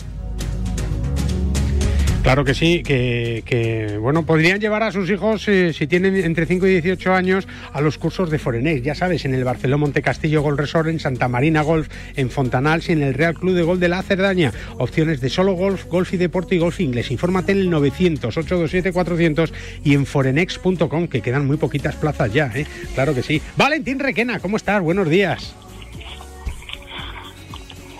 Claro 2.23 2.45
que 2.45 2.53
sí, 2.53 2.83
que, 2.83 3.97
bueno, 3.99 4.25
podrían 4.25 4.59
llevar 4.59 4.83
a 4.83 4.91
sus 4.91 5.09
hijos, 5.09 5.47
eh, 5.47 5.73
si 5.73 5.87
tienen 5.87 6.15
entre 6.15 6.45
5 6.45 6.67
y 6.67 6.73
18 6.73 7.13
años, 7.13 7.47
a 7.73 7.81
los 7.81 7.97
cursos 7.97 8.29
de 8.29 8.37
Forenex, 8.37 8.83
ya 8.83 8.93
sabes, 8.93 9.25
en 9.25 9.33
el 9.33 9.43
Barceló 9.43 9.79
Montecastillo 9.79 10.43
Golf 10.43 10.59
Resort, 10.59 10.87
en 10.87 10.99
Santa 10.99 11.27
Marina 11.27 11.63
Golf, 11.63 11.89
en 12.15 12.29
Fontanals 12.29 12.89
y 12.89 12.91
en 12.91 13.01
el 13.01 13.15
Real 13.15 13.33
Club 13.33 13.55
de 13.55 13.63
Golf 13.63 13.79
de 13.79 13.89
la 13.89 14.03
Cerdaña. 14.03 14.51
Opciones 14.77 15.19
de 15.19 15.29
solo 15.29 15.53
golf, 15.53 15.85
golf 15.87 16.13
y 16.13 16.17
deporte 16.17 16.55
y 16.55 16.59
golf 16.59 16.79
inglés. 16.79 17.09
Infórmate 17.09 17.53
en 17.53 17.57
el 17.57 17.71
900-827-400 17.71 19.51
y 19.83 19.95
en 19.95 20.05
forenex.com, 20.05 21.07
que 21.07 21.21
quedan 21.21 21.47
muy 21.47 21.57
poquitas 21.57 21.95
plazas 21.95 22.31
ya, 22.31 22.51
¿eh? 22.53 22.67
Claro 22.93 23.15
que 23.15 23.23
sí. 23.23 23.41
Valentín 23.57 23.99
Requena, 23.99 24.39
¿cómo 24.39 24.57
estás? 24.57 24.81
Buenos 24.81 25.09
días. 25.09 25.55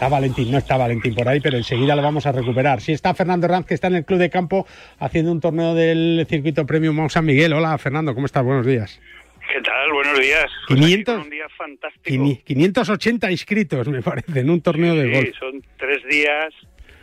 Está 0.02 0.10
Valentín, 0.10 0.50
no 0.50 0.58
está 0.58 0.78
Valentín 0.78 1.14
por 1.14 1.30
ahí, 1.30 1.40
pero 1.40 1.58
enseguida 1.58 1.96
lo 1.96 2.02
vamos 2.02 2.26
a 2.26 2.32
recuperar. 2.32 2.82
Sí 2.82 2.92
está 2.92 3.14
Fernando 3.14 3.48
Ranz, 3.48 3.68
que 3.68 3.76
está 3.76 3.86
en 3.86 3.98
el 3.98 4.04
Club 4.04 4.18
de 4.18 4.32
Campo 4.32 4.66
haciendo 4.98 5.32
un 5.32 5.40
torneo 5.40 5.76
del 5.76 6.26
circuito 6.28 6.66
Premium 6.66 6.96
Mount 6.96 7.12
San 7.12 7.24
Miguel. 7.24 7.54
Hola, 7.54 7.78
Fernando, 7.78 8.16
¿cómo 8.16 8.26
estás? 8.26 8.44
Buenos 8.44 8.66
días. 8.66 9.00
¿Qué 9.48 9.62
tal? 9.62 9.92
Buenos 9.94 10.20
días. 10.20 10.46
500, 10.70 11.14
pues 11.14 11.26
un 11.26 11.30
día 11.30 11.48
fantástico. 11.56 12.40
580 12.44 13.30
inscritos, 13.32 13.88
me 13.90 14.02
parece, 14.02 14.40
en 14.40 14.50
un 14.50 14.60
torneo 14.62 14.96
de 14.96 15.08
golf. 15.08 15.28
Sí, 15.28 15.34
son 15.40 15.64
tres 15.78 16.00
días. 16.10 16.52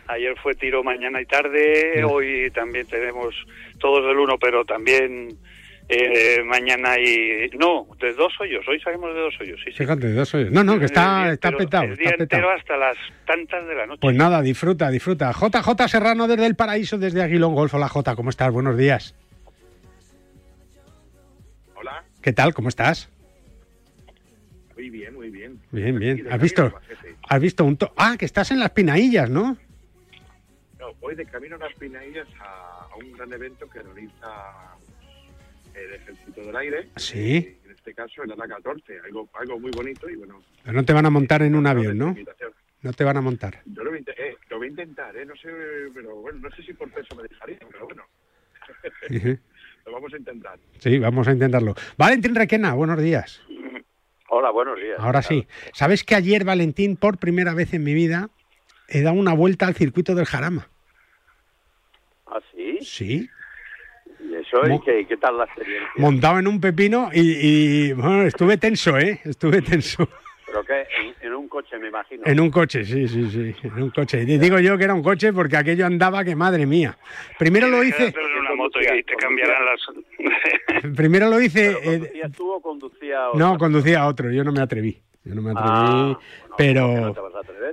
Ayer 0.09 0.35
fue 0.43 0.55
tiro 0.55 0.83
mañana 0.83 1.21
y 1.23 1.27
tarde. 1.27 2.03
Hoy 2.03 2.51
también 2.51 2.85
tenemos 2.89 3.33
todos 3.79 4.05
del 4.09 4.19
uno, 4.19 4.39
pero 4.41 4.65
también 4.65 5.39
eh, 5.89 6.43
mañana 6.45 6.99
y 6.99 7.49
no 7.59 7.87
de 7.99 8.13
dos 8.13 8.33
hoyos 8.41 8.67
hoy 8.69 8.79
salimos 8.81 9.15
de 9.15 9.21
dos 9.21 9.35
hoyos 9.41 9.59
sí, 9.65 9.73
fíjate 9.73 10.09
de 10.09 10.13
dos 10.13 10.35
hoyos. 10.35 10.51
No 10.51 10.63
no 10.63 10.79
que 10.79 10.85
está 10.85 11.33
está 11.33 11.51
petado 11.51 11.85
el 11.85 11.97
día 11.97 12.15
entero 12.19 12.51
hasta 12.51 12.77
las 12.77 12.97
tantas 13.27 13.67
de 13.67 13.75
la 13.75 13.87
noche. 13.87 14.01
Pues 14.03 14.15
nada 14.15 14.43
disfruta 14.43 14.91
disfruta. 14.91 15.33
JJ 15.33 15.89
Serrano 15.89 16.29
desde 16.29 16.45
el 16.45 16.57
paraíso 16.57 16.99
desde 16.99 17.23
Aguilón 17.23 17.55
Golf 17.55 17.73
hola 17.73 17.89
J 17.89 18.17
cómo 18.17 18.29
estás 18.29 18.53
buenos 18.53 18.77
días. 18.77 19.15
Hola. 21.75 22.05
Qué 22.21 22.35
tal 22.35 22.53
cómo 22.53 22.69
estás 22.69 23.09
muy 24.75 24.91
bien 24.91 25.15
muy 25.15 25.31
bien. 25.31 25.59
Bien 25.73 25.99
bien. 25.99 26.27
has 26.31 26.41
visto 26.41 26.73
has 27.29 27.41
visto 27.41 27.65
un 27.65 27.79
to 27.79 27.93
ah 27.97 28.17
que 28.19 28.27
estás 28.27 28.51
en 28.51 28.59
las 28.59 28.71
Pinaillas 28.71 29.31
no 29.31 29.57
no 30.79 30.95
voy 31.01 31.15
de 31.15 31.25
camino 31.25 31.57
a 31.57 31.61
las 31.61 31.73
Pinaillas 31.79 32.29
a, 32.41 32.89
a 32.93 32.97
un 32.97 33.11
gran 33.13 33.33
evento 33.33 33.69
que 33.71 33.81
realiza 33.81 34.77
el 35.85 35.95
Ejército 35.95 36.41
del 36.43 36.57
Aire. 36.57 36.89
Sí. 36.97 37.59
En 37.65 37.71
este 37.71 37.95
caso 37.95 38.23
el 38.23 38.33
ANA 38.33 38.49
14, 38.49 39.01
algo, 39.05 39.29
algo 39.35 39.59
muy 39.59 39.71
bonito 39.71 40.09
y 40.09 40.17
bueno. 40.17 40.43
Pero 40.63 40.75
no 40.75 40.85
te 40.85 40.93
van 40.93 41.07
a 41.07 41.11
montar 41.11 41.43
en 41.43 41.55
un 41.55 41.67
avión, 41.67 41.99
¿no? 41.99 42.15
No 42.83 42.93
te 42.93 43.05
van 43.05 43.17
a 43.17 43.21
montar. 43.21 43.63
Yo 43.67 43.83
lo 43.83 43.91
voy, 43.91 44.05
eh, 44.17 44.37
lo 44.51 44.59
voy 44.59 44.69
a 44.69 44.71
intentar, 44.71 45.17
¿eh? 45.17 45.27
No 45.27 45.35
sé, 45.37 45.49
pero 45.95 46.17
bueno, 46.17 46.39
no 46.41 46.51
sé 46.51 46.63
si 46.63 46.73
por 46.75 46.91
peso 46.91 47.17
me 47.17 47.25
dejaría, 47.25 47.59
pero 47.71 47.87
bueno. 47.87 48.05
lo 49.87 49.93
vamos 49.93 50.13
a 50.13 50.17
intentar. 50.17 50.59
Sí, 50.79 50.99
vamos 50.99 51.27
a 51.27 51.33
intentarlo. 51.33 51.75
Valentín 51.97 52.35
Requena, 52.35 52.75
buenos 52.75 53.03
días. 53.03 53.43
Hola, 54.31 54.51
buenos 54.51 54.77
días. 54.77 54.99
Ahora 54.99 55.23
sí. 55.23 55.47
¿Sabes 55.73 56.05
que 56.05 56.15
ayer, 56.15 56.45
Valentín, 56.45 56.97
por 56.97 57.19
primera 57.19 57.55
vez 57.55 57.73
en 57.73 57.83
mi 57.83 57.95
vida, 57.95 58.31
he 58.89 59.03
dado 59.03 59.17
una 59.17 59.33
vuelta 59.33 59.67
al 59.67 59.75
circuito 59.75 60.15
del 60.15 60.27
Jarama? 60.27 60.69
¿Ah, 62.27 62.41
sí? 62.53 62.79
Sí. 62.83 63.31
¿Y 64.53 64.57
eso? 64.57 64.75
¿Y 64.75 64.81
qué, 64.81 65.07
qué, 65.07 65.17
tal 65.17 65.39
la 65.39 65.45
experiencia? 65.45 65.91
Montado 65.97 66.39
en 66.39 66.47
un 66.47 66.61
pepino 66.61 67.11
y, 67.13 67.93
bueno, 67.93 68.23
estuve 68.23 68.57
tenso, 68.57 68.99
¿eh? 68.99 69.21
Estuve 69.25 69.63
tenso. 69.63 70.09
¿Pero 70.47 70.65
qué? 70.65 70.87
En, 71.21 71.35
un 71.35 71.49
coche, 71.49 71.79
me 71.79 71.89
imagino. 71.89 72.23
En 72.25 72.41
un 72.41 72.51
coche, 72.51 72.85
sí, 72.85 73.07
sí, 73.07 73.31
sí. 73.31 73.55
En 73.63 73.83
un 73.83 73.91
coche. 73.91 74.23
Y 74.23 74.39
digo 74.39 74.59
yo 74.59 74.79
que 74.79 74.85
era 74.85 74.95
un 74.95 75.03
coche 75.03 75.33
porque 75.33 75.59
aquello 75.59 75.85
andaba 75.85 76.25
que 76.25 76.35
madre 76.35 76.65
mía. 76.65 76.97
Primero 77.39 77.69
lo 77.69 77.85
hice. 77.85 78.15
una 78.41 78.55
moto 78.55 78.81
y 78.81 79.03
te 79.03 79.15
cambiarán 79.17 79.65
las. 79.67 80.93
Primero 80.97 81.29
lo 81.29 81.41
hice. 81.41 81.75
¿Conducía 81.75 82.27
eh... 82.27 82.31
tú 82.35 82.51
o 82.51 82.61
conducía 82.63 83.29
otro? 83.29 83.39
No, 83.39 83.59
conducía 83.59 84.07
otro. 84.07 84.31
Yo 84.31 84.43
no 84.43 84.53
me 84.53 84.63
atreví. 84.63 84.99
Yo 85.25 85.35
no 85.35 85.43
me 85.43 85.51
atreví. 85.51 85.69
Ah, 85.71 86.19
pero, 86.59 87.15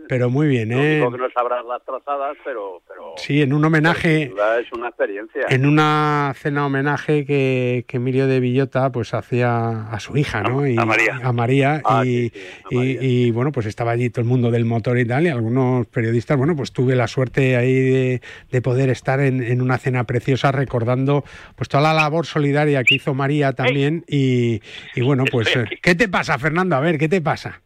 pero 0.08 0.30
muy 0.30 0.48
bien, 0.48 0.72
¿eh? 0.72 0.96
Digo 0.96 1.12
que 1.12 1.18
no 1.18 1.30
sabrás 1.32 1.66
las 1.66 1.84
trazadas, 1.84 2.38
pero, 2.46 2.82
pero... 2.88 3.14
Sí, 3.18 3.42
en 3.42 3.52
un 3.54 3.66
homenaje... 3.66 4.32
Es 4.62 4.72
una 4.72 4.90
experiencia. 4.90 5.42
En 5.50 5.66
una 5.66 6.34
cena 6.38 6.66
homenaje 6.66 7.26
que, 7.26 7.84
que 7.88 7.98
Emilio 7.98 8.28
de 8.28 8.40
Villota 8.40 8.92
pues 8.92 9.14
hacía 9.14 9.88
a 9.90 10.00
su 10.00 10.16
hija, 10.18 10.44
¿no? 10.44 10.66
Y, 10.68 10.78
a 10.78 10.86
María. 10.86 11.20
A 11.24 11.32
María, 11.34 11.82
Ah, 11.84 12.06
y, 12.06 12.30
sí, 12.30 12.32
sí, 12.34 12.76
a 12.76 12.78
María. 12.78 13.02
y, 13.02 13.26
y, 13.28 13.32
bueno, 13.32 13.52
pues 13.52 13.66
estaba 13.66 13.92
allí 13.92 14.10
todo 14.10 14.22
el 14.22 14.28
mundo 14.28 14.52
del 14.52 14.66
motor 14.66 14.98
y 15.00 15.06
tal, 15.06 15.26
y 15.26 15.30
algunos 15.30 15.88
periodistas, 15.88 16.38
bueno, 16.38 16.56
pues 16.56 16.72
tuve 16.72 16.96
la 16.96 17.08
suerte 17.08 17.56
ahí 17.58 17.74
de, 17.74 18.22
de 18.52 18.62
poder 18.62 18.90
estar 18.90 19.20
en, 19.20 19.44
en, 19.44 19.62
una 19.62 19.78
cena 19.78 20.04
preciosa 20.06 20.52
recordando 20.52 21.24
pues 21.56 21.68
toda 21.70 21.84
la 21.84 21.94
labor 21.94 22.26
solidaria 22.26 22.84
que 22.84 22.96
hizo 22.96 23.14
María 23.14 23.54
también 23.54 24.06
y, 24.08 24.62
y 24.96 25.02
bueno, 25.02 25.24
pues... 25.32 25.56
Eh, 25.56 25.66
¿Qué 25.82 25.96
te 25.96 26.08
pasa, 26.08 26.38
Fernando? 26.38 26.76
A 26.76 26.80
ver, 26.80 26.98
¿qué 26.98 27.10
te 27.10 27.22
pasa? 27.22 27.62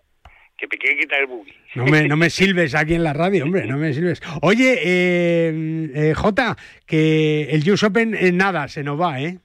Que 0.59 0.67
me 0.67 0.77
quiere 0.77 0.99
quitar 0.99 1.21
el 1.21 1.27
buggy. 1.27 1.53
No 1.75 1.85
me, 1.85 2.07
no 2.07 2.17
me 2.17 2.29
silbes 2.29 2.75
aquí 2.75 2.93
en 2.93 3.03
la 3.03 3.13
radio, 3.13 3.45
hombre, 3.45 3.65
no 3.65 3.77
me 3.77 3.93
silbes. 3.93 4.21
Oye, 4.41 4.79
eh, 4.83 5.91
eh, 5.93 6.13
Jota, 6.13 6.57
que 6.85 7.43
el 7.51 7.69
US 7.71 7.83
Open 7.83 8.13
en 8.13 8.37
nada 8.37 8.67
se 8.67 8.83
nos 8.83 8.99
va, 8.99 9.21
¿eh? 9.21 9.39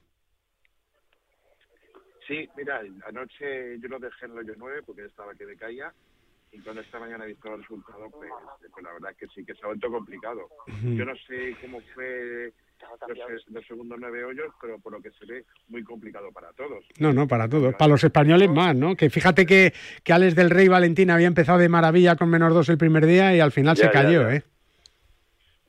Sí, 2.27 2.49
mira, 2.57 2.81
anoche 3.07 3.79
yo 3.79 3.87
lo 3.87 3.99
dejé 3.99 4.25
en 4.25 4.31
el 4.31 4.39
hoyo 4.39 4.53
9 4.57 4.81
porque 4.85 5.05
estaba 5.05 5.35
que 5.35 5.45
decaía 5.45 5.93
y 6.51 6.59
cuando 6.59 6.81
esta 6.81 6.99
mañana 6.99 7.23
he 7.25 7.27
visto 7.27 7.53
el 7.53 7.61
resultado, 7.61 8.09
pues, 8.09 8.31
pues 8.71 8.83
la 8.83 8.93
verdad 8.93 9.11
es 9.11 9.17
que 9.17 9.27
sí, 9.27 9.45
que 9.45 9.53
se 9.53 9.61
ha 9.63 9.67
vuelto 9.67 9.91
complicado. 9.91 10.49
Yo 10.83 11.05
no 11.05 11.15
sé 11.27 11.55
cómo 11.61 11.81
fue 11.93 12.51
los, 13.49 13.65
segundos 13.67 13.97
nueve 13.99 14.23
hoyos, 14.23 14.53
pero 14.61 14.79
por 14.79 14.93
lo 14.93 15.01
que 15.01 15.11
se 15.11 15.25
ve, 15.25 15.45
muy 15.69 15.83
complicado 15.83 16.31
para 16.31 16.51
todos. 16.53 16.85
No, 16.99 17.13
no, 17.13 17.27
para 17.27 17.47
todos. 17.47 17.75
Para 17.75 17.89
los 17.89 18.03
españoles 18.03 18.49
más, 18.49 18.75
¿no? 18.75 18.95
Que 18.95 19.09
fíjate 19.09 19.45
que, 19.45 19.73
que 20.03 20.13
Alex 20.13 20.35
del 20.35 20.49
Rey 20.49 20.67
Valentín 20.67 21.11
había 21.11 21.27
empezado 21.27 21.59
de 21.59 21.69
maravilla 21.69 22.15
con 22.15 22.29
menos 22.29 22.53
dos 22.53 22.69
el 22.69 22.77
primer 22.77 23.05
día 23.05 23.35
y 23.35 23.39
al 23.39 23.51
final 23.51 23.75
ya, 23.75 23.85
se 23.85 23.91
cayó, 23.91 24.21
ya, 24.21 24.29
ya. 24.29 24.35
¿eh? 24.35 24.43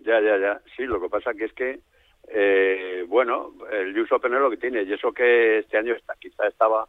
Ya, 0.00 0.20
ya, 0.20 0.38
ya. 0.38 0.60
Sí, 0.76 0.84
lo 0.84 1.00
que 1.00 1.08
pasa 1.08 1.34
que 1.34 1.44
es 1.44 1.52
que, 1.52 1.80
eh, 2.28 3.04
bueno, 3.08 3.52
el 3.72 3.98
US 3.98 4.12
Open 4.12 4.34
es 4.34 4.40
lo 4.40 4.50
que 4.50 4.56
tiene, 4.56 4.82
y 4.82 4.92
eso 4.92 5.12
que 5.12 5.58
este 5.58 5.78
año 5.78 5.94
está, 5.94 6.14
quizá 6.20 6.46
estaba 6.46 6.86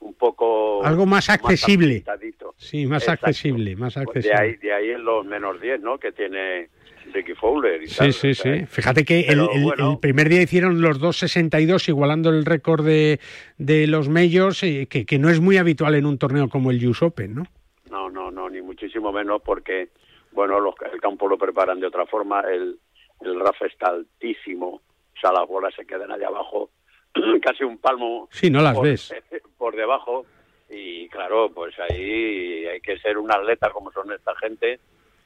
un 0.00 0.14
poco 0.14 0.84
algo 0.84 1.06
más 1.06 1.28
accesible 1.28 2.04
más 2.06 2.20
sí 2.56 2.86
más 2.86 3.02
Exacto. 3.02 3.26
accesible 3.26 3.74
más 3.74 3.96
accesible 3.96 4.28
de 4.28 4.40
ahí 4.40 4.56
de 4.56 4.72
ahí 4.72 4.90
en 4.90 5.04
los 5.04 5.26
menos 5.26 5.60
10 5.60 5.80
no 5.80 5.98
que 5.98 6.12
tiene 6.12 6.68
Ricky 7.12 7.34
Fowler 7.34 7.82
y 7.82 7.86
sí 7.86 7.98
tal, 7.98 8.12
sí 8.12 8.30
o 8.30 8.34
sea, 8.34 8.58
sí 8.58 8.66
fíjate 8.66 9.04
que 9.04 9.20
el, 9.20 9.40
el, 9.40 9.62
bueno, 9.62 9.92
el, 9.92 9.98
primer 9.98 10.28
día 10.28 10.42
hicieron 10.42 10.80
los 10.80 11.00
2.62 11.00 11.88
igualando 11.88 12.30
el 12.30 12.44
récord 12.44 12.84
de, 12.84 13.20
de 13.56 13.86
los 13.86 14.08
majors 14.08 14.62
eh, 14.62 14.86
que, 14.88 15.06
que 15.06 15.18
no 15.18 15.28
es 15.28 15.40
muy 15.40 15.56
habitual 15.56 15.94
en 15.94 16.06
un 16.06 16.18
torneo 16.18 16.48
como 16.48 16.70
el 16.70 16.86
US 16.86 17.02
Open 17.02 17.34
no 17.34 17.46
no 17.90 18.10
no 18.10 18.30
no 18.30 18.50
ni 18.50 18.62
muchísimo 18.62 19.12
menos 19.12 19.42
porque 19.42 19.88
bueno 20.32 20.60
los, 20.60 20.74
el 20.92 21.00
campo 21.00 21.28
lo 21.28 21.38
preparan 21.38 21.80
de 21.80 21.86
otra 21.86 22.06
forma 22.06 22.40
el 22.40 22.78
el 23.20 23.40
RAF 23.40 23.62
está 23.62 23.88
altísimo 23.88 24.66
o 24.68 25.20
sea 25.20 25.32
las 25.32 25.46
bolas 25.48 25.74
se 25.74 25.86
quedan 25.86 26.12
allá 26.12 26.28
abajo 26.28 26.70
casi 27.42 27.64
un 27.64 27.78
palmo 27.78 28.28
sí 28.30 28.50
no 28.50 28.60
las 28.60 28.74
por, 28.74 28.84
ves. 28.84 29.14
por 29.58 29.76
debajo. 29.76 30.26
Y 30.70 31.08
claro 31.08 31.50
pues 31.50 31.74
ahí 31.78 32.66
hay 32.66 32.80
que 32.80 32.98
ser 32.98 33.16
un 33.16 33.30
atleta 33.30 33.70
como 33.70 33.90
son 33.90 34.12
esta 34.12 34.34
gente 34.36 34.78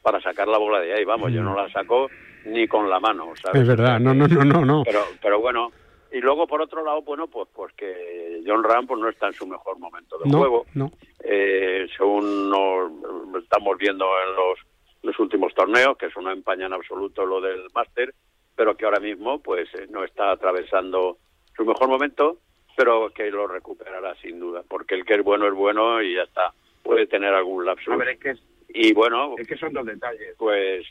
para 0.02 0.20
sacar 0.20 0.48
la 0.48 0.58
bola 0.58 0.80
de 0.80 0.92
ahí 0.92 1.04
vamos 1.04 1.30
mm. 1.30 1.34
yo 1.34 1.42
no 1.42 1.54
la 1.54 1.70
saco 1.70 2.08
ni 2.44 2.66
con 2.66 2.90
la 2.90 3.00
mano 3.00 3.32
¿sabes? 3.40 3.62
es 3.62 3.68
verdad 3.68 4.00
no 4.00 4.12
no 4.14 4.26
no 4.26 4.44
no 4.44 4.64
no 4.64 4.82
pero 4.84 5.00
pero 5.20 5.40
bueno 5.40 5.70
y 6.10 6.20
luego 6.20 6.46
por 6.46 6.60
otro 6.60 6.84
lado 6.84 7.02
bueno 7.02 7.26
pues 7.28 7.48
pues 7.54 7.72
que 7.74 8.42
John 8.46 8.64
Ram 8.64 8.86
pues 8.86 9.00
no 9.00 9.08
está 9.08 9.28
en 9.28 9.34
su 9.34 9.46
mejor 9.46 9.78
momento 9.78 10.18
de 10.18 10.30
no, 10.30 10.38
juego 10.38 10.66
no. 10.74 10.90
Eh, 11.24 11.86
según 11.96 12.50
nos 12.50 13.42
estamos 13.42 13.78
viendo 13.78 14.04
en 14.26 14.34
los, 14.34 14.58
los 15.02 15.18
últimos 15.20 15.54
torneos 15.54 15.96
que 15.96 16.06
eso 16.06 16.20
no 16.20 16.30
empaña 16.32 16.66
en 16.66 16.72
absoluto 16.72 17.24
lo 17.24 17.40
del 17.40 17.62
máster 17.74 18.12
pero 18.54 18.76
que 18.76 18.84
ahora 18.84 19.00
mismo 19.00 19.40
pues 19.40 19.68
no 19.90 20.04
está 20.04 20.30
atravesando 20.30 21.18
su 21.56 21.64
mejor 21.64 21.88
momento, 21.88 22.38
pero 22.76 23.10
que 23.10 23.30
lo 23.30 23.46
recuperará 23.46 24.14
sin 24.16 24.40
duda, 24.40 24.62
porque 24.68 24.94
el 24.94 25.04
que 25.04 25.14
es 25.14 25.22
bueno 25.22 25.46
es 25.46 25.54
bueno 25.54 26.02
y 26.02 26.14
ya 26.14 26.22
está. 26.22 26.52
Puede 26.82 27.06
tener 27.06 27.32
algún 27.32 27.64
lapsus. 27.64 27.92
A 27.92 27.96
ver, 27.96 28.08
es 28.08 28.18
que, 28.18 28.34
y 28.74 28.92
bueno, 28.92 29.34
es 29.38 29.46
que 29.46 29.56
son 29.56 29.72
dos 29.72 29.86
detalles. 29.86 30.34
Pues. 30.38 30.86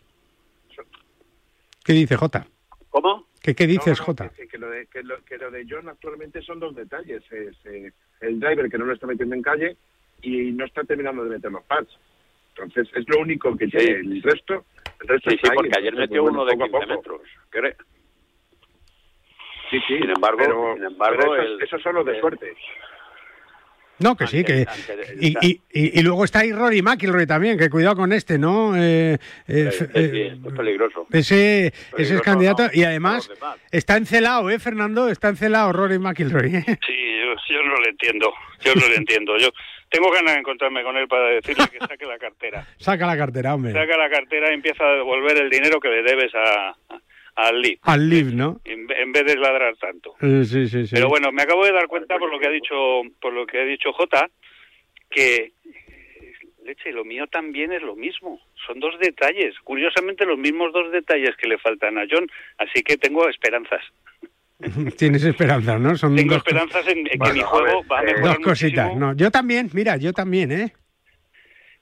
¿Qué 1.84 1.93
dice 1.93 2.15
Jota? 2.15 2.45
¿Cómo? 2.89 3.27
¿Qué, 3.41 3.55
qué 3.55 3.65
dices, 3.65 3.97
No, 3.99 4.01
no, 4.01 4.05
Jota? 4.05 4.29
Que, 4.29 4.47
que 4.47 4.57
lo 4.57 4.69
de, 4.69 4.86
que, 4.88 5.01
lo, 5.03 5.23
que 5.23 5.38
lo 5.38 5.49
de 5.49 5.65
John 5.67 5.89
actualmente 5.89 6.41
son 6.43 6.59
dos 6.59 6.75
detalles. 6.75 7.23
Es, 7.32 7.55
eh, 7.65 7.91
el 8.19 8.39
driver 8.39 8.69
que 8.69 8.77
no 8.77 8.86
lo 8.86 8.93
está 8.93 9.07
metiendo 9.07 9.36
en 9.36 9.41
calle 9.41 9.77
y 10.21 10.51
no 10.51 10.65
está 10.65 10.84
terminando 10.84 11.23
de 11.23 11.32
meter 11.32 11.51
los 11.51 11.63
pads. 11.63 11.89
Entonces, 12.55 12.88
es 12.95 13.05
lo 13.09 13.19
único 13.21 13.55
que 13.57 13.67
tiene. 13.67 13.91
El 14.01 14.21
resto, 14.21 14.65
el 15.01 15.07
resto 15.07 15.29
Sí, 15.32 15.38
sí, 15.41 15.49
ahí. 15.49 15.55
porque 15.55 15.79
ayer 15.79 15.95
metió 15.95 16.21
pues, 16.21 16.34
uno 16.34 16.43
bueno, 16.45 16.63
de 16.63 16.65
poco 16.71 16.77
a 16.77 16.86
15 16.86 16.93
poco. 16.95 17.17
metros. 17.17 17.29
¿Cree? 17.49 17.75
Sí, 19.71 19.79
sí. 19.88 19.97
Sin 19.97 20.09
embargo, 20.09 20.38
pero, 20.38 20.73
sin 20.75 20.84
embargo, 20.84 21.17
pero 21.21 21.36
esos, 21.41 21.45
el- 21.55 21.61
esos 21.63 21.82
son 21.82 21.95
los 21.95 22.05
de 22.05 22.11
el- 22.15 22.19
suerte. 22.21 22.53
No, 24.01 24.15
que 24.15 24.27
sí, 24.27 24.43
que... 24.43 24.65
Y, 25.19 25.35
y, 25.45 25.61
y, 25.71 25.99
y 25.99 26.03
luego 26.03 26.23
está 26.25 26.39
ahí 26.39 26.51
Rory 26.51 26.81
McIlroy 26.81 27.25
también, 27.27 27.57
que 27.57 27.69
cuidado 27.69 27.95
con 27.95 28.11
este, 28.13 28.37
¿no? 28.37 28.75
Eh, 28.75 29.17
eh, 29.47 29.69
Sí, 29.71 29.85
eh, 29.93 30.37
es 30.45 30.53
peligroso. 30.53 31.07
Ese, 31.11 31.73
ese 31.97 32.15
es 32.15 32.21
candidato 32.21 32.63
no, 32.63 32.69
y 32.73 32.83
además 32.83 33.29
está 33.71 33.97
encelado, 33.97 34.49
¿eh, 34.49 34.59
Fernando? 34.59 35.07
Está 35.09 35.29
encelado 35.29 35.71
Rory 35.73 35.99
McIlroy. 35.99 36.55
¿eh? 36.55 36.65
Sí, 36.85 36.95
yo, 37.19 37.55
yo 37.55 37.63
no 37.63 37.75
lo 37.77 37.87
entiendo. 37.89 38.33
Yo 38.61 38.73
no 38.75 38.87
lo 38.87 38.93
entiendo. 38.95 39.37
Yo 39.37 39.49
tengo 39.89 40.11
ganas 40.11 40.33
de 40.33 40.39
encontrarme 40.39 40.83
con 40.83 40.95
él 40.97 41.07
para 41.07 41.27
decirle 41.29 41.65
que 41.71 41.79
saque 41.79 42.05
la 42.05 42.17
cartera. 42.17 42.65
Saca 42.77 43.05
la 43.05 43.17
cartera, 43.17 43.55
hombre. 43.55 43.73
Saca 43.73 43.97
la 43.97 44.09
cartera 44.09 44.51
y 44.51 44.55
empieza 44.55 44.83
a 44.83 44.93
devolver 44.95 45.37
el 45.37 45.49
dinero 45.49 45.79
que 45.79 45.89
le 45.89 46.03
debes 46.03 46.33
a, 46.35 46.69
a- 46.69 47.01
al 47.47 47.61
LIB. 47.61 47.79
Al 47.83 48.09
live, 48.09 48.31
¿no? 48.33 48.59
En, 48.65 48.87
ve- 48.87 49.01
en 49.01 49.11
vez 49.11 49.25
de 49.25 49.35
ladrar 49.37 49.75
tanto. 49.77 50.15
Sí, 50.19 50.45
sí, 50.45 50.67
sí. 50.87 50.95
Pero 50.95 51.07
bueno, 51.09 51.31
me 51.31 51.41
acabo 51.41 51.65
de 51.65 51.71
dar 51.71 51.87
cuenta 51.87 52.17
por 52.17 52.31
lo 52.31 52.39
que 52.39 52.47
ha 52.47 52.51
dicho, 52.51 52.75
por 53.19 53.33
lo 53.33 53.45
que 53.45 53.59
ha 53.61 53.65
dicho 53.65 53.91
Jota, 53.93 54.29
que 55.09 55.53
leche, 56.63 56.91
lo 56.91 57.03
mío 57.03 57.27
también 57.27 57.71
es 57.73 57.81
lo 57.81 57.95
mismo. 57.95 58.39
Son 58.67 58.79
dos 58.79 58.97
detalles, 58.99 59.55
curiosamente 59.63 60.25
los 60.25 60.37
mismos 60.37 60.71
dos 60.73 60.91
detalles 60.91 61.35
que 61.37 61.47
le 61.47 61.57
faltan 61.57 61.97
a 61.97 62.03
John, 62.09 62.27
así 62.57 62.83
que 62.83 62.97
tengo 62.97 63.27
esperanzas. 63.27 63.81
Tienes 64.97 65.23
esperanza, 65.23 65.79
¿no? 65.79 65.95
Son 65.97 66.15
Tengo 66.15 66.35
dos, 66.35 66.43
esperanzas 66.45 66.87
en, 66.87 66.99
en 66.99 67.19
que 67.19 67.33
mi 67.33 67.39
a 67.39 67.45
juego 67.45 67.81
ver, 67.81 67.91
va 67.91 67.99
a 67.99 68.03
eh, 68.03 68.05
mejorar 68.13 68.35
dos 68.37 68.37
cositas. 68.45 68.85
muchísimo. 68.85 69.07
No, 69.07 69.17
yo 69.17 69.31
también, 69.31 69.69
mira, 69.73 69.97
yo 69.97 70.13
también, 70.13 70.51
¿eh? 70.51 70.73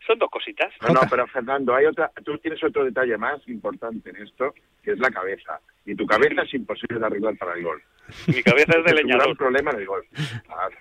Son 0.07 0.17
dos 0.17 0.29
cositas. 0.31 0.73
No, 0.81 0.93
no, 0.93 1.01
pero 1.09 1.27
Fernando, 1.27 1.75
hay 1.75 1.85
otra, 1.85 2.09
tú 2.23 2.37
tienes 2.39 2.63
otro 2.63 2.83
detalle 2.85 3.17
más 3.17 3.45
importante 3.47 4.09
en 4.09 4.15
esto, 4.15 4.55
que 4.89 4.93
es 4.93 4.99
la 4.99 5.11
cabeza. 5.11 5.59
Y 5.85 5.95
tu 5.95 6.05
cabeza 6.05 6.41
es 6.41 6.53
imposible 6.53 6.99
de 6.99 7.05
arreglar 7.05 7.37
para 7.37 7.53
el 7.53 7.63
golf. 7.63 7.83
Mi 8.27 8.41
cabeza 8.41 8.73
es 8.77 8.83
de 8.85 8.91
Es 8.95 9.01
un 9.03 9.07
leñador. 9.09 9.37
problema 9.37 9.71
en 9.71 9.79
el. 9.79 9.85
Claro. 9.85 10.75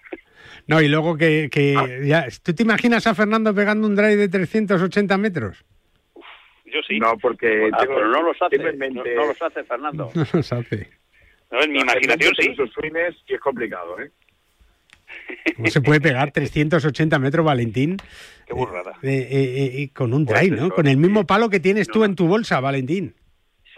No, 0.67 0.81
y 0.81 0.89
luego 0.89 1.17
que, 1.17 1.49
que 1.51 1.75
Ah. 1.77 1.87
ya, 2.03 2.27
¿tú 2.43 2.55
te 2.55 2.63
imaginas 2.63 3.07
a 3.07 3.15
Fernando 3.15 3.55
pegando 3.55 3.87
un 3.87 3.95
drive 3.97 4.17
de 4.17 4.29
380 4.29 5.17
metros? 5.19 5.65
Yo 6.67 6.81
sí. 6.87 6.99
No, 6.99 7.17
porque 7.19 7.71
Ah, 7.73 7.79
tengo, 7.81 7.95
pero 7.97 8.09
no 8.09 8.23
los 8.23 8.37
hace, 8.41 8.59
no, 8.59 9.27
los 9.27 9.43
hace 9.43 9.65
Fernando. 9.65 10.11
No 10.15 10.25
los 10.33 10.53
hace. 10.53 10.91
No, 11.51 11.63
en 11.63 11.73
mi 11.73 11.81
imaginación 11.81 12.35
sí. 12.39 12.51
esos 12.51 12.71
swings 12.73 13.17
y 13.27 13.35
es 13.35 13.41
complicado, 13.41 13.99
¿eh? 14.01 14.11
¿Cómo 15.57 15.69
se 15.71 15.81
puede 15.81 16.01
pegar 16.03 16.31
380 16.33 17.19
metros, 17.19 17.45
Valentín? 17.47 17.97
Qué 18.47 18.53
burrada. 18.53 18.93
Eh, 19.03 19.29
eh, 19.31 19.83
eh, 19.83 19.91
con 19.95 20.13
un 20.13 20.27
Pues 20.27 20.39
drive, 20.41 20.57
¿no? 20.57 20.69
Con 20.71 20.87
el 20.87 20.99
mismo 20.99 21.27
palo 21.27 21.49
que 21.49 21.61
tienes 21.61 21.89
tú 21.89 22.05
en 22.05 22.15
tu 22.15 22.27
bolsa, 22.27 22.61
Valentín. 22.61 23.15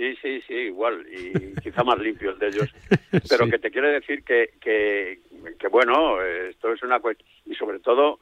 Sí, 0.01 0.17
sí, 0.23 0.41
sí, 0.49 0.55
igual, 0.55 1.05
y 1.13 1.55
quizá 1.63 1.85
más 1.85 1.99
limpios 1.99 2.39
de 2.39 2.47
ellos. 2.49 2.71
Pero 3.29 3.45
Sí. 3.45 3.51
que 3.51 3.59
te 3.59 3.71
quiero 3.71 3.89
decir 3.89 4.25
que, 4.25 4.49
que, 4.59 5.19
que 5.59 5.69
bueno, 5.69 6.23
esto 6.23 6.73
es 6.73 6.83
una 6.83 7.01
cuestión, 7.01 7.29
y 7.45 7.55
sobre 7.55 7.81
todo, 7.81 8.19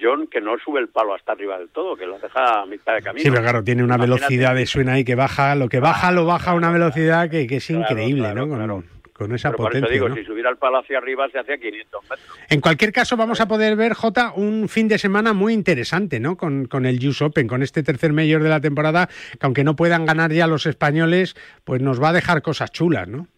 John, 0.00 0.26
que 0.26 0.40
no 0.40 0.56
sube 0.58 0.80
el 0.80 0.88
palo 0.88 1.14
hasta 1.14 1.30
arriba 1.30 1.60
del 1.60 1.68
todo, 1.68 1.94
que 1.96 2.06
lo 2.06 2.18
deja 2.18 2.62
a 2.62 2.66
mitad 2.66 2.94
de 2.94 3.02
camino. 3.02 3.22
Sí, 3.22 3.30
pero 3.30 3.42
claro, 3.42 3.62
tiene 3.62 3.84
una 3.84 3.94
Imagínate. 3.94 4.20
velocidad 4.20 4.54
de 4.56 4.66
suena 4.66 4.94
ahí 4.94 5.04
que 5.04 5.14
baja, 5.14 5.54
lo 5.54 5.68
que 5.68 5.78
baja 5.78 6.10
lo 6.10 6.24
baja 6.24 6.50
a 6.50 6.54
una 6.54 6.72
velocidad 6.72 7.30
que, 7.30 7.46
que 7.46 7.56
es 7.56 7.66
Claro, 7.68 7.82
increíble, 7.82 8.22
claro, 8.22 8.46
¿no? 8.46 8.56
Claro. 8.56 8.84
Con 9.12 9.34
esa 9.34 9.50
Pero 9.50 9.58
por 9.58 9.66
potencia. 9.66 9.86
eso 9.86 9.92
digo, 9.92 10.08
¿no? 10.08 10.14
si 10.14 10.24
subiera 10.24 10.50
el 10.50 10.56
palo 10.56 10.78
hacia 10.78 10.98
arriba 10.98 11.28
se 11.30 11.38
hacía 11.38 11.58
500 11.58 12.02
metros. 12.04 12.38
En 12.48 12.60
cualquier 12.60 12.92
caso, 12.92 13.16
vamos 13.16 13.40
a 13.40 13.46
poder 13.48 13.76
ver, 13.76 13.94
Jota, 13.94 14.32
un 14.34 14.68
fin 14.68 14.88
de 14.88 14.98
semana 14.98 15.32
muy 15.32 15.52
interesante, 15.52 16.18
¿no? 16.20 16.36
Con, 16.36 16.66
con 16.66 16.86
el 16.86 17.06
US 17.06 17.22
Open, 17.22 17.46
con 17.46 17.62
este 17.62 17.82
tercer 17.82 18.12
mayor 18.12 18.42
de 18.42 18.48
la 18.48 18.60
temporada, 18.60 19.06
que 19.06 19.46
aunque 19.46 19.64
no 19.64 19.76
puedan 19.76 20.06
ganar 20.06 20.32
ya 20.32 20.46
los 20.46 20.66
españoles, 20.66 21.34
pues 21.64 21.82
nos 21.82 22.02
va 22.02 22.08
a 22.10 22.12
dejar 22.12 22.42
cosas 22.42 22.72
chulas, 22.72 23.08
¿no? 23.08 23.28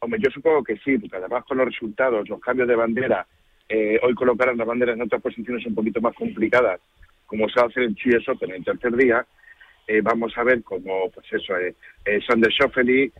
Hombre, 0.00 0.20
yo 0.22 0.30
supongo 0.30 0.62
que 0.62 0.76
sí, 0.78 0.98
porque 0.98 1.16
además 1.16 1.44
con 1.44 1.58
los 1.58 1.66
resultados, 1.66 2.28
los 2.28 2.40
cambios 2.40 2.68
de 2.68 2.76
bandera, 2.76 3.26
eh, 3.68 3.98
hoy 4.02 4.14
colocarán 4.14 4.56
las 4.56 4.66
banderas 4.66 4.96
en 4.96 5.02
otras 5.02 5.20
posiciones 5.20 5.66
un 5.66 5.74
poquito 5.74 6.00
más 6.00 6.14
complicadas, 6.14 6.80
como 7.26 7.48
se 7.48 7.60
va 7.60 7.66
a 7.66 7.68
hacer 7.68 7.82
en 7.82 7.92
US 7.92 8.28
Open 8.28 8.50
el 8.52 8.64
tercer 8.64 8.96
día, 8.96 9.26
eh, 9.88 10.02
vamos 10.02 10.36
a 10.36 10.44
ver 10.44 10.62
como, 10.62 11.10
pues 11.10 11.26
eso, 11.32 11.56
eh, 11.56 11.74
eh, 12.04 12.20
Sander 12.26 12.52
Schauffele, 12.52 13.04
eh, 13.04 13.10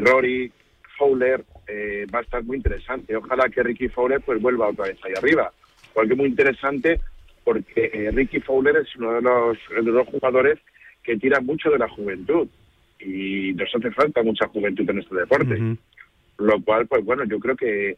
Rory, 0.00 0.52
Fowler, 0.98 1.42
eh, 1.66 2.06
va 2.14 2.18
a 2.18 2.22
estar 2.22 2.44
muy 2.44 2.58
interesante. 2.58 3.16
Ojalá 3.16 3.48
que 3.48 3.62
Ricky 3.62 3.88
Fowler 3.88 4.20
pues 4.20 4.40
vuelva 4.40 4.68
otra 4.68 4.86
vez 4.86 4.98
ahí 5.04 5.12
arriba, 5.16 5.50
porque 5.94 6.12
es 6.12 6.18
muy 6.18 6.28
interesante 6.28 7.00
porque 7.44 7.90
eh, 7.94 8.10
Ricky 8.12 8.40
Fowler 8.40 8.76
es 8.76 8.94
uno 8.96 9.14
de 9.14 9.22
los, 9.22 9.58
de 9.70 9.90
los 9.90 10.06
jugadores 10.08 10.58
que 11.02 11.16
tira 11.16 11.40
mucho 11.40 11.70
de 11.70 11.78
la 11.78 11.88
juventud 11.88 12.46
y 13.00 13.54
nos 13.54 13.74
hace 13.74 13.90
falta 13.92 14.22
mucha 14.22 14.48
juventud 14.48 14.88
en 14.90 14.98
este 14.98 15.14
deporte. 15.14 15.76
Lo 16.36 16.60
cual, 16.62 16.86
pues 16.86 17.04
bueno, 17.04 17.24
yo 17.24 17.38
creo 17.38 17.56
que, 17.56 17.96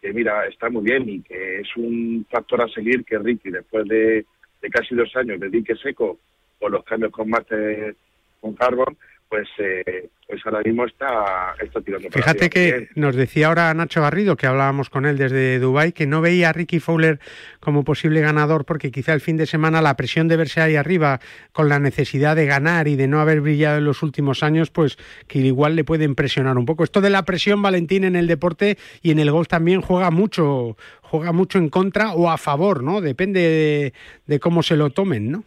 que, 0.00 0.12
mira, 0.12 0.46
está 0.46 0.70
muy 0.70 0.84
bien 0.84 1.08
y 1.08 1.20
que 1.20 1.60
es 1.60 1.68
un 1.76 2.24
factor 2.30 2.62
a 2.62 2.68
seguir 2.68 3.04
que 3.04 3.18
Ricky, 3.18 3.50
después 3.50 3.88
de, 3.88 4.24
de 4.60 4.70
casi 4.70 4.94
dos 4.94 5.14
años 5.16 5.40
de 5.40 5.50
dique 5.50 5.74
seco 5.74 6.18
por 6.62 6.70
los 6.70 6.84
cambios 6.84 7.10
con 7.10 7.28
Master, 7.28 7.96
con 8.40 8.54
Carbon, 8.54 8.96
pues, 9.28 9.48
eh, 9.58 10.08
pues 10.28 10.40
ahora 10.44 10.60
mismo 10.62 10.84
está, 10.84 11.54
está 11.60 11.80
tirando 11.80 12.08
para 12.08 12.22
Fíjate 12.22 12.44
arriba 12.44 12.50
que 12.50 12.88
nos 12.94 13.16
decía 13.16 13.48
ahora 13.48 13.74
Nacho 13.74 14.00
Garrido, 14.00 14.36
que 14.36 14.46
hablábamos 14.46 14.88
con 14.88 15.04
él 15.04 15.18
desde 15.18 15.58
Dubái, 15.58 15.92
que 15.92 16.06
no 16.06 16.20
veía 16.20 16.50
a 16.50 16.52
Ricky 16.52 16.78
Fowler 16.78 17.18
como 17.58 17.82
posible 17.82 18.20
ganador 18.20 18.64
porque 18.64 18.92
quizá 18.92 19.12
el 19.12 19.20
fin 19.20 19.36
de 19.36 19.46
semana 19.46 19.82
la 19.82 19.96
presión 19.96 20.28
de 20.28 20.36
verse 20.36 20.60
ahí 20.60 20.76
arriba 20.76 21.18
con 21.50 21.68
la 21.68 21.80
necesidad 21.80 22.36
de 22.36 22.46
ganar 22.46 22.86
y 22.86 22.94
de 22.94 23.08
no 23.08 23.20
haber 23.20 23.40
brillado 23.40 23.78
en 23.78 23.86
los 23.86 24.04
últimos 24.04 24.44
años, 24.44 24.70
pues 24.70 24.98
que 25.26 25.40
igual 25.40 25.74
le 25.74 25.82
puede 25.82 26.04
impresionar 26.04 26.56
un 26.58 26.64
poco. 26.64 26.84
Esto 26.84 27.00
de 27.00 27.10
la 27.10 27.24
presión, 27.24 27.60
Valentín, 27.60 28.04
en 28.04 28.14
el 28.14 28.28
deporte 28.28 28.78
y 29.02 29.10
en 29.10 29.18
el 29.18 29.32
golf 29.32 29.48
también 29.48 29.80
juega 29.80 30.12
mucho, 30.12 30.76
juega 31.00 31.32
mucho 31.32 31.58
en 31.58 31.70
contra 31.70 32.12
o 32.12 32.30
a 32.30 32.38
favor, 32.38 32.84
¿no? 32.84 33.00
Depende 33.00 33.40
de, 33.40 33.92
de 34.26 34.38
cómo 34.38 34.62
se 34.62 34.76
lo 34.76 34.90
tomen, 34.90 35.32
¿no? 35.32 35.44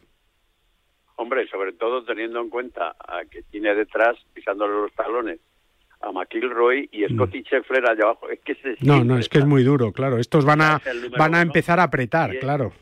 Hombre, 1.18 1.47
sobre 1.47 1.72
todo 1.74 2.03
teniendo 2.03 2.41
en 2.41 2.49
cuenta 2.49 2.95
a 2.99 3.24
que 3.26 3.41
tiene 3.43 3.74
detrás, 3.74 4.18
pisándole 4.34 4.74
los 4.74 4.91
talones, 4.93 5.39
a 6.01 6.11
McIlroy 6.11 6.89
y 6.91 7.05
Scotty 7.05 7.41
Scheffler 7.43 7.89
allá 7.89 8.03
abajo. 8.03 8.30
Es 8.30 8.39
que 8.41 8.55
se 8.55 8.72
Mm. 8.72 8.76
No, 8.86 9.03
no, 9.03 9.18
es 9.18 9.30
que 9.30 9.38
es 9.39 9.45
muy 9.45 9.63
duro, 9.63 9.91
claro. 9.93 10.18
Estos 10.18 10.43
van 10.45 10.61
a, 10.61 10.82
van 11.18 11.34
a 11.36 11.41
empezar 11.41 11.80
a 11.80 11.84
apretar, 11.84 12.34
es- 12.36 12.39
claro. 12.41 12.74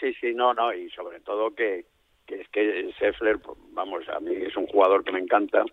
Sí, 0.00 0.14
sí, 0.20 0.32
no, 0.34 0.54
no, 0.54 0.72
y 0.72 0.88
sobre 0.90 1.20
todo 1.20 1.54
que, 1.54 1.84
que 2.26 2.40
es 2.40 2.48
que 2.48 2.90
Scheffler, 2.98 3.38
pues, 3.40 3.58
vamos, 3.72 4.08
a 4.08 4.20
mí 4.20 4.32
es 4.34 4.56
un 4.56 4.66
jugador 4.66 5.04
que 5.04 5.12
me 5.12 5.18
encanta, 5.18 5.64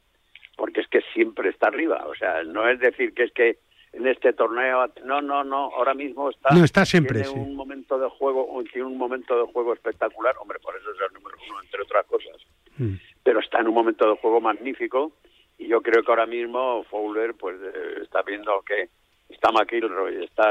porque 0.58 0.82
es 0.82 0.88
que 0.88 1.02
siempre 1.14 1.50
está 1.50 1.68
arriba, 1.68 2.06
o 2.08 2.16
sea, 2.16 2.44
no 2.44 2.68
es 2.68 2.80
decir 2.80 3.14
que 3.14 3.24
es 3.24 3.32
que 3.34 3.58
en 3.96 4.08
este 4.08 4.34
torneo, 4.34 4.86
no, 5.06 5.22
no, 5.22 5.44
no, 5.44 5.72
ahora 5.74 5.94
mismo 5.94 6.30
está, 6.30 6.54
No, 6.54 6.64
está 6.64 6.86
siempre, 6.86 7.22
tiene 7.22 7.34
sí. 7.34 7.40
un 7.40 7.56
momento 7.56 7.98
de 7.98 8.10
juego, 8.10 8.48
tiene 8.72 8.88
un 8.88 8.98
momento 8.98 9.38
de 9.38 9.52
juego 9.54 9.74
espectacular, 9.74 10.36
hombre, 10.40 10.60
por 10.60 10.76
eso 10.76 10.92
es 10.92 10.98
el 11.08 11.14
número 11.14 11.38
uno, 11.50 11.62
entre 11.64 11.82
otras 11.82 12.06
cosas, 12.06 12.36
Mm. 12.78 12.96
pero 13.24 13.40
está 13.40 13.60
en 13.62 13.70
un 13.70 13.74
momento 13.74 14.10
de 14.10 14.18
juego 14.18 14.42
magnífico, 14.42 15.14
y 15.58 15.68
yo 15.68 15.82
creo 15.82 16.04
que 16.04 16.12
ahora 16.12 16.26
mismo 16.26 16.84
Fowler, 16.90 17.34
pues, 17.36 17.56
eh, 17.62 18.02
está 18.04 18.22
viendo 18.24 18.62
que 18.68 18.90
está 19.30 19.52
McIlroy, 19.52 20.24
está 20.26 20.50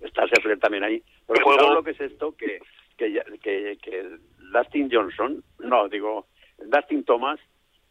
está 0.00 0.26
Scheffler 0.26 0.58
también 0.58 0.84
ahí. 0.84 1.02
Pero 1.26 1.44
juego- 1.44 1.60
¿sabes 1.60 1.74
lo 1.74 1.82
que 1.82 1.90
es 1.92 2.00
esto? 2.00 2.36
Que, 2.36 2.60
que, 2.98 3.12
ya- 3.12 3.24
que, 3.42 3.78
que 3.82 4.18
Dustin 4.52 4.88
Johnson, 4.92 5.42
no, 5.60 5.88
digo, 5.88 6.26
Dustin 6.58 7.04
Thomas, 7.04 7.38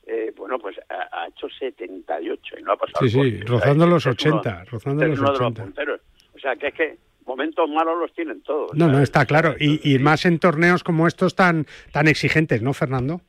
eh, 0.05 0.31
bueno, 0.35 0.59
pues 0.59 0.77
ha, 0.89 1.23
ha 1.23 1.27
hecho 1.27 1.47
78 1.49 2.55
y 2.59 2.63
no 2.63 2.73
ha 2.73 2.77
pasado. 2.77 2.99
Sí, 3.05 3.09
sí, 3.09 3.17
corte. 3.39 3.45
rozando 3.45 3.87
los 3.87 4.05
uno- 4.05 4.13
80, 4.13 4.63
rozando 4.65 5.03
es 5.03 5.09
los 5.09 5.19
uno 5.19 5.29
de 5.31 5.35
80. 5.37 5.63
punteros. 5.63 6.01
O 6.35 6.39
sea, 6.39 6.55
que 6.55 6.67
es 6.67 6.73
que 6.73 6.97
momentos 7.25 7.67
malos 7.69 7.97
los 7.99 8.13
tienen 8.13 8.41
todos. 8.43 8.71
No, 8.75 8.87
no, 8.87 9.01
está 9.01 9.25
claro. 9.25 9.55
Y, 9.59 9.95
y 9.95 9.97
más 9.99 10.25
en 10.25 10.37
torneos 10.39 10.83
como 10.83 11.07
estos 11.07 11.35
tan, 11.35 11.65
tan 11.91 12.07
exigentes, 12.07 12.61
¿no, 12.61 12.73
Fernando? 12.73 13.21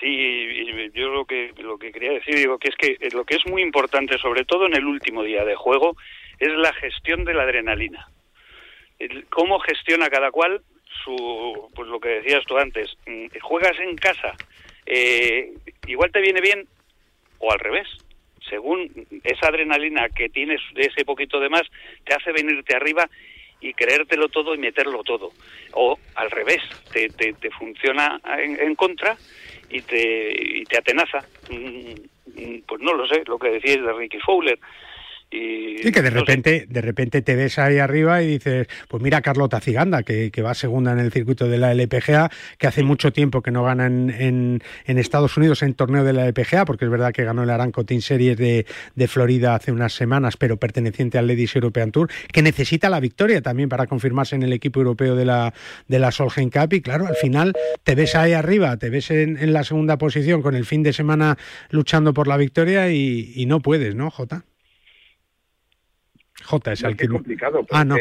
Sí, 0.00 0.06
y 0.08 0.90
yo 0.92 1.08
lo 1.08 1.24
que 1.24 1.52
lo 1.58 1.78
que 1.78 1.90
quería 1.92 2.12
decir 2.12 2.34
digo 2.34 2.58
que 2.58 2.68
es 2.68 2.76
que 2.76 2.98
lo 3.14 3.24
que 3.24 3.36
es 3.36 3.46
muy 3.46 3.62
importante, 3.62 4.18
sobre 4.18 4.44
todo 4.44 4.66
en 4.66 4.74
el 4.76 4.84
último 4.84 5.22
día 5.22 5.44
de 5.44 5.54
juego, 5.54 5.96
es 6.38 6.50
la 6.58 6.72
gestión 6.74 7.24
de 7.24 7.32
la 7.32 7.44
adrenalina. 7.44 8.06
El- 8.98 9.26
cómo 9.28 9.58
gestiona 9.60 10.08
cada 10.10 10.30
cual 10.30 10.60
su, 11.04 11.70
pues 11.74 11.88
lo 11.88 11.98
que 12.00 12.08
decías 12.20 12.44
tú 12.46 12.58
antes, 12.58 12.96
mm, 13.06 13.26
juegas 13.40 13.78
en 13.80 13.96
casa, 13.96 14.34
eh, 14.86 15.52
igual 15.86 16.10
te 16.12 16.20
viene 16.20 16.40
bien 16.40 16.66
o 17.38 17.52
al 17.52 17.58
revés. 17.58 17.88
según 18.48 18.88
esa 19.24 19.48
adrenalina 19.48 20.08
que 20.08 20.28
tienes, 20.28 20.60
ese 20.76 21.04
poquito 21.04 21.40
de 21.40 21.48
más, 21.48 21.62
te 22.04 22.14
hace 22.14 22.30
venirte 22.30 22.76
arriba 22.76 23.08
y 23.60 23.72
creértelo 23.74 24.28
todo 24.28 24.54
y 24.54 24.58
meterlo 24.58 25.02
todo. 25.02 25.32
O 25.72 25.98
al 26.14 26.30
revés, 26.30 26.62
te, 26.92 27.08
te, 27.08 27.50
funciona 27.50 28.20
en, 28.38 28.74
contra 28.76 29.16
y 29.68 29.82
te, 29.82 30.58
y 30.60 30.64
te 30.64 30.78
atenaza. 30.78 31.26
Mm, 31.50 31.94
mm, 32.40 32.62
pues 32.68 32.80
no 32.80 32.92
lo 32.94 33.06
sé, 33.08 33.24
lo 33.26 33.38
que 33.38 33.50
decís 33.50 33.82
de 33.82 33.92
Ricky 33.92 34.20
Fowler. 34.20 34.58
Y, 35.28 35.90
que 35.90 36.02
de 36.02 36.10
repente, 36.10 36.66
de 36.68 36.80
repente 36.80 37.20
te 37.20 37.34
ves 37.34 37.58
ahí 37.58 37.78
arriba 37.78 38.22
y 38.22 38.26
dices, 38.26 38.68
pues 38.88 39.02
mira 39.02 39.22
Carlota 39.22 39.60
Ciganda, 39.60 40.04
que, 40.04 40.30
que, 40.30 40.42
va 40.42 40.54
segunda 40.54 40.92
en 40.92 41.00
el 41.00 41.10
circuito 41.10 41.48
de 41.48 41.58
la 41.58 41.72
LPGA, 41.72 42.30
que 42.58 42.66
hace 42.68 42.84
mucho 42.84 43.12
tiempo 43.12 43.42
que 43.42 43.50
no 43.50 43.64
gana 43.64 43.86
en, 43.86 44.62
en, 44.86 44.98
Estados 44.98 45.36
Unidos 45.36 45.62
en 45.62 45.74
torneo 45.74 46.04
de 46.04 46.12
la 46.12 46.26
LPGA, 46.26 46.64
porque 46.64 46.84
es 46.84 46.90
verdad 46.90 47.12
que 47.12 47.24
ganó 47.24 47.42
el 47.42 47.50
Aranco 47.50 47.84
Team 47.84 48.00
Series 48.00 48.36
de, 48.36 48.66
de, 48.94 49.08
Florida 49.08 49.54
hace 49.56 49.72
unas 49.72 49.94
semanas, 49.94 50.36
pero 50.36 50.58
perteneciente 50.58 51.18
al 51.18 51.26
Ladies 51.26 51.56
European 51.56 51.90
Tour, 51.90 52.08
que 52.32 52.42
necesita 52.42 52.88
la 52.88 53.00
victoria 53.00 53.42
también 53.42 53.68
para 53.68 53.86
confirmarse 53.86 54.36
en 54.36 54.44
el 54.44 54.52
equipo 54.52 54.80
europeo 54.80 55.16
de 55.16 55.24
la, 55.24 55.54
de 55.88 55.98
la 55.98 56.12
Solheim 56.12 56.50
Cup. 56.50 56.72
Y 56.72 56.80
claro, 56.82 57.06
al 57.06 57.16
final 57.16 57.52
te 57.82 57.96
ves 57.96 58.14
ahí 58.14 58.32
arriba, 58.32 58.76
te 58.76 58.90
ves 58.90 59.10
en, 59.10 59.36
en 59.38 59.52
la 59.52 59.64
segunda 59.64 59.98
posición 59.98 60.42
con 60.42 60.54
el 60.54 60.64
fin 60.64 60.84
de 60.84 60.92
semana 60.92 61.36
luchando 61.70 62.14
por 62.14 62.28
la 62.28 62.36
victoria 62.36 62.90
y, 62.90 63.32
y 63.34 63.46
no 63.46 63.60
puedes, 63.60 63.94
¿no, 63.96 64.10
Jota? 64.10 64.44
J 66.46 66.72
es 66.72 66.82
el 66.84 66.96
que... 66.96 67.08
complicado. 67.08 67.66
Ah, 67.70 67.84
no. 67.84 67.96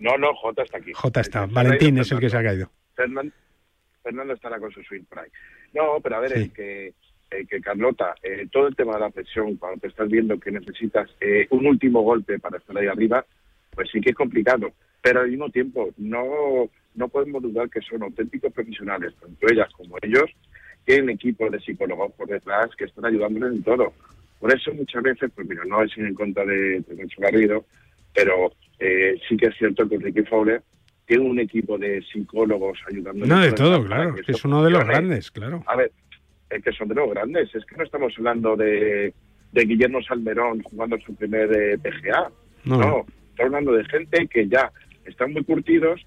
No, 0.00 0.18
no, 0.18 0.34
J 0.34 0.62
está 0.62 0.78
aquí. 0.78 0.92
J 0.92 1.20
está. 1.20 1.46
Valentín 1.46 1.98
es 1.98 2.10
el 2.12 2.20
que 2.20 2.28
se 2.28 2.36
ha 2.36 2.42
caído. 2.42 2.70
Fernando, 2.94 4.34
estará 4.34 4.58
con 4.58 4.70
su 4.70 4.82
swing 4.82 5.04
prime. 5.04 5.28
No, 5.72 6.00
pero 6.02 6.16
a 6.16 6.20
ver, 6.20 6.32
es 6.34 6.52
que, 6.52 6.88
eh, 7.30 7.46
que 7.48 7.60
Carlota, 7.60 8.14
eh, 8.22 8.46
todo 8.52 8.68
el 8.68 8.76
tema 8.76 8.94
de 8.94 9.00
la 9.00 9.10
presión, 9.10 9.56
cuando 9.56 9.80
te 9.80 9.88
estás 9.88 10.08
viendo 10.08 10.38
que 10.38 10.50
necesitas 10.50 11.08
eh, 11.20 11.46
un 11.50 11.66
último 11.66 12.02
golpe 12.02 12.38
para 12.38 12.58
estar 12.58 12.76
ahí 12.76 12.86
arriba, 12.86 13.24
pues 13.70 13.88
sí 13.90 14.00
que 14.00 14.10
es 14.10 14.16
complicado. 14.16 14.72
Pero 15.00 15.20
al 15.20 15.30
mismo 15.30 15.50
tiempo, 15.50 15.90
no, 15.96 16.68
no 16.94 17.08
podemos 17.08 17.42
dudar 17.42 17.68
que 17.70 17.80
son 17.80 18.02
auténticos 18.02 18.52
profesionales, 18.52 19.14
tanto 19.20 19.46
ellas 19.48 19.68
como 19.72 19.96
ellos, 20.02 20.30
tienen 20.84 21.10
equipos 21.10 21.50
de 21.50 21.60
psicólogos 21.60 22.12
por 22.12 22.28
detrás 22.28 22.74
que 22.76 22.84
están 22.84 23.06
ayudándoles 23.06 23.56
en 23.56 23.62
todo. 23.62 23.92
Por 24.38 24.54
eso 24.54 24.72
muchas 24.74 25.02
veces, 25.02 25.30
pues 25.34 25.48
mira, 25.48 25.62
no 25.64 25.82
es 25.82 25.96
en 25.96 26.14
contra 26.14 26.44
de, 26.44 26.80
de 26.80 27.08
Garrido, 27.16 27.64
pero 28.14 28.52
eh, 28.78 29.20
sí 29.28 29.36
que 29.36 29.46
es 29.46 29.56
cierto 29.56 29.88
que 29.88 29.98
Ricky 29.98 30.22
Fowler 30.22 30.62
tiene 31.06 31.24
un 31.24 31.38
equipo 31.38 31.76
de 31.76 32.02
psicólogos 32.02 32.78
ayudando. 32.90 33.26
No, 33.26 33.40
de 33.40 33.52
todo, 33.52 33.84
claro, 33.84 34.14
que 34.14 34.32
es 34.32 34.44
uno 34.44 34.64
de 34.64 34.70
los 34.70 34.84
grandes, 34.84 35.30
claro. 35.30 35.62
A 35.66 35.76
ver, 35.76 35.92
es 36.48 36.62
que 36.62 36.72
son 36.72 36.88
de 36.88 36.94
los 36.94 37.10
grandes, 37.10 37.54
es 37.54 37.64
que 37.66 37.76
no 37.76 37.84
estamos 37.84 38.14
hablando 38.16 38.56
de, 38.56 39.12
de 39.52 39.64
Guillermo 39.64 40.02
Salmerón 40.02 40.62
jugando 40.62 40.98
su 41.00 41.14
primer 41.14 41.52
eh, 41.52 41.78
PGA, 41.78 42.30
no. 42.64 42.78
no, 42.78 43.06
estamos 43.30 43.54
hablando 43.54 43.72
de 43.72 43.84
gente 43.84 44.26
que 44.28 44.48
ya 44.48 44.70
están 45.04 45.32
muy 45.32 45.44
curtidos 45.44 46.00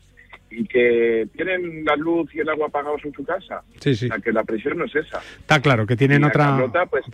y 0.50 0.66
que 0.66 1.28
tienen 1.36 1.84
la 1.86 1.96
luz 1.96 2.34
y 2.34 2.40
el 2.40 2.50
agua 2.50 2.68
apagados 2.68 3.04
en 3.04 3.14
su 3.14 3.24
casa. 3.24 3.64
Sí, 3.80 3.96
sí. 3.96 4.06
O 4.06 4.10
sea, 4.10 4.20
que 4.20 4.32
la 4.32 4.44
presión 4.44 4.78
no 4.78 4.86
es 4.86 4.96
esa. 4.96 5.20
Está 5.40 5.62
claro, 5.62 5.86
que 5.86 5.98
tienen 5.98 6.24
otra... 6.24 6.58
pues, 6.90 7.06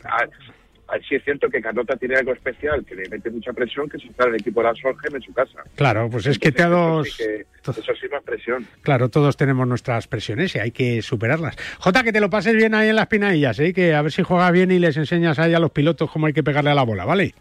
sí 1.08 1.16
es 1.16 1.24
cierto 1.24 1.50
que 1.50 1.62
Carlota 1.62 1.96
tiene 1.96 2.16
algo 2.16 2.34
especial, 2.34 2.86
que 2.86 2.96
le 2.96 3.10
mete 3.10 3.30
mucha 3.30 3.54
presión, 3.54 3.90
que 3.90 3.98
es 3.98 4.06
estar 4.06 4.28
el 4.28 4.36
equipo 4.36 4.62
de 4.62 4.68
la 4.68 4.76
Solheim 4.76 5.16
en 5.16 5.22
su 5.22 5.34
casa. 5.34 5.64
Claro, 5.76 6.10
pues 6.10 6.26
es 6.28 6.40
que 6.40 6.52
te 6.52 6.64
ha 6.64 6.70
dado... 6.70 7.04
Eso 7.04 7.16
sí, 7.24 8.08
más 8.12 8.24
presión. 8.24 8.68
Claro, 8.82 9.10
todos 9.10 9.38
tenemos 9.38 9.68
nuestras 9.68 10.08
presiones 10.08 10.56
y 10.56 10.60
hay 10.60 10.72
que 10.72 11.02
superarlas. 11.02 11.56
Jota, 11.80 12.04
que 12.04 12.12
te 12.12 12.20
lo 12.20 12.30
pases 12.30 12.56
bien 12.56 12.76
ahí 12.76 12.90
en 12.90 12.96
las 12.96 13.08
pinadillas, 13.08 13.60
¿eh? 13.60 13.74
que 13.74 13.94
a 13.94 14.02
ver 14.02 14.12
si 14.12 14.24
juega 14.24 14.52
bien 14.52 14.72
y 14.72 14.80
les 14.80 14.98
enseñas 14.98 15.40
ahí 15.40 15.54
a 15.54 15.60
los 15.60 15.72
pilotos 15.72 16.12
cómo 16.12 16.28
hay 16.28 16.34
que 16.34 16.44
pegarle 16.44 16.72
a 16.72 16.76
la 16.76 16.84
bola, 16.84 17.06
¿vale? 17.06 17.34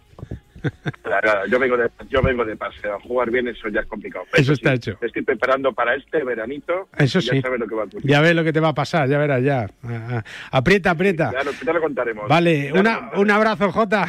Claro, 1.03 1.47
yo 1.47 1.59
vengo 1.59 1.77
de 1.77 1.91
yo 2.09 2.23
vengo 2.23 2.45
de 2.45 2.57
paseo, 2.57 2.99
jugar 3.01 3.31
bien 3.31 3.47
eso 3.49 3.69
ya 3.69 3.81
es 3.81 3.87
complicado. 3.87 4.25
eso 4.33 4.53
está 4.53 4.75
hecho. 4.75 4.97
Estoy 5.01 5.23
preparando 5.23 5.73
para 5.73 5.95
este 5.95 6.25
veranito. 6.25 6.89
Eso 6.97 7.21
sí. 7.21 7.37
Ya 7.37 7.43
sabes 7.43 7.61
lo 7.61 7.67
que 7.67 7.75
va 7.75 7.83
a 7.83 7.87
Ya 8.03 8.21
ves 8.21 8.35
lo 8.35 8.45
que 8.45 8.53
te 8.53 8.61
va 8.61 8.69
a 8.69 8.75
pasar, 8.75 9.09
ya 9.09 9.19
verás 9.19 9.43
ya. 9.43 9.69
Aprieta, 10.51 10.91
aprieta. 10.93 11.33
Ya 11.33 11.73
lo, 11.73 11.81
contaremos. 11.81 12.29
Vale, 12.29 12.73
un 12.73 13.31
abrazo, 13.31 13.71
Jota. 13.73 14.09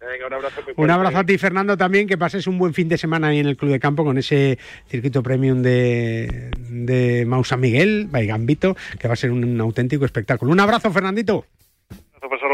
Venga, 0.00 0.26
un 0.26 0.32
abrazo. 0.34 0.60
Un 0.76 0.90
abrazo 0.90 1.18
a 1.18 1.24
ti, 1.24 1.38
Fernando, 1.38 1.76
también. 1.76 2.06
Que 2.06 2.18
pases 2.18 2.46
un 2.46 2.58
buen 2.58 2.74
fin 2.74 2.88
de 2.88 2.98
semana 2.98 3.28
ahí 3.28 3.38
en 3.38 3.46
el 3.46 3.56
Club 3.56 3.72
de 3.72 3.80
Campo 3.80 4.04
con 4.04 4.18
ese 4.18 4.58
circuito 4.88 5.22
premium 5.22 5.62
de, 5.62 6.50
de 6.68 7.24
Mausa 7.26 7.56
Miguel, 7.56 8.06
Baigambito, 8.10 8.76
que 8.98 9.08
va 9.08 9.14
a 9.14 9.16
ser 9.16 9.30
un 9.30 9.60
auténtico 9.60 10.04
espectáculo. 10.04 10.52
Un 10.52 10.60
abrazo, 10.60 10.90
Fernandito 10.90 11.46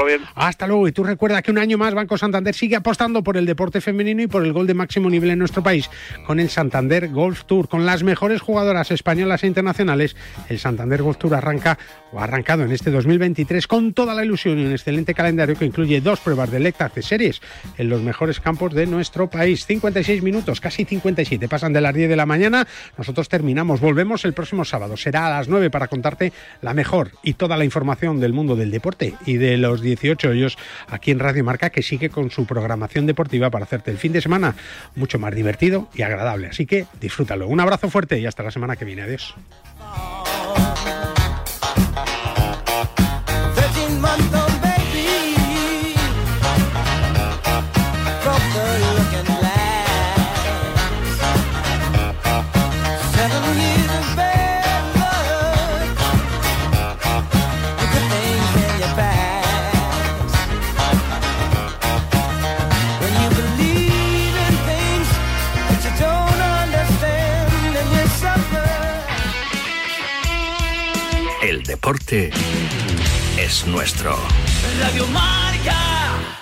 bien. 0.05 0.21
Hasta 0.35 0.67
luego. 0.67 0.89
Y 0.89 0.93
tú 0.93 1.05
recuerda 1.05 1.43
que 1.43 1.51
un 1.51 1.59
año 1.59 1.79
más 1.79 1.95
Banco 1.95 2.19
Santander 2.19 2.55
sigue 2.55 2.77
apostando 2.77 3.23
por 3.23 3.37
el 3.37 3.47
deporte 3.47 3.81
femenino 3.81 4.23
y 4.23 4.27
por 4.27 4.45
el 4.45 4.53
gol 4.53 4.67
de 4.67 4.75
máximo 4.75 5.11
nivel 5.11 5.31
en 5.31 5.39
nuestro 5.39 5.63
país 5.63 5.91
con 6.27 6.41
el 6.41 6.49
Santander 6.49 7.09
Golf 7.09 7.45
Tour. 7.45 7.69
Con 7.69 7.87
las 7.87 8.03
mejores 8.03 8.41
jugadoras 8.41 8.91
españolas 8.91 9.45
e 9.45 9.47
internacionales, 9.47 10.17
el 10.49 10.59
Santander 10.59 11.03
Golf 11.03 11.19
Tour 11.19 11.35
arranca 11.35 11.79
o 12.13 12.21
ha 12.21 12.25
arrancado 12.25 12.65
en 12.65 12.73
este 12.73 12.91
2023 12.91 13.67
con 13.67 13.93
toda 13.95 14.15
la 14.15 14.25
ilusión 14.25 14.59
y 14.59 14.67
un 14.67 14.73
excelente 14.73 15.15
calendario 15.15 15.57
que 15.57 15.65
incluye 15.65 16.01
dos 16.01 16.21
pruebas 16.21 16.51
de 16.51 16.61
Lectac 16.61 16.95
de 16.95 17.03
series 17.03 17.41
en 17.79 17.89
los 17.89 18.03
mejores 18.03 18.41
campos 18.41 18.75
de 18.75 18.87
nuestro 18.87 19.29
país. 19.31 19.67
56 19.67 20.23
minutos, 20.23 20.61
casi 20.61 20.85
57, 20.85 21.49
pasan 21.49 21.73
de 21.73 21.81
las 21.81 21.95
10 21.95 22.11
de 22.11 22.17
la 22.17 22.27
mañana. 22.27 22.67
Nosotros 22.99 23.29
terminamos, 23.29 23.81
volvemos 23.81 24.25
el 24.25 24.35
próximo 24.35 24.65
sábado. 24.65 24.97
Será 24.97 25.27
a 25.27 25.31
las 25.31 25.49
9 25.49 25.71
para 25.71 25.89
contarte 25.89 26.33
la 26.61 26.75
mejor 26.75 27.13
y 27.23 27.35
toda 27.35 27.57
la 27.57 27.65
información 27.65 28.21
del 28.21 28.33
mundo 28.33 28.57
del 28.57 28.71
deporte 28.71 29.15
y 29.25 29.39
del 29.39 29.63
los 29.63 29.81
18 29.81 30.29
hoyos 30.29 30.59
aquí 30.89 31.13
en 31.13 31.21
Radio 31.21 31.45
Marca, 31.45 31.71
que 31.71 31.83
sigue 31.83 32.11
con 32.11 32.31
su 32.31 32.47
programación 32.47 33.07
deportiva 33.07 33.49
para 33.49 33.65
hacerte 33.65 33.91
el 33.91 33.99
fin 33.99 34.13
de 34.13 34.21
semana 34.21 34.55
mucho 34.97 35.19
más 35.19 35.35
divertido 35.35 35.89
y 35.95 36.03
agradable. 36.03 36.49
Así 36.49 36.67
que 36.67 36.87
disfrútalo. 37.01 37.49
Un 37.49 37.61
abrazo 37.61 37.89
fuerte 37.89 38.19
y 38.19 38.27
hasta 38.27 38.43
la 38.43 38.51
semana 38.51 38.77
que 38.77 38.85
viene. 38.85 39.03
Adiós. 39.03 39.35
Deporte 71.73 72.31
es 73.39 73.67
nuestro. 73.67 74.15
Radio 74.79 75.07
Marca. 75.07 76.42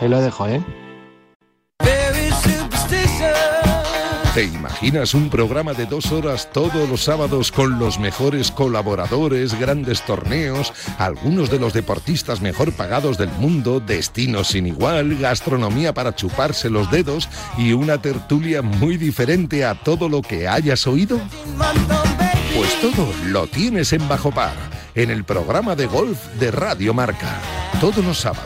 ahí 0.00 0.08
lo 0.08 0.20
dejo, 0.20 0.46
¿eh? 0.46 0.62
¿Te 4.34 4.44
imaginas 4.44 5.12
un 5.14 5.28
programa 5.28 5.74
de 5.74 5.86
dos 5.86 6.12
horas 6.12 6.50
todos 6.52 6.88
los 6.88 7.02
sábados 7.02 7.50
con 7.50 7.80
los 7.80 7.98
mejores 7.98 8.52
colaboradores, 8.52 9.58
grandes 9.58 10.02
torneos, 10.02 10.72
algunos 10.98 11.50
de 11.50 11.58
los 11.58 11.72
deportistas 11.72 12.40
mejor 12.40 12.72
pagados 12.72 13.18
del 13.18 13.30
mundo, 13.32 13.80
destinos 13.80 14.48
sin 14.48 14.68
igual, 14.68 15.16
gastronomía 15.16 15.92
para 15.92 16.14
chuparse 16.14 16.70
los 16.70 16.88
dedos 16.92 17.28
y 17.58 17.72
una 17.72 18.00
tertulia 18.00 18.62
muy 18.62 18.96
diferente 18.96 19.64
a 19.64 19.74
todo 19.74 20.08
lo 20.08 20.22
que 20.22 20.46
hayas 20.46 20.86
oído? 20.86 21.20
Pues 22.54 22.80
todo 22.80 23.12
lo 23.26 23.48
tienes 23.48 23.92
en 23.92 24.08
Bajo 24.08 24.30
Par, 24.30 24.54
en 24.94 25.10
el 25.10 25.24
programa 25.24 25.74
de 25.74 25.86
golf 25.86 26.18
de 26.38 26.52
Radio 26.52 26.94
Marca, 26.94 27.40
todos 27.80 28.04
los 28.04 28.18
sábados 28.18 28.38